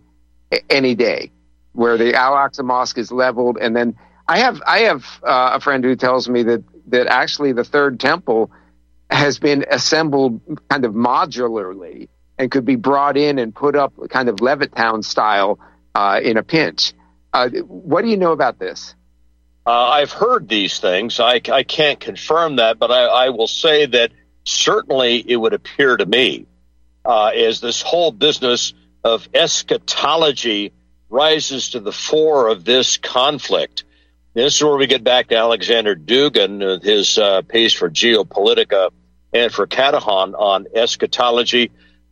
any 0.69 0.95
day, 0.95 1.31
where 1.73 1.97
the 1.97 2.13
Al 2.15 2.33
Aqsa 2.33 2.63
Mosque 2.63 2.97
is 2.97 3.11
leveled, 3.11 3.57
and 3.59 3.75
then 3.75 3.95
I 4.27 4.39
have 4.39 4.61
I 4.65 4.79
have 4.79 5.03
uh, 5.23 5.51
a 5.53 5.59
friend 5.59 5.83
who 5.83 5.95
tells 5.95 6.29
me 6.29 6.43
that 6.43 6.63
that 6.87 7.07
actually 7.07 7.53
the 7.53 7.63
third 7.63 7.99
temple 7.99 8.51
has 9.09 9.39
been 9.39 9.65
assembled 9.69 10.41
kind 10.69 10.85
of 10.85 10.93
modularly 10.93 12.09
and 12.37 12.49
could 12.49 12.65
be 12.65 12.75
brought 12.75 13.15
in 13.17 13.37
and 13.37 13.53
put 13.53 13.75
up 13.75 13.93
kind 14.09 14.27
of 14.27 14.37
Levittown 14.37 15.03
style 15.03 15.59
uh, 15.93 16.19
in 16.23 16.37
a 16.37 16.43
pinch. 16.43 16.93
Uh, 17.31 17.49
what 17.67 18.01
do 18.01 18.09
you 18.09 18.17
know 18.17 18.31
about 18.31 18.59
this? 18.59 18.95
Uh, 19.65 19.71
I've 19.71 20.11
heard 20.11 20.49
these 20.49 20.79
things. 20.79 21.19
I, 21.19 21.39
I 21.51 21.63
can't 21.63 21.99
confirm 21.99 22.57
that, 22.57 22.79
but 22.79 22.91
I, 22.91 23.05
I, 23.05 23.29
will 23.29 23.47
say 23.47 23.85
that 23.85 24.11
certainly 24.43 25.23
it 25.25 25.37
would 25.37 25.53
appear 25.53 25.95
to 25.95 26.05
me 26.05 26.47
uh, 27.05 27.27
as 27.27 27.61
this 27.61 27.81
whole 27.81 28.11
business 28.11 28.73
of 29.05 29.29
eschatology 29.33 30.73
rises 31.09 31.69
to 31.69 31.79
the 31.79 31.93
fore 31.93 32.49
of 32.49 32.65
this 32.65 32.97
conflict. 32.97 33.85
This 34.33 34.55
is 34.55 34.63
where 34.63 34.75
we 34.75 34.87
get 34.87 35.03
back 35.03 35.27
to 35.27 35.37
Alexander 35.37 35.95
Dugin, 35.95 36.83
his 36.83 37.17
uh, 37.17 37.43
piece 37.43 37.73
for 37.73 37.89
Geopolitica 37.89 38.89
and 39.31 39.51
for 39.51 39.65
Katehon 39.65 40.33
on 40.37 40.67
eschatology. 40.73 41.71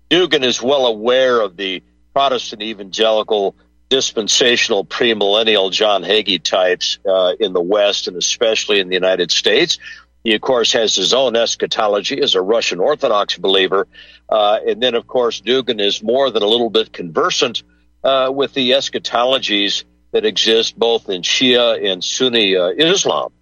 Dugin 0.10 0.44
is 0.44 0.62
well 0.62 0.86
aware 0.86 1.42
of 1.42 1.58
the 1.58 1.84
Protestant 2.14 2.62
evangelical 2.62 3.56
dispensational 3.92 4.86
premillennial 4.86 5.70
John 5.70 6.02
Hagee 6.02 6.42
types 6.42 6.98
uh, 7.06 7.34
in 7.42 7.52
the 7.52 7.62
West 7.62 8.08
and 8.08 8.16
especially 8.16 8.80
in 8.80 8.88
the 8.88 8.96
United 8.96 9.32
States. 9.32 9.80
He, 10.24 10.34
of 10.34 10.40
course, 10.40 10.72
has 10.72 10.96
his 10.96 11.14
own 11.14 11.36
eschatology 11.36 12.22
as 12.22 12.34
a 12.34 12.42
Russian 12.42 12.80
Orthodox 12.80 13.38
believer. 13.38 13.88
Uh, 14.30 14.60
and 14.66 14.82
then, 14.82 14.96
of 14.96 15.08
course, 15.08 15.42
Dugin 15.42 15.82
is 15.82 16.02
more 16.02 16.32
than 16.32 16.42
a 16.42 16.48
little 16.48 16.70
bit 16.70 16.94
conversant 16.94 17.64
uh, 18.04 18.32
with 18.34 18.54
the 18.54 18.72
eschatologies 18.72 19.84
that 20.12 20.26
exist 20.26 20.80
both 20.80 21.10
in 21.10 21.22
Shia 21.22 21.92
and 21.92 22.02
Sunni 22.02 22.56
uh, 22.56 22.68
Islam. 22.70 23.34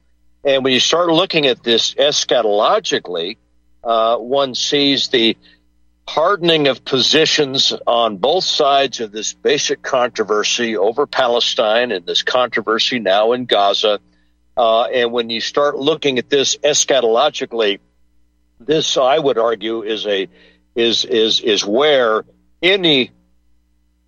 And 0.44 0.64
when 0.64 0.74
you 0.74 0.80
start 0.80 1.10
looking 1.10 1.46
at 1.46 1.62
this 1.62 1.94
eschatologically, 1.94 3.38
uh, 3.84 4.18
one 4.18 4.56
sees 4.56 5.10
the 5.10 5.38
hardening 6.10 6.68
of 6.68 6.84
positions 6.84 7.72
on 7.86 8.18
both 8.18 8.44
sides 8.44 9.00
of 9.00 9.12
this 9.12 9.34
basic 9.34 9.84
controversy 9.84 10.76
over 10.76 11.06
Palestine 11.06 11.92
and 11.92 12.04
this 12.04 12.24
controversy 12.24 12.98
now 12.98 13.34
in 13.34 13.46
Gaza. 13.46 14.00
Uh, 14.58 14.86
and 14.86 15.12
when 15.12 15.30
you 15.30 15.40
start 15.40 15.78
looking 15.78 16.18
at 16.18 16.28
this 16.28 16.58
eschatologically, 16.64 17.78
this 18.60 18.98
I 18.98 19.20
would 19.20 19.38
argue 19.38 19.84
is 19.84 20.08
a 20.08 20.28
is 20.74 21.06
is 21.06 21.42
is 21.42 21.64
where 21.64 22.26
any 22.64 23.12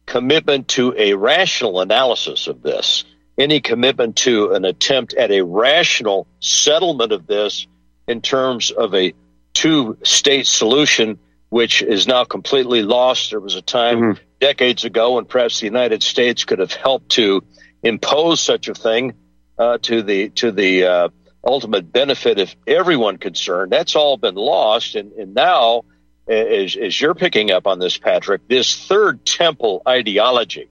commitment 0.07 0.69
to 0.69 0.95
a 0.97 1.13
rational 1.13 1.81
analysis 1.81 2.47
of 2.47 2.63
this, 2.63 3.03
any 3.37 3.61
commitment 3.61 4.15
to 4.15 4.53
an 4.53 4.65
attempt 4.65 5.13
at 5.13 5.29
a 5.29 5.43
rational 5.43 6.25
settlement 6.39 7.11
of 7.11 7.27
this 7.27 7.67
in 8.07 8.21
terms 8.21 8.71
of 8.71 8.95
a 8.95 9.13
two 9.53 9.97
state 10.01 10.47
solution, 10.47 11.19
which 11.51 11.81
is 11.81 12.07
now 12.07 12.23
completely 12.23 12.81
lost. 12.81 13.31
There 13.31 13.41
was 13.41 13.55
a 13.55 13.61
time 13.61 13.99
mm-hmm. 13.99 14.23
decades 14.39 14.85
ago 14.85 15.15
when 15.15 15.25
perhaps 15.25 15.59
the 15.59 15.65
United 15.65 16.01
States 16.01 16.45
could 16.45 16.59
have 16.59 16.71
helped 16.71 17.09
to 17.09 17.43
impose 17.83 18.39
such 18.39 18.69
a 18.69 18.73
thing 18.73 19.15
uh, 19.57 19.77
to 19.79 20.01
the 20.01 20.29
to 20.29 20.53
the 20.53 20.85
uh, 20.85 21.09
ultimate 21.45 21.91
benefit 21.91 22.39
of 22.39 22.55
everyone 22.65 23.17
concerned. 23.17 23.69
That's 23.69 23.97
all 23.97 24.15
been 24.15 24.35
lost, 24.35 24.95
and, 24.95 25.11
and 25.11 25.33
now 25.33 25.83
as, 26.25 26.77
as 26.77 27.01
you're 27.01 27.15
picking 27.15 27.51
up 27.51 27.67
on 27.67 27.79
this, 27.79 27.97
Patrick, 27.97 28.47
this 28.47 28.87
third 28.87 29.25
temple 29.25 29.81
ideology 29.85 30.69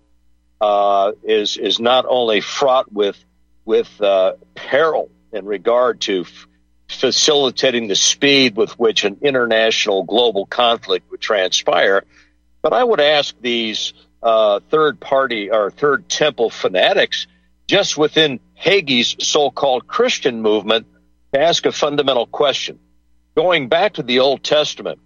uh, 0.63 1.13
is 1.23 1.59
is 1.59 1.79
not 1.79 2.07
only 2.09 2.41
fraught 2.41 2.91
with 2.91 3.23
with 3.67 4.01
uh, 4.01 4.33
peril 4.55 5.11
in 5.31 5.45
regard 5.45 6.01
to 6.01 6.23
f- 6.23 6.47
facilitating 6.91 7.89
the 7.89 7.97
speed 7.97 8.57
with 8.57 8.79
which 8.79 9.05
an 9.05 9.19
international 9.23 10.03
global 10.03 10.47
conflict 10.47 11.11
would 11.11 11.21
transpire, 11.21 12.05
but 12.63 12.73
I 12.73 12.83
would 12.83 13.01
ask 13.01 13.35
these 13.41 13.93
uh, 14.23 14.61
third 14.71 15.01
party 15.01 15.51
or 15.51 15.71
third 15.71 16.09
temple 16.09 16.51
fanatics 16.51 17.27
just 17.67 17.97
within 17.97 18.41
Hagee's 18.61 19.17
so-called 19.27 19.87
Christian 19.87 20.43
movement 20.43 20.87
to 21.33 21.41
ask 21.41 21.65
a 21.65 21.73
fundamental 21.73 22.27
question. 22.27 22.79
Going 23.37 23.69
back 23.69 23.95
to 23.95 24.03
the 24.03 24.19
Old 24.19 24.43
Testament, 24.43 24.99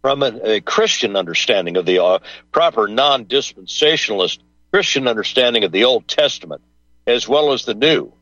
from 0.00 0.22
a, 0.22 0.38
a 0.44 0.60
Christian 0.60 1.16
understanding 1.16 1.76
of 1.76 1.84
the 1.84 2.02
uh, 2.02 2.18
proper 2.52 2.88
non 2.88 3.24
dispensationalist 3.24 4.38
Christian 4.72 5.08
understanding 5.08 5.64
of 5.64 5.72
the 5.72 5.84
Old 5.84 6.06
Testament 6.06 6.62
as 7.06 7.26
well 7.26 7.52
as 7.52 7.64
the 7.64 7.74
New. 7.74 8.12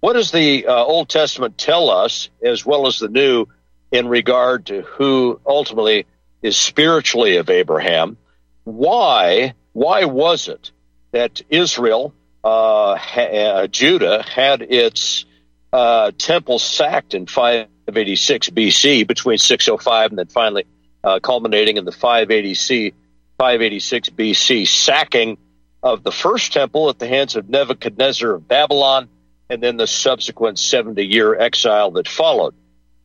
What 0.00 0.12
does 0.12 0.30
the 0.30 0.66
uh, 0.66 0.74
Old 0.74 1.08
Testament 1.08 1.58
tell 1.58 1.90
us 1.90 2.28
as 2.42 2.64
well 2.64 2.86
as 2.86 2.98
the 2.98 3.08
New 3.08 3.46
in 3.90 4.06
regard 4.06 4.66
to 4.66 4.82
who 4.82 5.40
ultimately 5.44 6.06
is 6.40 6.56
spiritually 6.56 7.36
of 7.36 7.50
Abraham? 7.50 8.16
Why? 8.64 9.54
Why 9.72 10.04
was 10.04 10.48
it 10.48 10.70
that 11.10 11.42
Israel, 11.48 12.14
uh, 12.44 12.96
ha- 12.96 13.20
uh, 13.22 13.66
Judah, 13.66 14.22
had 14.22 14.62
its 14.62 15.24
uh, 15.72 16.12
temple 16.16 16.58
sacked 16.58 17.14
in 17.14 17.26
586 17.26 18.50
BC 18.50 19.06
between 19.06 19.38
605 19.38 20.10
and 20.10 20.18
then 20.18 20.26
finally 20.26 20.64
uh, 21.02 21.18
culminating 21.20 21.76
in 21.76 21.84
the 21.84 21.92
580 21.92 22.54
C, 22.54 22.90
586 23.38 24.10
BC 24.10 24.68
sacking 24.68 25.38
of 25.82 26.02
the 26.02 26.12
first 26.12 26.52
temple 26.52 26.88
at 26.88 26.98
the 26.98 27.08
hands 27.08 27.36
of 27.36 27.48
Nebuchadnezzar 27.48 28.32
of 28.34 28.46
Babylon, 28.46 29.08
and 29.50 29.62
then 29.62 29.76
the 29.76 29.86
subsequent 29.86 30.58
70 30.58 31.04
year 31.04 31.38
exile 31.38 31.90
that 31.92 32.08
followed. 32.08 32.54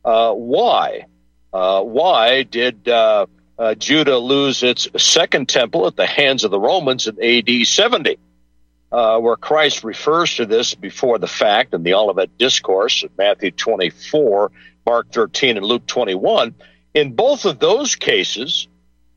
Uh, 0.04 0.32
why? 0.32 1.06
Uh, 1.52 1.82
why 1.82 2.42
did 2.42 2.88
uh, 2.88 3.26
uh, 3.58 3.74
Judah 3.74 4.18
lose 4.18 4.62
its 4.62 4.88
second 5.02 5.48
temple 5.48 5.86
at 5.86 5.96
the 5.96 6.06
hands 6.06 6.44
of 6.44 6.50
the 6.50 6.60
Romans 6.60 7.06
in 7.06 7.22
AD 7.22 7.66
70? 7.66 8.18
Uh, 8.92 9.18
where 9.18 9.36
Christ 9.36 9.82
refers 9.82 10.36
to 10.36 10.46
this 10.46 10.74
before 10.74 11.18
the 11.18 11.26
fact 11.26 11.74
in 11.74 11.82
the 11.82 11.94
Olivet 11.94 12.38
Discourse 12.38 13.02
of 13.02 13.10
Matthew 13.18 13.50
24, 13.50 14.52
Mark 14.86 15.10
13, 15.10 15.56
and 15.56 15.66
Luke 15.66 15.86
21. 15.86 16.54
In 16.92 17.14
both 17.14 17.44
of 17.44 17.58
those 17.58 17.96
cases, 17.96 18.68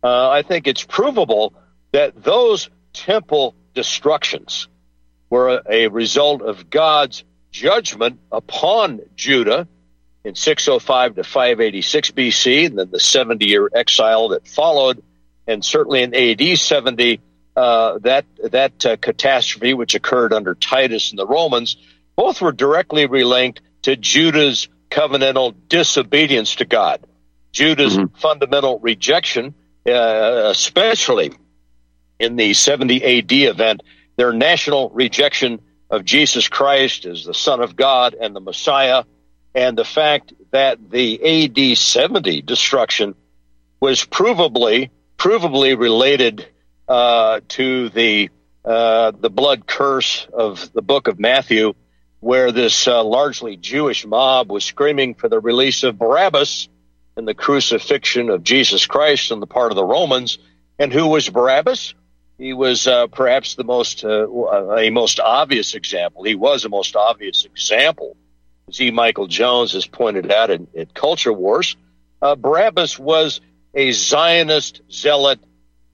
uh, 0.03 0.29
I 0.29 0.41
think 0.41 0.67
it's 0.67 0.83
provable 0.83 1.53
that 1.91 2.23
those 2.23 2.71
temple 2.93 3.53
destructions 3.75 4.67
were 5.29 5.61
a, 5.69 5.87
result 5.87 6.41
of 6.41 6.69
God's 6.69 7.23
judgment 7.51 8.19
upon 8.31 9.01
Judah 9.15 9.67
in 10.23 10.35
605 10.35 11.15
to 11.15 11.23
586 11.23 12.11
BC, 12.11 12.67
and 12.67 12.79
then 12.79 12.91
the 12.91 12.99
70 12.99 13.45
year 13.45 13.69
exile 13.73 14.29
that 14.29 14.47
followed, 14.47 15.03
and 15.47 15.63
certainly 15.63 16.01
in 16.01 16.13
AD 16.13 16.57
70, 16.57 17.21
uh, 17.55 17.97
that 17.99 18.25
that 18.43 18.85
uh, 18.85 18.97
catastrophe 18.97 19.73
which 19.73 19.95
occurred 19.95 20.33
under 20.33 20.53
Titus 20.53 21.09
and 21.09 21.19
the 21.19 21.25
Romans, 21.25 21.77
both 22.15 22.41
were 22.41 22.51
directly 22.51 23.05
related 23.07 23.61
to 23.83 23.95
Judah's 23.95 24.67
covenantal 24.89 25.55
disobedience 25.67 26.55
to 26.55 26.65
God. 26.65 27.05
Judah's 27.51 27.97
mm-hmm. 27.97 28.15
fundamental 28.15 28.79
rejection, 28.79 29.55
uh, 29.87 30.49
especially 30.51 31.31
in 32.19 32.35
the 32.35 32.53
70 32.53 33.03
AD 33.03 33.31
event, 33.31 33.81
their 34.17 34.33
national 34.33 34.89
rejection 34.89 35.61
of 35.89 36.03
Jesus 36.03 36.49
Christ 36.49 37.05
as 37.05 37.23
the 37.23 37.33
Son 37.33 37.61
of 37.61 37.75
God 37.75 38.13
and 38.13 38.35
the 38.35 38.41
Messiah, 38.41 39.03
and 39.55 39.77
the 39.77 39.85
fact 39.85 40.33
that 40.51 40.89
the 40.89 41.45
AD 41.45 41.77
70 41.77 42.41
destruction 42.41 43.15
was 43.79 44.03
provably 44.03 44.89
provably 45.17 45.77
related 45.77 46.45
uh, 46.87 47.41
to 47.47 47.89
the 47.89 48.29
uh, 48.63 49.11
the 49.11 49.29
blood 49.29 49.65
curse 49.65 50.27
of 50.33 50.71
the 50.73 50.81
book 50.81 51.07
of 51.07 51.19
Matthew, 51.19 51.73
where 52.19 52.51
this 52.51 52.87
uh, 52.87 53.03
largely 53.03 53.55
Jewish 53.55 54.05
mob 54.05 54.51
was 54.51 54.65
screaming 54.65 55.13
for 55.13 55.29
the 55.29 55.39
release 55.39 55.83
of 55.83 55.97
Barabbas 55.97 56.67
and 57.15 57.27
the 57.27 57.33
crucifixion 57.33 58.29
of 58.29 58.43
Jesus 58.43 58.85
Christ 58.85 59.31
on 59.31 59.39
the 59.39 59.47
part 59.47 59.71
of 59.71 59.77
the 59.77 59.85
Romans. 59.85 60.37
And 60.77 60.91
who 60.91 61.07
was 61.07 61.29
Barabbas? 61.29 61.93
He 62.37 62.53
was 62.53 62.85
uh, 62.85 63.07
perhaps 63.07 63.55
the 63.55 63.63
most 63.63 64.03
uh, 64.03 64.27
a 64.75 64.89
most 64.91 65.19
obvious 65.19 65.73
example. 65.73 66.23
He 66.23 66.35
was 66.35 66.65
a 66.65 66.69
most 66.69 66.95
obvious 66.95 67.45
example, 67.45 68.15
E. 68.79 68.91
Michael 68.91 69.27
Jones 69.27 69.73
has 69.73 69.87
pointed 69.87 70.31
out 70.31 70.51
in, 70.51 70.67
in 70.73 70.85
Culture 70.93 71.33
Wars. 71.33 71.75
Uh, 72.21 72.35
Barabbas 72.35 72.99
was 72.99 73.41
a 73.73 73.91
Zionist 73.91 74.81
zealot 74.91 75.39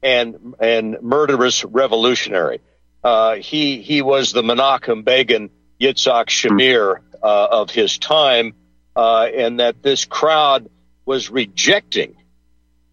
and 0.01 0.55
and 0.59 0.97
murderous 1.01 1.63
revolutionary. 1.63 2.59
Uh, 3.03 3.35
he 3.35 3.81
he 3.81 4.01
was 4.01 4.33
the 4.33 4.41
Menachem 4.41 5.05
Begin 5.05 5.49
Yitzhak 5.79 6.27
Shamir 6.27 6.99
uh, 7.21 7.47
of 7.51 7.69
his 7.69 7.97
time, 7.97 8.53
uh, 8.97 9.27
and 9.33 9.61
that 9.61 9.81
this 9.81 10.03
crowd 10.03 10.69
was 11.05 11.29
rejecting 11.29 12.15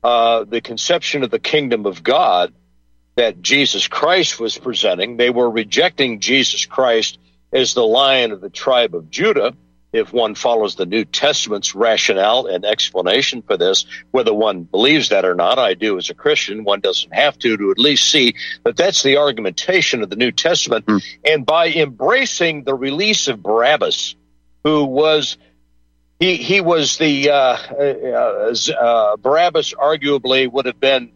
uh, 0.05 0.45
the 0.45 0.61
conception 0.61 1.25
of 1.25 1.31
the 1.31 1.41
kingdom 1.41 1.85
of 1.87 2.05
God 2.05 2.53
that 3.21 3.43
Jesus 3.43 3.87
Christ 3.87 4.41
was 4.41 4.57
presenting. 4.57 5.19
They 5.19 5.29
were 5.29 5.51
rejecting 5.51 6.21
Jesus 6.21 6.65
Christ 6.65 7.19
as 7.53 7.75
the 7.75 7.85
lion 7.85 8.33
of 8.33 8.41
the 8.41 8.49
tribe 8.49 8.95
of 8.95 9.11
Judah. 9.11 9.53
if 9.93 10.11
one 10.11 10.35
follows 10.35 10.77
the 10.77 10.87
New 10.87 11.05
Testament's 11.05 11.75
rationale 11.75 12.47
and 12.47 12.65
explanation 12.65 13.43
for 13.43 13.59
this, 13.59 13.85
whether 14.11 14.33
one 14.33 14.63
believes 14.63 15.11
that 15.11 15.27
or 15.27 15.35
not, 15.35 15.59
I 15.59 15.75
do 15.75 15.99
as 15.99 16.09
a 16.09 16.15
Christian. 16.15 16.65
One 16.65 16.81
doesn't 16.81 17.13
have 17.13 17.39
to, 17.41 17.59
to 17.59 17.71
at 17.71 17.79
least 17.79 18.09
see 18.09 18.37
that 18.65 18.79
that's 18.79 19.03
the 19.03 19.19
argumentation 19.19 20.03
of 20.03 20.09
the 20.09 20.17
New 20.17 20.33
Testament. 20.33 20.87
Mm. 20.87 21.03
And 21.29 21.45
by 21.45 21.69
embracing 21.69 22.65
the 22.65 22.75
release 22.75 23.29
of 23.29 23.43
Barabbas, 23.43 24.15
who 24.65 24.85
was 24.85 25.37
he 26.19 26.37
he 26.37 26.63
was 26.63 26.97
the 26.97 27.29
uh, 27.29 27.59
uh, 27.79 28.55
uh, 28.81 29.17
Barabbas 29.19 29.75
arguably 29.75 30.51
would 30.51 30.65
have 30.65 30.81
been 30.81 31.13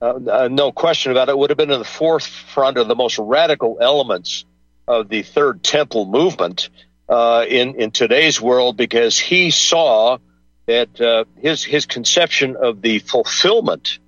uh, 0.00 0.18
uh, 0.30 0.48
no 0.50 0.72
question 0.72 1.12
about 1.12 1.28
it 1.28 1.36
would 1.36 1.50
have 1.50 1.56
been 1.56 1.70
in 1.70 1.78
the 1.78 1.84
forefront 1.84 2.78
of 2.78 2.88
the 2.88 2.94
most 2.94 3.18
radical 3.18 3.78
elements 3.80 4.44
of 4.86 5.08
the 5.08 5.22
Third 5.22 5.62
Temple 5.62 6.06
movement 6.06 6.68
uh, 7.08 7.44
in 7.48 7.74
in 7.76 7.90
today's 7.90 8.40
world 8.40 8.76
because 8.76 9.18
he 9.18 9.50
saw 9.50 10.18
that 10.66 11.26
his 11.36 11.64
his 11.64 11.86
conception 11.86 12.56
of 12.56 12.82
the 12.82 12.98
fulfillment 12.98 13.98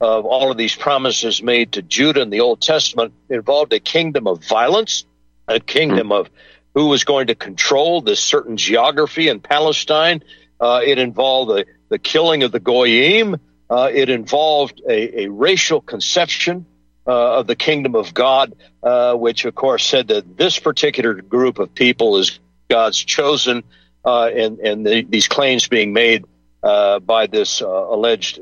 of 0.00 0.26
all 0.26 0.50
of 0.50 0.56
these 0.56 0.74
promises 0.74 1.42
made 1.42 1.72
to 1.72 1.82
Judah 1.82 2.20
in 2.20 2.30
the 2.30 2.40
Old 2.40 2.60
Testament 2.60 3.14
involved 3.28 3.72
a 3.72 3.80
kingdom 3.80 4.26
of 4.26 4.44
violence, 4.44 5.04
a 5.48 5.60
kingdom 5.60 6.12
of 6.12 6.28
who 6.74 6.86
was 6.86 7.04
going 7.04 7.28
to 7.28 7.34
control 7.34 8.00
this 8.00 8.20
certain 8.20 8.56
geography 8.56 9.28
in 9.28 9.40
Palestine. 9.40 10.22
Uh, 10.60 10.80
it 10.84 10.98
involved 10.98 11.50
the, 11.50 11.66
the 11.88 11.98
killing 11.98 12.42
of 12.42 12.52
the 12.52 12.60
Goyim. 12.60 13.36
Uh, 13.68 13.90
it 13.92 14.10
involved 14.10 14.82
a, 14.88 15.22
a 15.22 15.30
racial 15.30 15.80
conception 15.80 16.66
uh, 17.06 17.38
of 17.38 17.46
the 17.46 17.56
kingdom 17.56 17.94
of 17.94 18.14
God, 18.14 18.54
uh, 18.82 19.14
which 19.14 19.44
of 19.44 19.54
course 19.54 19.84
said 19.84 20.08
that 20.08 20.36
this 20.36 20.58
particular 20.58 21.14
group 21.14 21.58
of 21.58 21.74
people 21.74 22.16
is 22.18 22.38
God's 22.68 23.02
chosen, 23.02 23.62
uh, 24.04 24.26
and, 24.26 24.58
and 24.58 24.86
the, 24.86 25.02
these 25.02 25.28
claims 25.28 25.68
being 25.68 25.92
made 25.92 26.24
uh, 26.62 26.98
by 26.98 27.26
this 27.26 27.60
alleged 27.60 28.38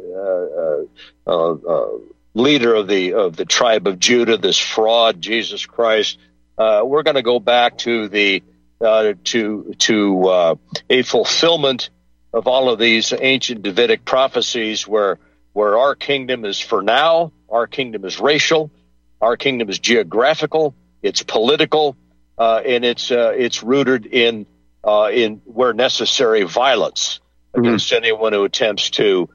leader 2.35 2.75
of 2.75 2.89
the 2.89 3.15
of 3.15 3.37
the 3.37 3.45
tribe 3.45 3.87
of 3.87 3.99
Judah, 3.99 4.37
this 4.37 4.59
fraud, 4.59 5.21
Jesus 5.21 5.67
Christ, 5.67 6.19
uh, 6.59 6.83
we're 6.85 7.03
going 7.03 7.17
to 7.17 7.23
go 7.23 7.41
back 7.41 7.79
to 7.79 8.09
the 8.09 8.43
uh, 8.81 9.15
to 9.25 9.75
to 9.79 10.29
uh, 10.29 10.55
a 10.91 11.03
fulfillment 11.03 11.91
of 12.33 12.47
all 12.47 12.71
of 12.71 12.79
these 12.79 13.13
ancient 13.13 13.63
Davidic 13.63 14.05
prophecies, 14.05 14.87
where 14.87 15.19
where 15.53 15.77
our 15.77 15.95
kingdom 15.95 16.45
is 16.45 16.59
for 16.59 16.83
now, 16.83 17.33
our 17.51 17.67
kingdom 17.67 18.05
is 18.05 18.19
racial, 18.19 18.71
our 19.21 19.37
kingdom 19.37 19.69
is 19.69 19.79
geographical, 19.79 20.75
it's 21.03 21.23
political, 21.23 21.97
uh, 22.39 22.63
and 22.65 22.85
it's 22.85 23.11
uh, 23.11 23.33
it's 23.37 23.63
rooted 23.63 24.07
in 24.07 24.47
uh, 24.85 25.11
in 25.13 25.43
where 25.45 25.73
necessary 25.73 26.43
violence 26.43 27.21
mm-hmm. 27.55 27.67
against 27.67 27.93
anyone 27.93 28.33
who 28.33 28.45
attempts 28.45 28.91
to 28.91 29.29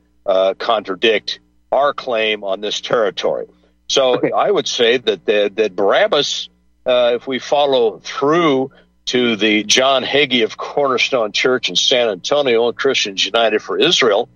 contradict 0.58 1.40
our 1.72 1.94
claim 1.94 2.44
on 2.44 2.60
this 2.60 2.82
territory. 2.82 3.48
So 3.88 4.18
okay. 4.18 4.32
I 4.32 4.52
would 4.52 4.68
say 4.68 4.98
that 4.98 5.26
the, 5.26 5.52
that 5.56 5.76
Barabbas 5.76 6.50
uh, 6.88 7.12
if 7.16 7.28
we 7.28 7.40
follow 7.40 8.00
through 8.00 8.72
to 9.08 9.38
the 9.38 9.64
John 9.64 10.04
Hagee 10.04 10.44
of 10.44 10.58
Cornerstone 10.58 11.32
Church 11.32 11.70
in 11.70 11.76
San 11.76 12.10
Antonio 12.10 12.68
and 12.68 12.78
Christians 12.78 13.26
United 13.26 13.62
for 13.62 13.78
Israel 13.78 14.30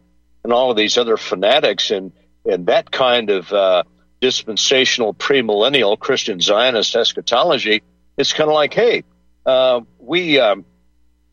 and 0.44 0.54
all 0.54 0.72
of 0.72 0.78
these 0.78 0.98
other 0.98 1.18
fanatics 1.18 1.92
and, 1.92 2.12
and 2.46 2.66
that 2.68 2.90
kind 2.90 3.30
of 3.30 3.52
uh, 3.52 3.84
dispensational 4.22 5.14
premillennial 5.14 6.00
Christian 6.00 6.40
Zionist 6.40 6.96
eschatology, 6.96 7.84
it's 8.18 8.32
kind 8.32 8.50
of 8.50 8.54
like, 8.54 8.74
hey, 8.74 9.04
uh, 9.46 9.82
we, 10.00 10.40
um, 10.40 10.64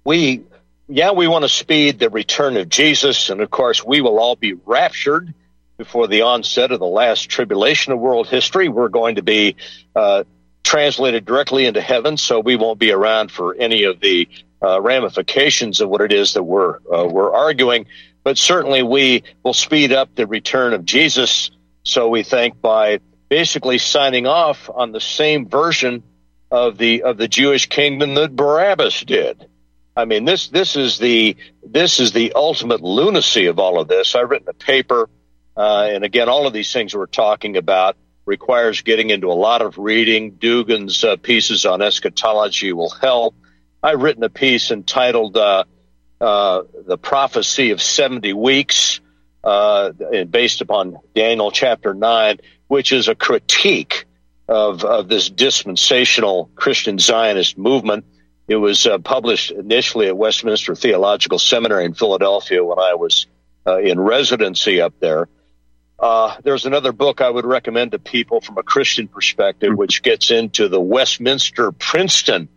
we, 0.04 0.42
yeah, 0.88 1.12
we 1.12 1.28
want 1.28 1.44
to 1.44 1.48
speed 1.48 2.00
the 2.00 2.10
return 2.10 2.56
of 2.56 2.68
Jesus. 2.68 3.30
And 3.30 3.40
of 3.40 3.50
course, 3.50 3.84
we 3.84 4.00
will 4.00 4.18
all 4.18 4.34
be 4.34 4.54
raptured 4.54 5.32
before 5.76 6.08
the 6.08 6.22
onset 6.22 6.72
of 6.72 6.80
the 6.80 6.86
last 6.86 7.28
tribulation 7.28 7.92
of 7.92 8.00
world 8.00 8.26
history. 8.26 8.68
We're 8.68 8.88
going 8.88 9.14
to 9.14 9.22
be 9.22 9.54
uh, 9.94 10.24
translated 10.62 11.24
directly 11.24 11.66
into 11.66 11.80
heaven, 11.80 12.16
so 12.16 12.40
we 12.40 12.56
won't 12.56 12.78
be 12.78 12.92
around 12.92 13.30
for 13.30 13.54
any 13.54 13.84
of 13.84 14.00
the 14.00 14.28
uh, 14.62 14.80
ramifications 14.80 15.80
of 15.80 15.88
what 15.88 16.00
it 16.00 16.12
is 16.12 16.34
that 16.34 16.42
we're 16.42 16.76
uh, 16.92 17.06
we're 17.06 17.32
arguing. 17.32 17.86
But 18.24 18.38
certainly, 18.38 18.82
we 18.82 19.22
will 19.42 19.54
speed 19.54 19.92
up 19.92 20.14
the 20.14 20.26
return 20.26 20.74
of 20.74 20.84
Jesus. 20.84 21.50
So 21.84 22.08
we 22.08 22.22
think 22.22 22.60
by 22.60 23.00
basically 23.28 23.78
signing 23.78 24.26
off 24.26 24.68
on 24.74 24.92
the 24.92 25.00
same 25.00 25.48
version 25.48 26.02
of 26.50 26.78
the 26.78 27.02
of 27.02 27.16
the 27.16 27.28
Jewish 27.28 27.66
kingdom 27.66 28.14
that 28.14 28.34
Barabbas 28.34 29.02
did. 29.04 29.46
I 29.96 30.04
mean, 30.04 30.24
this 30.24 30.48
this 30.48 30.76
is 30.76 30.98
the 30.98 31.36
this 31.66 32.00
is 32.00 32.12
the 32.12 32.32
ultimate 32.34 32.82
lunacy 32.82 33.46
of 33.46 33.58
all 33.58 33.80
of 33.80 33.88
this. 33.88 34.14
I've 34.14 34.30
written 34.30 34.48
a 34.48 34.54
paper, 34.54 35.08
uh, 35.56 35.88
and 35.90 36.04
again, 36.04 36.28
all 36.28 36.46
of 36.46 36.52
these 36.52 36.72
things 36.72 36.94
we're 36.94 37.06
talking 37.06 37.56
about 37.56 37.96
requires 38.28 38.82
getting 38.82 39.08
into 39.08 39.28
a 39.28 39.34
lot 39.34 39.62
of 39.62 39.78
reading. 39.78 40.32
Dugin's 40.32 41.02
uh, 41.02 41.16
pieces 41.16 41.64
on 41.64 41.80
eschatology 41.80 42.72
will 42.74 42.90
help. 42.90 43.34
I've 43.82 44.02
written 44.02 44.22
a 44.22 44.28
piece 44.28 44.70
entitled 44.70 45.36
uh, 45.36 45.64
uh, 46.20 46.62
The 46.86 46.98
Prophecy 46.98 47.70
of 47.70 47.80
70 47.80 48.34
Weeks, 48.34 49.00
uh, 49.42 49.92
based 50.28 50.60
upon 50.60 50.98
Daniel 51.14 51.50
chapter 51.50 51.94
9, 51.94 52.38
which 52.66 52.92
is 52.92 53.08
a 53.08 53.14
critique 53.14 54.04
of, 54.46 54.84
of 54.84 55.08
this 55.08 55.30
dispensational 55.30 56.50
Christian 56.54 56.98
Zionist 56.98 57.56
movement. 57.56 58.04
It 58.46 58.56
was 58.56 58.86
uh, 58.86 58.98
published 58.98 59.52
initially 59.52 60.08
at 60.08 60.16
Westminster 60.16 60.74
Theological 60.74 61.38
Seminary 61.38 61.86
in 61.86 61.94
Philadelphia 61.94 62.62
when 62.62 62.78
I 62.78 62.94
was 62.94 63.26
uh, 63.66 63.78
in 63.78 63.98
residency 63.98 64.82
up 64.82 64.94
there. 65.00 65.28
Uh, 65.98 66.36
there's 66.44 66.64
another 66.64 66.92
book 66.92 67.20
I 67.20 67.28
would 67.28 67.44
recommend 67.44 67.92
to 67.92 67.98
people 67.98 68.40
from 68.40 68.56
a 68.58 68.62
Christian 68.62 69.08
perspective, 69.08 69.76
which 69.76 70.02
gets 70.02 70.30
into 70.30 70.68
the 70.68 70.80
Westminster 70.80 71.72
Princeton 71.72 72.48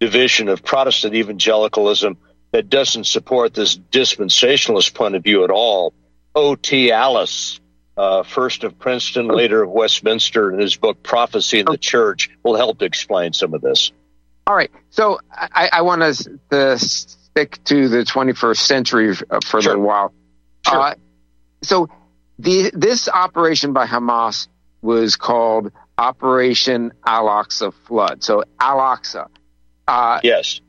division 0.00 0.48
of 0.48 0.64
Protestant 0.64 1.14
evangelicalism 1.14 2.16
that 2.52 2.68
doesn't 2.68 3.04
support 3.04 3.54
this 3.54 3.76
dispensationalist 3.76 4.94
point 4.94 5.14
of 5.14 5.22
view 5.22 5.44
at 5.44 5.50
all. 5.50 5.92
O.T. 6.34 6.90
Allis, 6.90 7.60
uh, 7.96 8.24
first 8.24 8.64
of 8.64 8.78
Princeton, 8.78 9.28
later 9.28 9.62
of 9.62 9.70
Westminster, 9.70 10.52
in 10.52 10.58
his 10.58 10.76
book 10.76 11.02
Prophecy 11.02 11.60
in 11.60 11.66
the 11.66 11.78
Church, 11.78 12.30
will 12.42 12.56
help 12.56 12.78
to 12.80 12.86
explain 12.86 13.32
some 13.32 13.54
of 13.54 13.60
this. 13.60 13.92
All 14.46 14.56
right. 14.56 14.70
So 14.90 15.20
I, 15.30 15.68
I 15.72 15.82
want 15.82 16.02
to 16.02 16.78
stick 16.78 17.62
to 17.64 17.88
the 17.88 17.98
21st 17.98 18.56
century 18.56 19.14
for 19.14 19.40
sure. 19.42 19.58
a 19.58 19.62
little 19.62 19.82
while. 19.82 20.12
Sure. 20.66 20.80
Uh, 20.80 20.94
so 21.62 21.88
the, 22.42 22.70
this 22.74 23.08
operation 23.08 23.72
by 23.72 23.86
Hamas 23.86 24.48
was 24.82 25.16
called 25.16 25.72
Operation 25.98 26.92
Al 27.06 27.26
Aqsa 27.26 27.72
Flood. 27.86 28.22
So 28.22 28.44
Al 28.58 28.78
Aqsa. 28.78 29.28
Uh, 29.86 30.20
yes. 30.22 30.60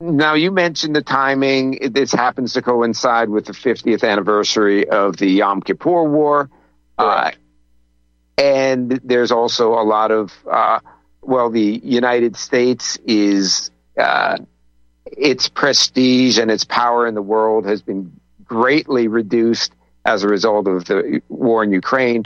Now 0.00 0.34
you 0.34 0.50
mentioned 0.50 0.96
the 0.96 1.02
timing. 1.02 1.92
This 1.92 2.12
happens 2.12 2.54
to 2.54 2.62
coincide 2.62 3.28
with 3.28 3.46
the 3.46 3.52
50th 3.52 4.08
anniversary 4.08 4.88
of 4.88 5.16
the 5.16 5.28
Yom 5.28 5.62
Kippur 5.62 6.04
War, 6.04 6.50
uh, 6.98 7.30
and 8.36 9.00
there's 9.04 9.30
also 9.30 9.74
a 9.74 9.84
lot 9.84 10.10
of 10.10 10.32
uh, 10.50 10.80
well, 11.22 11.50
the 11.50 11.80
United 11.84 12.36
States 12.36 12.98
is 13.06 13.70
uh, 13.96 14.38
its 15.06 15.48
prestige 15.48 16.38
and 16.38 16.50
its 16.50 16.64
power 16.64 17.06
in 17.06 17.14
the 17.14 17.22
world 17.22 17.64
has 17.66 17.80
been 17.80 18.12
greatly 18.44 19.08
reduced 19.08 19.72
as 20.04 20.22
a 20.22 20.28
result 20.28 20.66
of 20.66 20.84
the 20.84 21.22
war 21.28 21.62
in 21.62 21.72
Ukraine. 21.72 22.24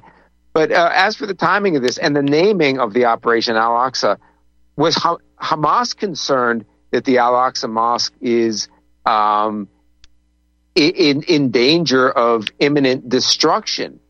But 0.53 0.73
uh, 0.73 0.91
as 0.95 1.17
for 1.17 1.27
the 1.27 1.35
timing 1.35 1.77
of 1.77 1.83
this 1.83 1.99
and 1.99 2.17
the 2.17 2.23
naming 2.23 2.79
of 2.79 2.95
the 2.95 3.05
Operation 3.05 3.57
Al 3.57 3.73
Aqsa, 3.73 4.19
was 4.77 4.95
ha- 4.95 5.19
Hamas 5.41 5.97
concerned 5.97 6.65
that 6.91 7.05
the 7.05 7.19
Al 7.19 7.35
Aqsa 7.35 7.69
Mosque 7.69 8.15
is 8.21 8.69
um, 9.05 9.69
in, 10.75 11.23
in 11.23 11.51
danger 11.51 12.11
of 12.11 12.47
imminent 12.59 13.09
destruction? 13.09 14.01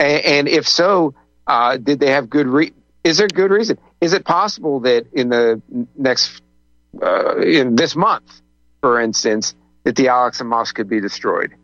And, 0.00 0.24
and 0.24 0.48
if 0.48 0.66
so, 0.66 1.14
uh, 1.46 1.76
did 1.76 2.00
they 2.00 2.10
have 2.10 2.28
good 2.28 2.46
re- 2.46 2.72
is 3.04 3.18
there 3.18 3.28
good 3.28 3.50
reason? 3.50 3.78
Is 4.00 4.14
it 4.14 4.24
possible 4.24 4.80
that 4.80 5.06
in 5.12 5.28
the 5.28 5.62
next 5.96 6.42
uh, 7.02 7.38
in 7.38 7.76
this 7.76 7.94
month, 7.94 8.40
for 8.80 9.00
instance, 9.00 9.54
that 9.84 9.96
the 9.96 10.08
Al 10.08 10.30
Aqsa 10.30 10.46
Mosque 10.46 10.74
could 10.74 10.88
be 10.88 11.00
destroyed? 11.00 11.54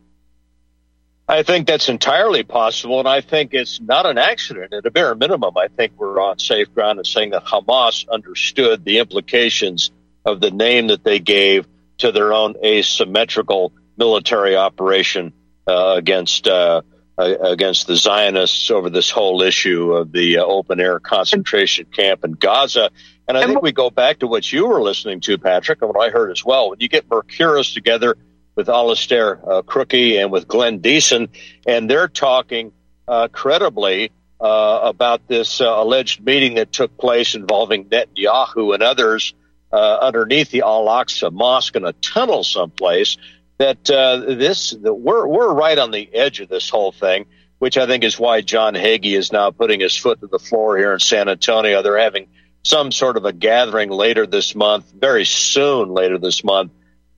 I 1.31 1.43
think 1.43 1.65
that's 1.65 1.87
entirely 1.87 2.43
possible, 2.43 2.99
and 2.99 3.07
I 3.07 3.21
think 3.21 3.53
it's 3.53 3.79
not 3.79 4.05
an 4.05 4.17
accident. 4.17 4.73
At 4.73 4.85
a 4.85 4.91
bare 4.91 5.15
minimum, 5.15 5.57
I 5.57 5.69
think 5.69 5.93
we're 5.95 6.19
on 6.19 6.39
safe 6.39 6.73
ground 6.73 6.99
in 6.99 7.05
saying 7.05 7.29
that 7.29 7.45
Hamas 7.45 8.05
understood 8.09 8.83
the 8.83 8.99
implications 8.99 9.91
of 10.25 10.41
the 10.41 10.51
name 10.51 10.87
that 10.87 11.05
they 11.05 11.19
gave 11.19 11.65
to 11.99 12.11
their 12.11 12.33
own 12.33 12.55
asymmetrical 12.61 13.71
military 13.95 14.57
operation 14.57 15.31
uh, 15.67 15.93
against 15.95 16.49
uh, 16.49 16.81
uh, 17.17 17.23
against 17.23 17.87
the 17.87 17.95
Zionists 17.95 18.69
over 18.69 18.89
this 18.89 19.09
whole 19.09 19.41
issue 19.41 19.93
of 19.93 20.11
the 20.11 20.39
uh, 20.39 20.43
open 20.43 20.81
air 20.81 20.99
concentration 20.99 21.85
camp 21.85 22.25
in 22.25 22.33
Gaza. 22.33 22.89
And 23.25 23.37
I 23.37 23.47
think 23.47 23.61
we 23.61 23.71
go 23.71 23.89
back 23.89 24.19
to 24.19 24.27
what 24.27 24.51
you 24.51 24.67
were 24.67 24.81
listening 24.81 25.21
to, 25.21 25.37
Patrick, 25.37 25.81
and 25.81 25.93
what 25.93 26.05
I 26.05 26.09
heard 26.09 26.31
as 26.31 26.43
well. 26.43 26.71
When 26.71 26.81
you 26.81 26.89
get 26.89 27.07
Mercouris 27.07 27.73
together 27.73 28.17
with 28.55 28.69
Alastair 28.69 29.39
uh, 29.49 29.61
Crooke 29.61 29.93
and 29.93 30.31
with 30.31 30.47
Glenn 30.47 30.79
Diesen, 30.79 31.29
and 31.65 31.89
they're 31.89 32.07
talking 32.07 32.71
uh, 33.07 33.27
credibly 33.29 34.11
uh, 34.39 34.79
about 34.83 35.27
this 35.27 35.61
uh, 35.61 35.65
alleged 35.65 36.25
meeting 36.25 36.55
that 36.55 36.71
took 36.71 36.97
place 36.97 37.35
involving 37.35 37.85
Netanyahu 37.85 38.73
and 38.73 38.81
others 38.81 39.33
uh, 39.71 39.97
underneath 40.01 40.49
the 40.49 40.61
Al 40.61 40.85
Aqsa 40.85 41.31
Mosque 41.31 41.75
in 41.75 41.85
a 41.85 41.93
tunnel 41.93 42.43
someplace. 42.43 43.17
That 43.57 43.89
uh, 43.91 44.17
this 44.17 44.71
that 44.71 44.93
we're 44.93 45.27
we're 45.27 45.53
right 45.53 45.77
on 45.77 45.91
the 45.91 46.09
edge 46.13 46.39
of 46.39 46.49
this 46.49 46.69
whole 46.69 46.91
thing, 46.91 47.27
which 47.59 47.77
I 47.77 47.85
think 47.85 48.03
is 48.03 48.19
why 48.19 48.41
John 48.41 48.73
Hagee 48.73 49.15
is 49.15 49.31
now 49.31 49.51
putting 49.51 49.79
his 49.79 49.95
foot 49.95 50.19
to 50.21 50.27
the 50.27 50.39
floor 50.39 50.77
here 50.77 50.93
in 50.93 50.99
San 50.99 51.29
Antonio. 51.29 51.83
They're 51.83 51.99
having 51.99 52.27
some 52.63 52.91
sort 52.91 53.17
of 53.17 53.25
a 53.25 53.33
gathering 53.33 53.91
later 53.91 54.25
this 54.25 54.55
month, 54.55 54.91
very 54.91 55.25
soon 55.25 55.89
later 55.89 56.17
this 56.17 56.43
month, 56.43 56.71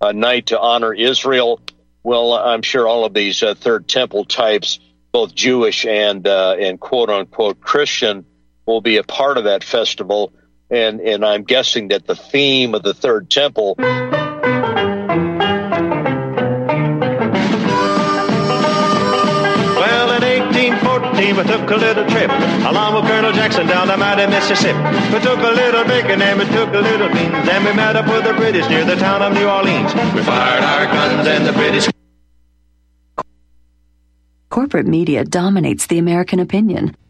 a 0.03 0.13
night 0.13 0.47
to 0.47 0.59
honor 0.59 0.93
Israel. 0.93 1.61
Well, 2.03 2.33
I'm 2.33 2.61
sure 2.61 2.87
all 2.87 3.05
of 3.05 3.13
these 3.13 3.41
uh, 3.41 3.55
Third 3.55 3.87
Temple 3.87 4.25
types 4.25 4.79
both 5.13 5.33
Jewish 5.33 5.85
and 5.85 6.27
uh, 6.27 6.55
and 6.59 6.79
quote 6.79 7.09
unquote 7.09 7.61
Christian 7.61 8.25
will 8.65 8.81
be 8.81 8.97
a 8.97 9.03
part 9.03 9.37
of 9.37 9.45
that 9.45 9.63
festival, 9.63 10.33
and 10.69 10.99
and 10.99 11.23
I'm 11.23 11.43
guessing 11.43 11.89
that 11.89 12.05
the 12.05 12.15
theme 12.15 12.75
of 12.75 12.83
the 12.83 12.93
Third 12.93 13.29
Temple. 13.29 13.75
1814, 21.33 21.37
we 21.37 21.43
took 21.49 21.65
a 21.71 21.77
little 21.77 22.05
trip 22.09 22.29
along 22.69 22.95
with 22.95 23.05
Colonel 23.09 23.31
Jackson 23.31 23.67
down 23.67 23.87
the 23.87 23.97
mighty 23.97 24.27
Mississippi. 24.27 24.77
We 25.13 25.19
took 25.19 25.39
a 25.39 25.53
little 25.53 25.83
bacon 25.83 26.21
and 26.21 26.39
we 26.39 26.45
took 26.45 26.69
a 26.73 26.79
little 26.79 27.09
beans, 27.09 27.47
and 27.49 27.65
we 27.65 27.73
met 27.73 27.95
up 27.95 28.07
with 28.07 28.23
the 28.23 28.33
British 28.33 28.67
near 28.69 28.85
the 28.85 28.95
town 28.95 29.21
of 29.21 29.33
New 29.33 29.47
Orleans. 29.47 29.93
We 30.13 30.21
fired 30.23 30.63
our 30.63 30.85
guns 30.85 31.27
and 31.27 31.45
the 31.45 31.53
British. 31.53 31.89
Corporate 34.49 34.87
media 34.87 35.23
dominates 35.23 35.87
the 35.87 35.97
American 35.97 36.39
opinion. 36.39 36.95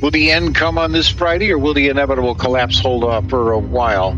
Will 0.00 0.10
the 0.10 0.30
end 0.30 0.54
come 0.54 0.76
on 0.76 0.92
this 0.92 1.08
Friday 1.08 1.50
or 1.50 1.58
will 1.58 1.72
the 1.72 1.88
inevitable 1.88 2.34
collapse 2.34 2.78
hold 2.78 3.02
off 3.02 3.30
for 3.30 3.52
a 3.52 3.58
while? 3.58 4.12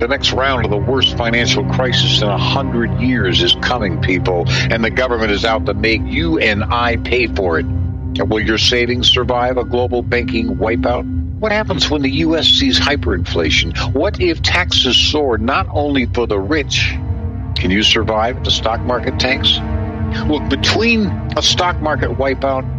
The 0.00 0.06
next 0.06 0.32
round 0.32 0.66
of 0.66 0.70
the 0.70 0.76
worst 0.76 1.16
financial 1.16 1.64
crisis 1.72 2.20
in 2.20 2.28
a 2.28 2.36
hundred 2.36 3.00
years 3.00 3.42
is 3.42 3.56
coming, 3.62 4.00
people, 4.02 4.44
and 4.48 4.84
the 4.84 4.90
government 4.90 5.32
is 5.32 5.46
out 5.46 5.64
to 5.66 5.74
make 5.74 6.02
you 6.04 6.38
and 6.38 6.62
I 6.62 6.96
pay 6.96 7.26
for 7.26 7.58
it. 7.58 7.64
And 7.64 8.30
will 8.30 8.40
your 8.40 8.58
savings 8.58 9.08
survive 9.08 9.56
a 9.56 9.64
global 9.64 10.02
banking 10.02 10.56
wipeout? 10.56 11.06
What 11.38 11.52
happens 11.52 11.88
when 11.88 12.02
the 12.02 12.10
U.S. 12.10 12.46
sees 12.46 12.78
hyperinflation? 12.78 13.94
What 13.94 14.20
if 14.20 14.42
taxes 14.42 14.96
soar 14.96 15.38
not 15.38 15.66
only 15.70 16.04
for 16.06 16.26
the 16.26 16.38
rich? 16.38 16.90
Can 17.56 17.70
you 17.70 17.82
survive 17.82 18.36
if 18.36 18.44
the 18.44 18.50
stock 18.50 18.80
market 18.82 19.18
tanks? 19.18 19.58
Look, 20.28 20.48
between 20.50 21.06
a 21.36 21.42
stock 21.42 21.80
market 21.80 22.10
wipeout, 22.10 22.77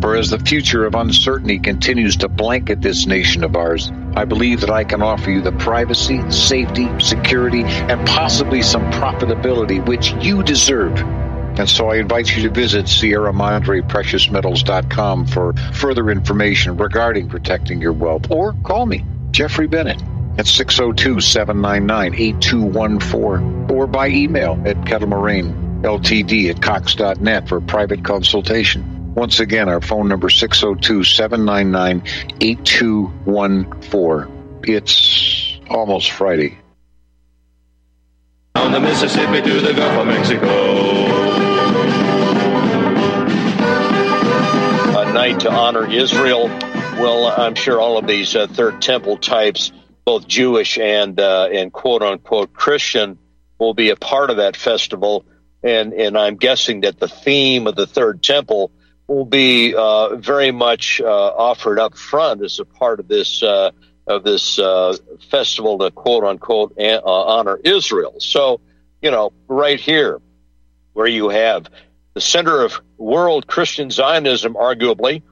For 0.00 0.16
as 0.16 0.30
the 0.30 0.38
future 0.38 0.86
of 0.86 0.94
uncertainty 0.94 1.58
continues 1.58 2.16
to 2.18 2.28
blanket 2.28 2.80
this 2.80 3.06
nation 3.06 3.44
of 3.44 3.54
ours, 3.54 3.92
I 4.16 4.24
believe 4.24 4.62
that 4.62 4.70
I 4.70 4.82
can 4.82 5.02
offer 5.02 5.30
you 5.30 5.42
the 5.42 5.52
privacy, 5.52 6.28
safety, 6.30 6.88
security, 7.00 7.64
and 7.64 8.06
possibly 8.08 8.62
some 8.62 8.90
profitability 8.92 9.86
which 9.86 10.12
you 10.14 10.42
deserve. 10.42 10.98
And 11.58 11.68
so 11.68 11.90
I 11.90 11.96
invite 11.96 12.34
you 12.34 12.42
to 12.44 12.50
visit 12.50 12.88
Sierra 12.88 13.32
Madre 13.32 13.82
PreciousMetals.com 13.82 15.26
for 15.26 15.52
further 15.74 16.10
information 16.10 16.78
regarding 16.78 17.28
protecting 17.28 17.82
your 17.82 17.92
wealth, 17.92 18.30
or 18.30 18.54
call 18.64 18.86
me, 18.86 19.04
Jeffrey 19.32 19.66
Bennett, 19.66 20.02
at 20.38 20.46
602 20.46 21.20
799 21.20 22.14
8214, 22.14 23.70
or 23.70 23.86
by 23.86 24.08
email 24.08 24.58
at 24.64 24.76
Kettlemoraine 24.78 25.82
LTD 25.82 26.48
at 26.48 26.62
Cox.net 26.62 27.48
for 27.48 27.60
private 27.60 28.02
consultation. 28.02 28.99
Once 29.14 29.40
again, 29.40 29.68
our 29.68 29.80
phone 29.80 30.06
number 30.06 30.30
602 30.30 31.02
799 31.02 32.02
8214. 32.40 34.60
It's 34.62 35.58
almost 35.68 36.12
Friday. 36.12 36.56
On 38.54 38.70
the 38.70 38.78
Mississippi 38.78 39.42
to 39.42 39.60
the 39.60 39.74
Gulf 39.74 39.98
of 39.98 40.06
Mexico. 40.06 40.46
A 45.00 45.12
night 45.12 45.40
to 45.40 45.50
honor 45.50 45.90
Israel. 45.90 46.46
Well, 46.46 47.26
I'm 47.26 47.56
sure 47.56 47.80
all 47.80 47.98
of 47.98 48.06
these 48.06 48.36
uh, 48.36 48.46
Third 48.46 48.80
Temple 48.80 49.16
types, 49.16 49.72
both 50.04 50.28
Jewish 50.28 50.78
and 50.78 51.18
uh, 51.18 51.48
and 51.52 51.72
quote 51.72 52.02
unquote 52.02 52.52
Christian, 52.52 53.18
will 53.58 53.74
be 53.74 53.90
a 53.90 53.96
part 53.96 54.30
of 54.30 54.36
that 54.36 54.54
festival. 54.56 55.24
And 55.64 55.92
and 55.94 56.16
I'm 56.16 56.36
guessing 56.36 56.82
that 56.82 57.00
the 57.00 57.08
theme 57.08 57.66
of 57.66 57.74
the 57.74 57.88
Third 57.88 58.22
Temple 58.22 58.70
will 59.10 59.24
be 59.24 59.74
uh, 59.74 60.14
very 60.14 60.52
much 60.52 61.00
uh, 61.00 61.06
offered 61.06 61.80
up 61.80 61.96
front 61.96 62.42
as 62.42 62.60
a 62.60 62.64
part 62.64 63.00
of 63.00 63.08
this 63.08 63.42
uh, 63.42 63.72
of 64.06 64.22
this 64.22 64.58
uh, 64.58 64.96
festival 65.30 65.78
to 65.78 65.90
quote 65.90 66.22
unquote 66.22 66.72
an- 66.78 67.00
uh, 67.04 67.10
honor 67.10 67.58
Israel. 67.64 68.14
So, 68.20 68.60
you 69.02 69.10
know, 69.10 69.32
right 69.48 69.80
here, 69.80 70.20
where 70.92 71.08
you 71.08 71.28
have 71.28 71.68
the 72.14 72.20
center 72.20 72.62
of 72.62 72.80
world 72.98 73.48
Christian 73.48 73.90
Zionism, 73.90 74.54
arguably 74.54 75.22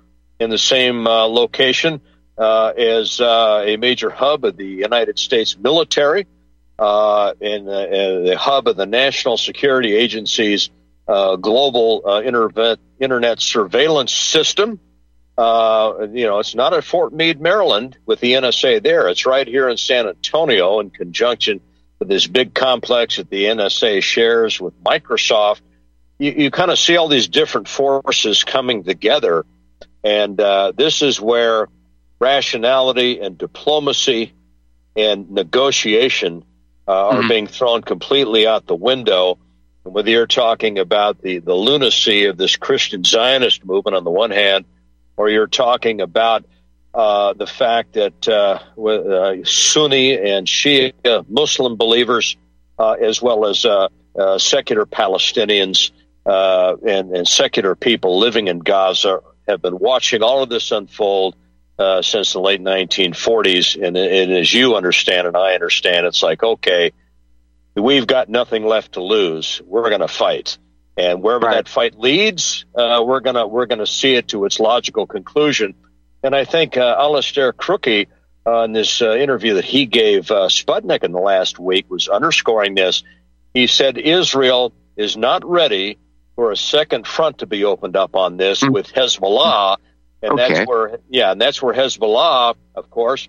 in 0.41 0.51
the 0.51 0.59
same 0.59 1.07
uh, 1.07 1.27
location 1.27 2.01
as 2.37 3.21
a 3.21 3.77
major 3.79 4.11
hub 4.11 4.45
of 4.45 4.57
the 4.57 4.67
United 4.67 5.19
States 5.19 5.57
military. 5.57 6.21
in, 6.21 7.65
the, 7.65 8.37
hub 8.39 8.67
of 8.69 8.77
the 8.77 8.87
National 8.87 9.37
Security 9.37 9.95
Agency's 9.95 10.71
uh, 11.09 11.37
global 11.37 12.03
uh, 12.07 12.23
internet, 12.23 12.79
internet 13.01 13.41
surveillance 13.41 14.13
system. 14.13 14.79
Uh, 15.37 16.09
you 16.13 16.27
know, 16.27 16.41
it's 16.41 16.55
not 16.55 16.75
at 16.75 16.85
Fort 16.85 17.13
Meade, 17.13 17.41
Maryland, 17.41 17.97
with 18.07 18.21
the 18.21 18.33
NSA 18.33 18.83
there. 18.83 19.09
It's 19.09 19.25
right 19.25 19.47
here 19.47 19.69
in 19.69 19.77
San 19.77 20.09
Antonio, 20.09 20.81
in 20.81 20.91
conjunction 20.91 21.61
with 21.99 22.09
this 22.09 22.27
big 22.27 22.55
complex 22.55 23.17
that 23.17 23.31
the 23.31 23.45
NSA 23.45 24.03
shares 24.03 24.61
with 24.61 24.75
Microsoft. 24.83 25.61
You, 26.19 26.33
you 26.33 26.51
kind 26.51 26.71
of 26.71 26.79
see 26.79 26.97
all 26.97 27.09
these 27.09 27.29
different 27.29 27.69
forces 27.69 28.45
coming 28.45 28.85
together, 28.85 29.47
and 30.03 30.41
uh, 30.41 30.73
this 30.77 31.03
is 31.03 31.21
where 31.21 31.69
rationality 32.19 33.21
and 33.21 33.39
diplomacy 33.39 34.33
and 34.97 35.31
negotiation 35.31 36.45
uh, 36.89 37.09
are 37.09 37.15
mm-hmm. 37.21 37.29
being 37.29 37.47
thrown 37.47 37.83
completely 37.83 38.47
out 38.47 38.67
the 38.67 38.75
window. 38.75 39.39
And 39.89 39.95
whether 39.95 40.11
you're 40.11 40.27
talking 40.27 40.79
about 40.79 41.23
the, 41.23 41.39
the 41.39 41.55
lunacy 41.55 42.27
of 42.27 42.37
this 42.37 42.57
Christian 42.57 43.05
Zionist 43.05 43.65
movement 43.65 43.97
on 43.97 44.05
the 44.05 44.11
one 44.11 44.31
hand, 44.31 44.67
or 45.17 45.31
you're 45.31 45.47
talking 45.47 46.03
about 46.03 46.45
uh, 46.93 47.33
the 47.33 47.47
fact 47.47 47.95
that 47.95 48.29
uh, 48.29 48.59
uh 48.79 49.37
Sunni 49.45 50.19
and 50.19 50.47
Shia 50.47 50.93
Muslim 51.27 51.77
believers, 51.77 52.37
uh, 52.79 52.97
as 53.01 53.23
well 53.23 53.47
as 53.47 53.65
uh, 53.65 53.89
secular 54.37 54.85
Palestinians 54.85 55.91
and, 56.27 57.17
and 57.17 57.27
secular 57.27 57.75
people 57.75 58.19
living 58.19 58.49
in 58.49 58.59
Gaza, 58.59 59.21
have 59.49 59.63
been 59.63 59.79
watching 59.79 60.23
all 60.23 60.43
of 60.43 60.51
this 60.51 60.71
unfold 60.71 61.35
uh, 61.79 62.03
since 62.03 62.35
the 62.35 62.41
late 62.41 62.61
1940s. 62.61 63.83
And, 63.83 63.97
and, 63.97 64.33
as 64.33 64.53
you 64.53 64.77
understand 64.77 65.27
and 65.27 65.35
I 65.35 65.55
understand, 65.55 66.05
it's 66.05 66.23
like, 66.23 66.43
okay, 66.43 66.93
we've 67.75 68.07
got 68.07 68.29
nothing 68.29 68.65
left 68.65 68.93
to 68.93 69.03
lose. 69.03 69.61
We're 69.65 69.89
going 69.89 70.01
to 70.01 70.09
fight. 70.09 70.59
And 70.97 71.23
wherever 71.23 71.47
right. 71.47 71.57
that 71.57 71.69
fight 71.69 71.99
leads, 71.99 72.65
uh, 72.75 73.05
we're 73.07 73.21
gonna 73.21 73.47
we're 73.47 73.67
gonna 73.67 73.87
see 73.87 74.15
it 74.15 74.29
to 74.29 74.47
its 74.47 74.59
logical 74.59 75.07
conclusion. 75.07 75.75
And 76.25 76.35
I 76.35 76.45
think 76.45 76.77
uh, 76.77 76.97
Alastair 76.99 77.53
Crooke, 77.53 78.09
uh, 78.45 78.63
in 78.65 78.73
this 78.73 79.01
uh, 79.01 79.13
interview 79.13 79.55
that 79.55 79.65
he 79.65 79.87
gave 79.87 80.29
uh, 80.33 80.49
Sputnik 80.49 81.05
in 81.05 81.13
the 81.13 81.21
last 81.21 81.57
week, 81.61 81.89
was 81.89 82.09
underscoring 82.09 82.75
this. 82.75 83.05
He 83.55 83.69
said 83.69 83.97
Israel 83.97 84.73
is 84.97 85.17
not 85.17 85.49
ready 85.49 85.99
for 86.35 86.51
a 86.51 86.57
second 86.57 87.07
front 87.07 87.39
to 87.39 87.47
be 87.47 87.65
opened 87.65 87.95
up 87.95 88.17
on 88.17 88.37
this 88.37 88.61
mm-hmm. 88.61 88.73
with 88.73 88.93
Hezbollah 88.93 89.77
and 90.23 90.33
okay. 90.33 90.55
that's 90.55 90.69
where, 90.69 90.99
yeah, 91.09 91.33
and 91.33 91.41
that's 91.41 91.63
where 91.63 91.75
Hezbollah, 91.75 92.57
of 92.75 92.91
course, 92.91 93.29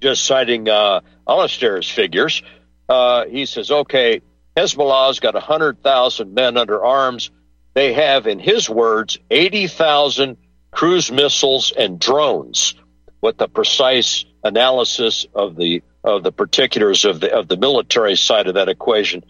just 0.00 0.24
citing 0.24 0.68
uh, 0.68 1.00
Alastair's 1.28 1.88
figures, 1.88 2.42
uh, 2.88 3.26
he 3.26 3.46
says, 3.46 3.70
okay, 3.70 4.22
Hezbollah's 4.56 5.20
got 5.20 5.34
100,000 5.34 6.34
men 6.34 6.56
under 6.56 6.84
arms. 6.84 7.30
They 7.74 7.94
have, 7.94 8.26
in 8.26 8.38
his 8.38 8.68
words, 8.68 9.18
80,000 9.30 10.36
cruise 10.70 11.10
missiles 11.10 11.72
and 11.76 11.98
drones. 11.98 12.74
What 13.20 13.38
the 13.38 13.48
precise 13.48 14.24
analysis 14.42 15.26
of 15.34 15.56
the 15.56 15.82
of 16.04 16.24
the 16.24 16.32
particulars 16.32 17.04
of 17.04 17.20
the 17.20 17.32
of 17.32 17.46
the 17.46 17.56
military 17.56 18.16
side 18.16 18.48
of 18.48 18.54
that 18.54 18.68
equation 18.68 19.24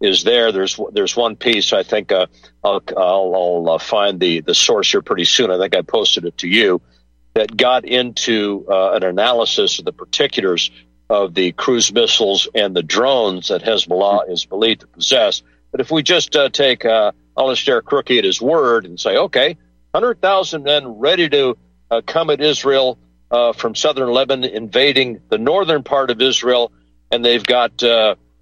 is 0.00 0.24
there. 0.24 0.52
There's 0.52 0.78
there's 0.92 1.16
one 1.16 1.36
piece 1.36 1.72
I 1.72 1.82
think 1.82 2.12
uh, 2.12 2.26
I'll, 2.62 2.82
I'll, 2.96 3.34
I'll 3.34 3.70
uh, 3.70 3.78
find 3.78 4.20
the 4.20 4.40
the 4.40 4.54
source 4.54 4.90
here 4.90 5.02
pretty 5.02 5.24
soon. 5.24 5.50
I 5.50 5.58
think 5.58 5.74
I 5.74 5.82
posted 5.82 6.24
it 6.26 6.38
to 6.38 6.48
you 6.48 6.82
that 7.34 7.56
got 7.56 7.84
into 7.84 8.66
uh, 8.68 8.92
an 8.92 9.04
analysis 9.04 9.78
of 9.78 9.84
the 9.84 9.92
particulars 9.92 10.70
of 11.10 11.34
the 11.34 11.52
cruise 11.52 11.92
missiles 11.92 12.48
and 12.54 12.74
the 12.74 12.82
drones 12.82 13.48
that 13.48 13.62
Hezbollah 13.62 14.30
is 14.30 14.44
believed 14.44 14.80
to 14.80 14.86
possess. 14.86 15.42
But 15.70 15.80
if 15.80 15.90
we 15.90 16.02
just 16.02 16.36
uh, 16.36 16.48
take 16.50 16.84
uh, 16.84 17.12
Alastair 17.36 17.82
Crooke 17.82 18.10
at 18.10 18.24
his 18.24 18.40
word 18.40 18.84
and 18.84 18.98
say, 18.98 19.16
okay, 19.16 19.56
100,000 19.92 20.62
men 20.62 20.86
ready 20.98 21.28
to 21.28 21.56
uh, 21.90 22.02
come 22.06 22.30
at 22.30 22.40
Israel 22.40 22.98
uh, 23.30 23.52
from 23.52 23.74
southern 23.74 24.10
Lebanon, 24.10 24.50
invading 24.50 25.20
the 25.28 25.38
northern 25.38 25.82
part 25.82 26.10
of 26.10 26.20
Israel, 26.20 26.72
and 27.10 27.24
they've 27.24 27.44
got 27.44 27.82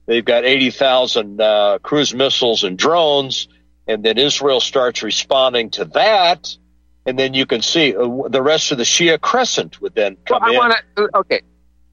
They've 0.07 0.25
got 0.25 0.45
80,000 0.45 1.41
uh, 1.41 1.79
cruise 1.83 2.15
missiles 2.15 2.63
and 2.63 2.79
drones, 2.79 3.49
and 3.89 4.05
then 4.05 4.19
Israel 4.19 4.61
starts 4.61 5.03
responding 5.03 5.71
to 5.71 5.85
that, 5.87 6.57
and 7.05 7.19
then 7.19 7.35
you 7.35 7.45
can 7.45 7.61
see 7.61 7.95
uh, 7.95 8.29
the 8.29 8.43
rest 8.43 8.71
of 8.71 8.79
the 8.79 8.85
Shia 8.85 9.21
Crescent 9.21 9.81
would 9.81 9.95
then 9.95 10.17
come 10.25 10.43
well, 10.43 10.51
I 10.51 10.53
in. 10.53 10.59
Wanna, 10.59 10.77
uh, 10.97 11.19
okay, 11.19 11.41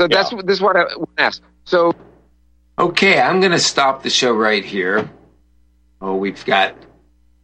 so 0.03 0.07
yeah. 0.09 0.23
that's 0.23 0.43
this 0.43 0.57
is 0.57 0.61
what 0.61 0.75
I 0.75 0.83
want 0.97 1.15
to 1.17 1.23
ask. 1.23 1.41
So, 1.63 1.93
okay, 2.77 3.21
I'm 3.21 3.39
going 3.39 3.53
to 3.53 3.59
stop 3.59 4.03
the 4.03 4.09
show 4.09 4.33
right 4.33 4.63
here. 4.63 5.09
Oh, 6.01 6.17
we've 6.17 6.43
got 6.43 6.75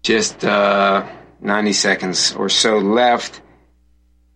just 0.04 0.44
uh, 0.44 1.08
90 1.40 1.72
seconds 1.74 2.34
or 2.36 2.50
so 2.50 2.80
left. 2.80 3.42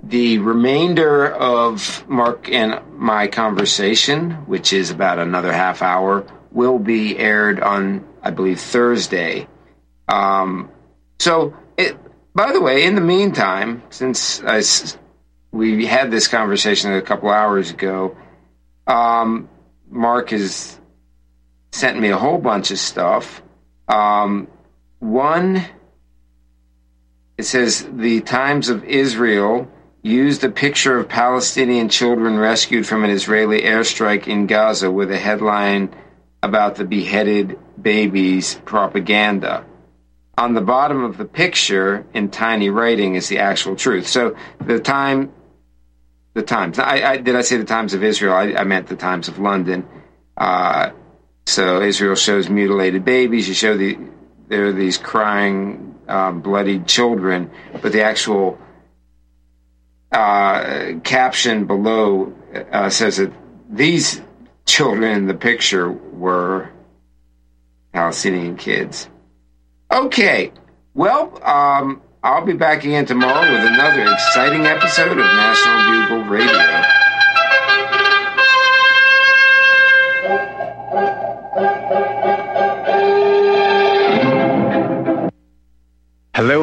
The 0.02 0.38
remainder 0.38 1.30
of 1.30 2.08
Mark 2.08 2.50
and 2.50 2.80
my 2.94 3.28
conversation, 3.28 4.32
which 4.48 4.72
is 4.72 4.90
about 4.90 5.20
another 5.20 5.52
half 5.52 5.82
hour, 5.82 6.26
will 6.52 6.80
be 6.80 7.18
aired 7.18 7.60
on, 7.60 8.08
I 8.22 8.32
believe, 8.32 8.62
Thursday. 8.62 9.48
Um, 10.08 10.70
so, 11.20 11.54
it, 11.78 11.98
by 12.34 12.54
the 12.54 12.62
way, 12.62 12.86
in 12.86 12.96
the 12.96 13.02
meantime, 13.02 13.84
since 13.90 14.42
I, 14.44 14.62
we 15.54 15.86
had 15.86 16.10
this 16.10 16.28
conversation 16.28 16.92
a 16.94 17.02
couple 17.02 17.30
hours 17.30 17.70
ago, 17.70 18.18
um, 18.88 19.48
Mark 19.88 20.32
has 20.32 20.80
sent 21.72 22.00
me 22.00 22.10
a 22.10 22.18
whole 22.18 22.40
bunch 22.40 22.72
of 22.72 22.80
stuff. 22.80 23.42
Um, 23.88 24.48
one, 25.00 25.64
it 27.38 27.44
says 27.44 27.88
the 27.94 28.22
Times 28.22 28.70
of 28.70 28.84
Israel 28.84 29.72
used 30.02 30.44
a 30.44 30.50
picture 30.50 30.98
of 30.98 31.08
Palestinian 31.08 31.88
children 31.88 32.38
rescued 32.38 32.88
from 32.88 33.04
an 33.04 33.12
Israeli 33.12 33.62
airstrike 33.62 34.28
in 34.28 34.48
Gaza 34.48 34.92
with 34.92 35.12
a 35.12 35.20
headline 35.20 35.96
about 36.42 36.76
the 36.76 36.84
beheaded 36.84 37.60
babies 37.80 38.60
propaganda. 38.66 39.66
On 40.36 40.56
the 40.56 40.62
bottom 40.62 41.04
of 41.04 41.18
the 41.18 41.26
picture, 41.26 42.06
in 42.14 42.30
tiny 42.30 42.70
writing, 42.70 43.14
is 43.14 43.30
the 43.30 43.38
actual 43.38 43.76
truth. 43.76 44.08
So 44.08 44.36
the 44.60 44.80
time, 44.80 45.32
the 46.34 46.42
Times. 46.42 46.80
I, 46.80 47.12
I 47.12 47.18
did 47.18 47.36
I 47.36 47.42
say 47.42 47.58
the 47.58 47.66
Times 47.66 47.94
of 47.94 48.04
Israel? 48.04 48.34
I, 48.34 48.54
I 48.54 48.64
meant 48.64 48.88
the 48.88 48.96
Times 48.96 49.28
of 49.28 49.40
London. 49.40 49.88
Uh, 50.36 50.92
so 51.46 51.82
Israel 51.82 52.16
shows 52.16 52.50
mutilated 52.50 53.06
babies. 53.06 53.48
You 53.48 53.54
show 53.54 53.78
the 53.78 53.98
there 54.48 54.68
are 54.68 54.74
these 54.74 54.98
crying, 54.98 55.96
um, 56.08 56.42
bloodied 56.42 56.88
children, 56.88 57.50
but 57.82 57.92
the 57.92 58.04
actual 58.04 58.58
uh, 60.12 60.94
caption 61.04 61.66
below 61.66 62.34
uh, 62.72 62.90
says 62.90 63.18
that 63.18 63.32
these 63.70 64.22
children 64.66 65.12
in 65.18 65.26
the 65.28 65.34
picture 65.34 65.92
were 65.92 66.70
Palestinian 67.94 68.58
kids. 68.58 69.10
Okay, 69.92 70.52
well, 70.94 71.44
um, 71.44 72.02
I'll 72.26 72.46
be 72.46 72.54
back 72.54 72.86
again 72.86 73.06
tomorrow 73.06 73.52
with 73.52 73.66
another 73.66 74.02
exciting 74.14 74.66
episode 74.66 75.12
of 75.12 75.18
National 75.18 76.08
Bugle 76.08 76.30
Radio. 76.32 76.54
Hello. 86.34 86.63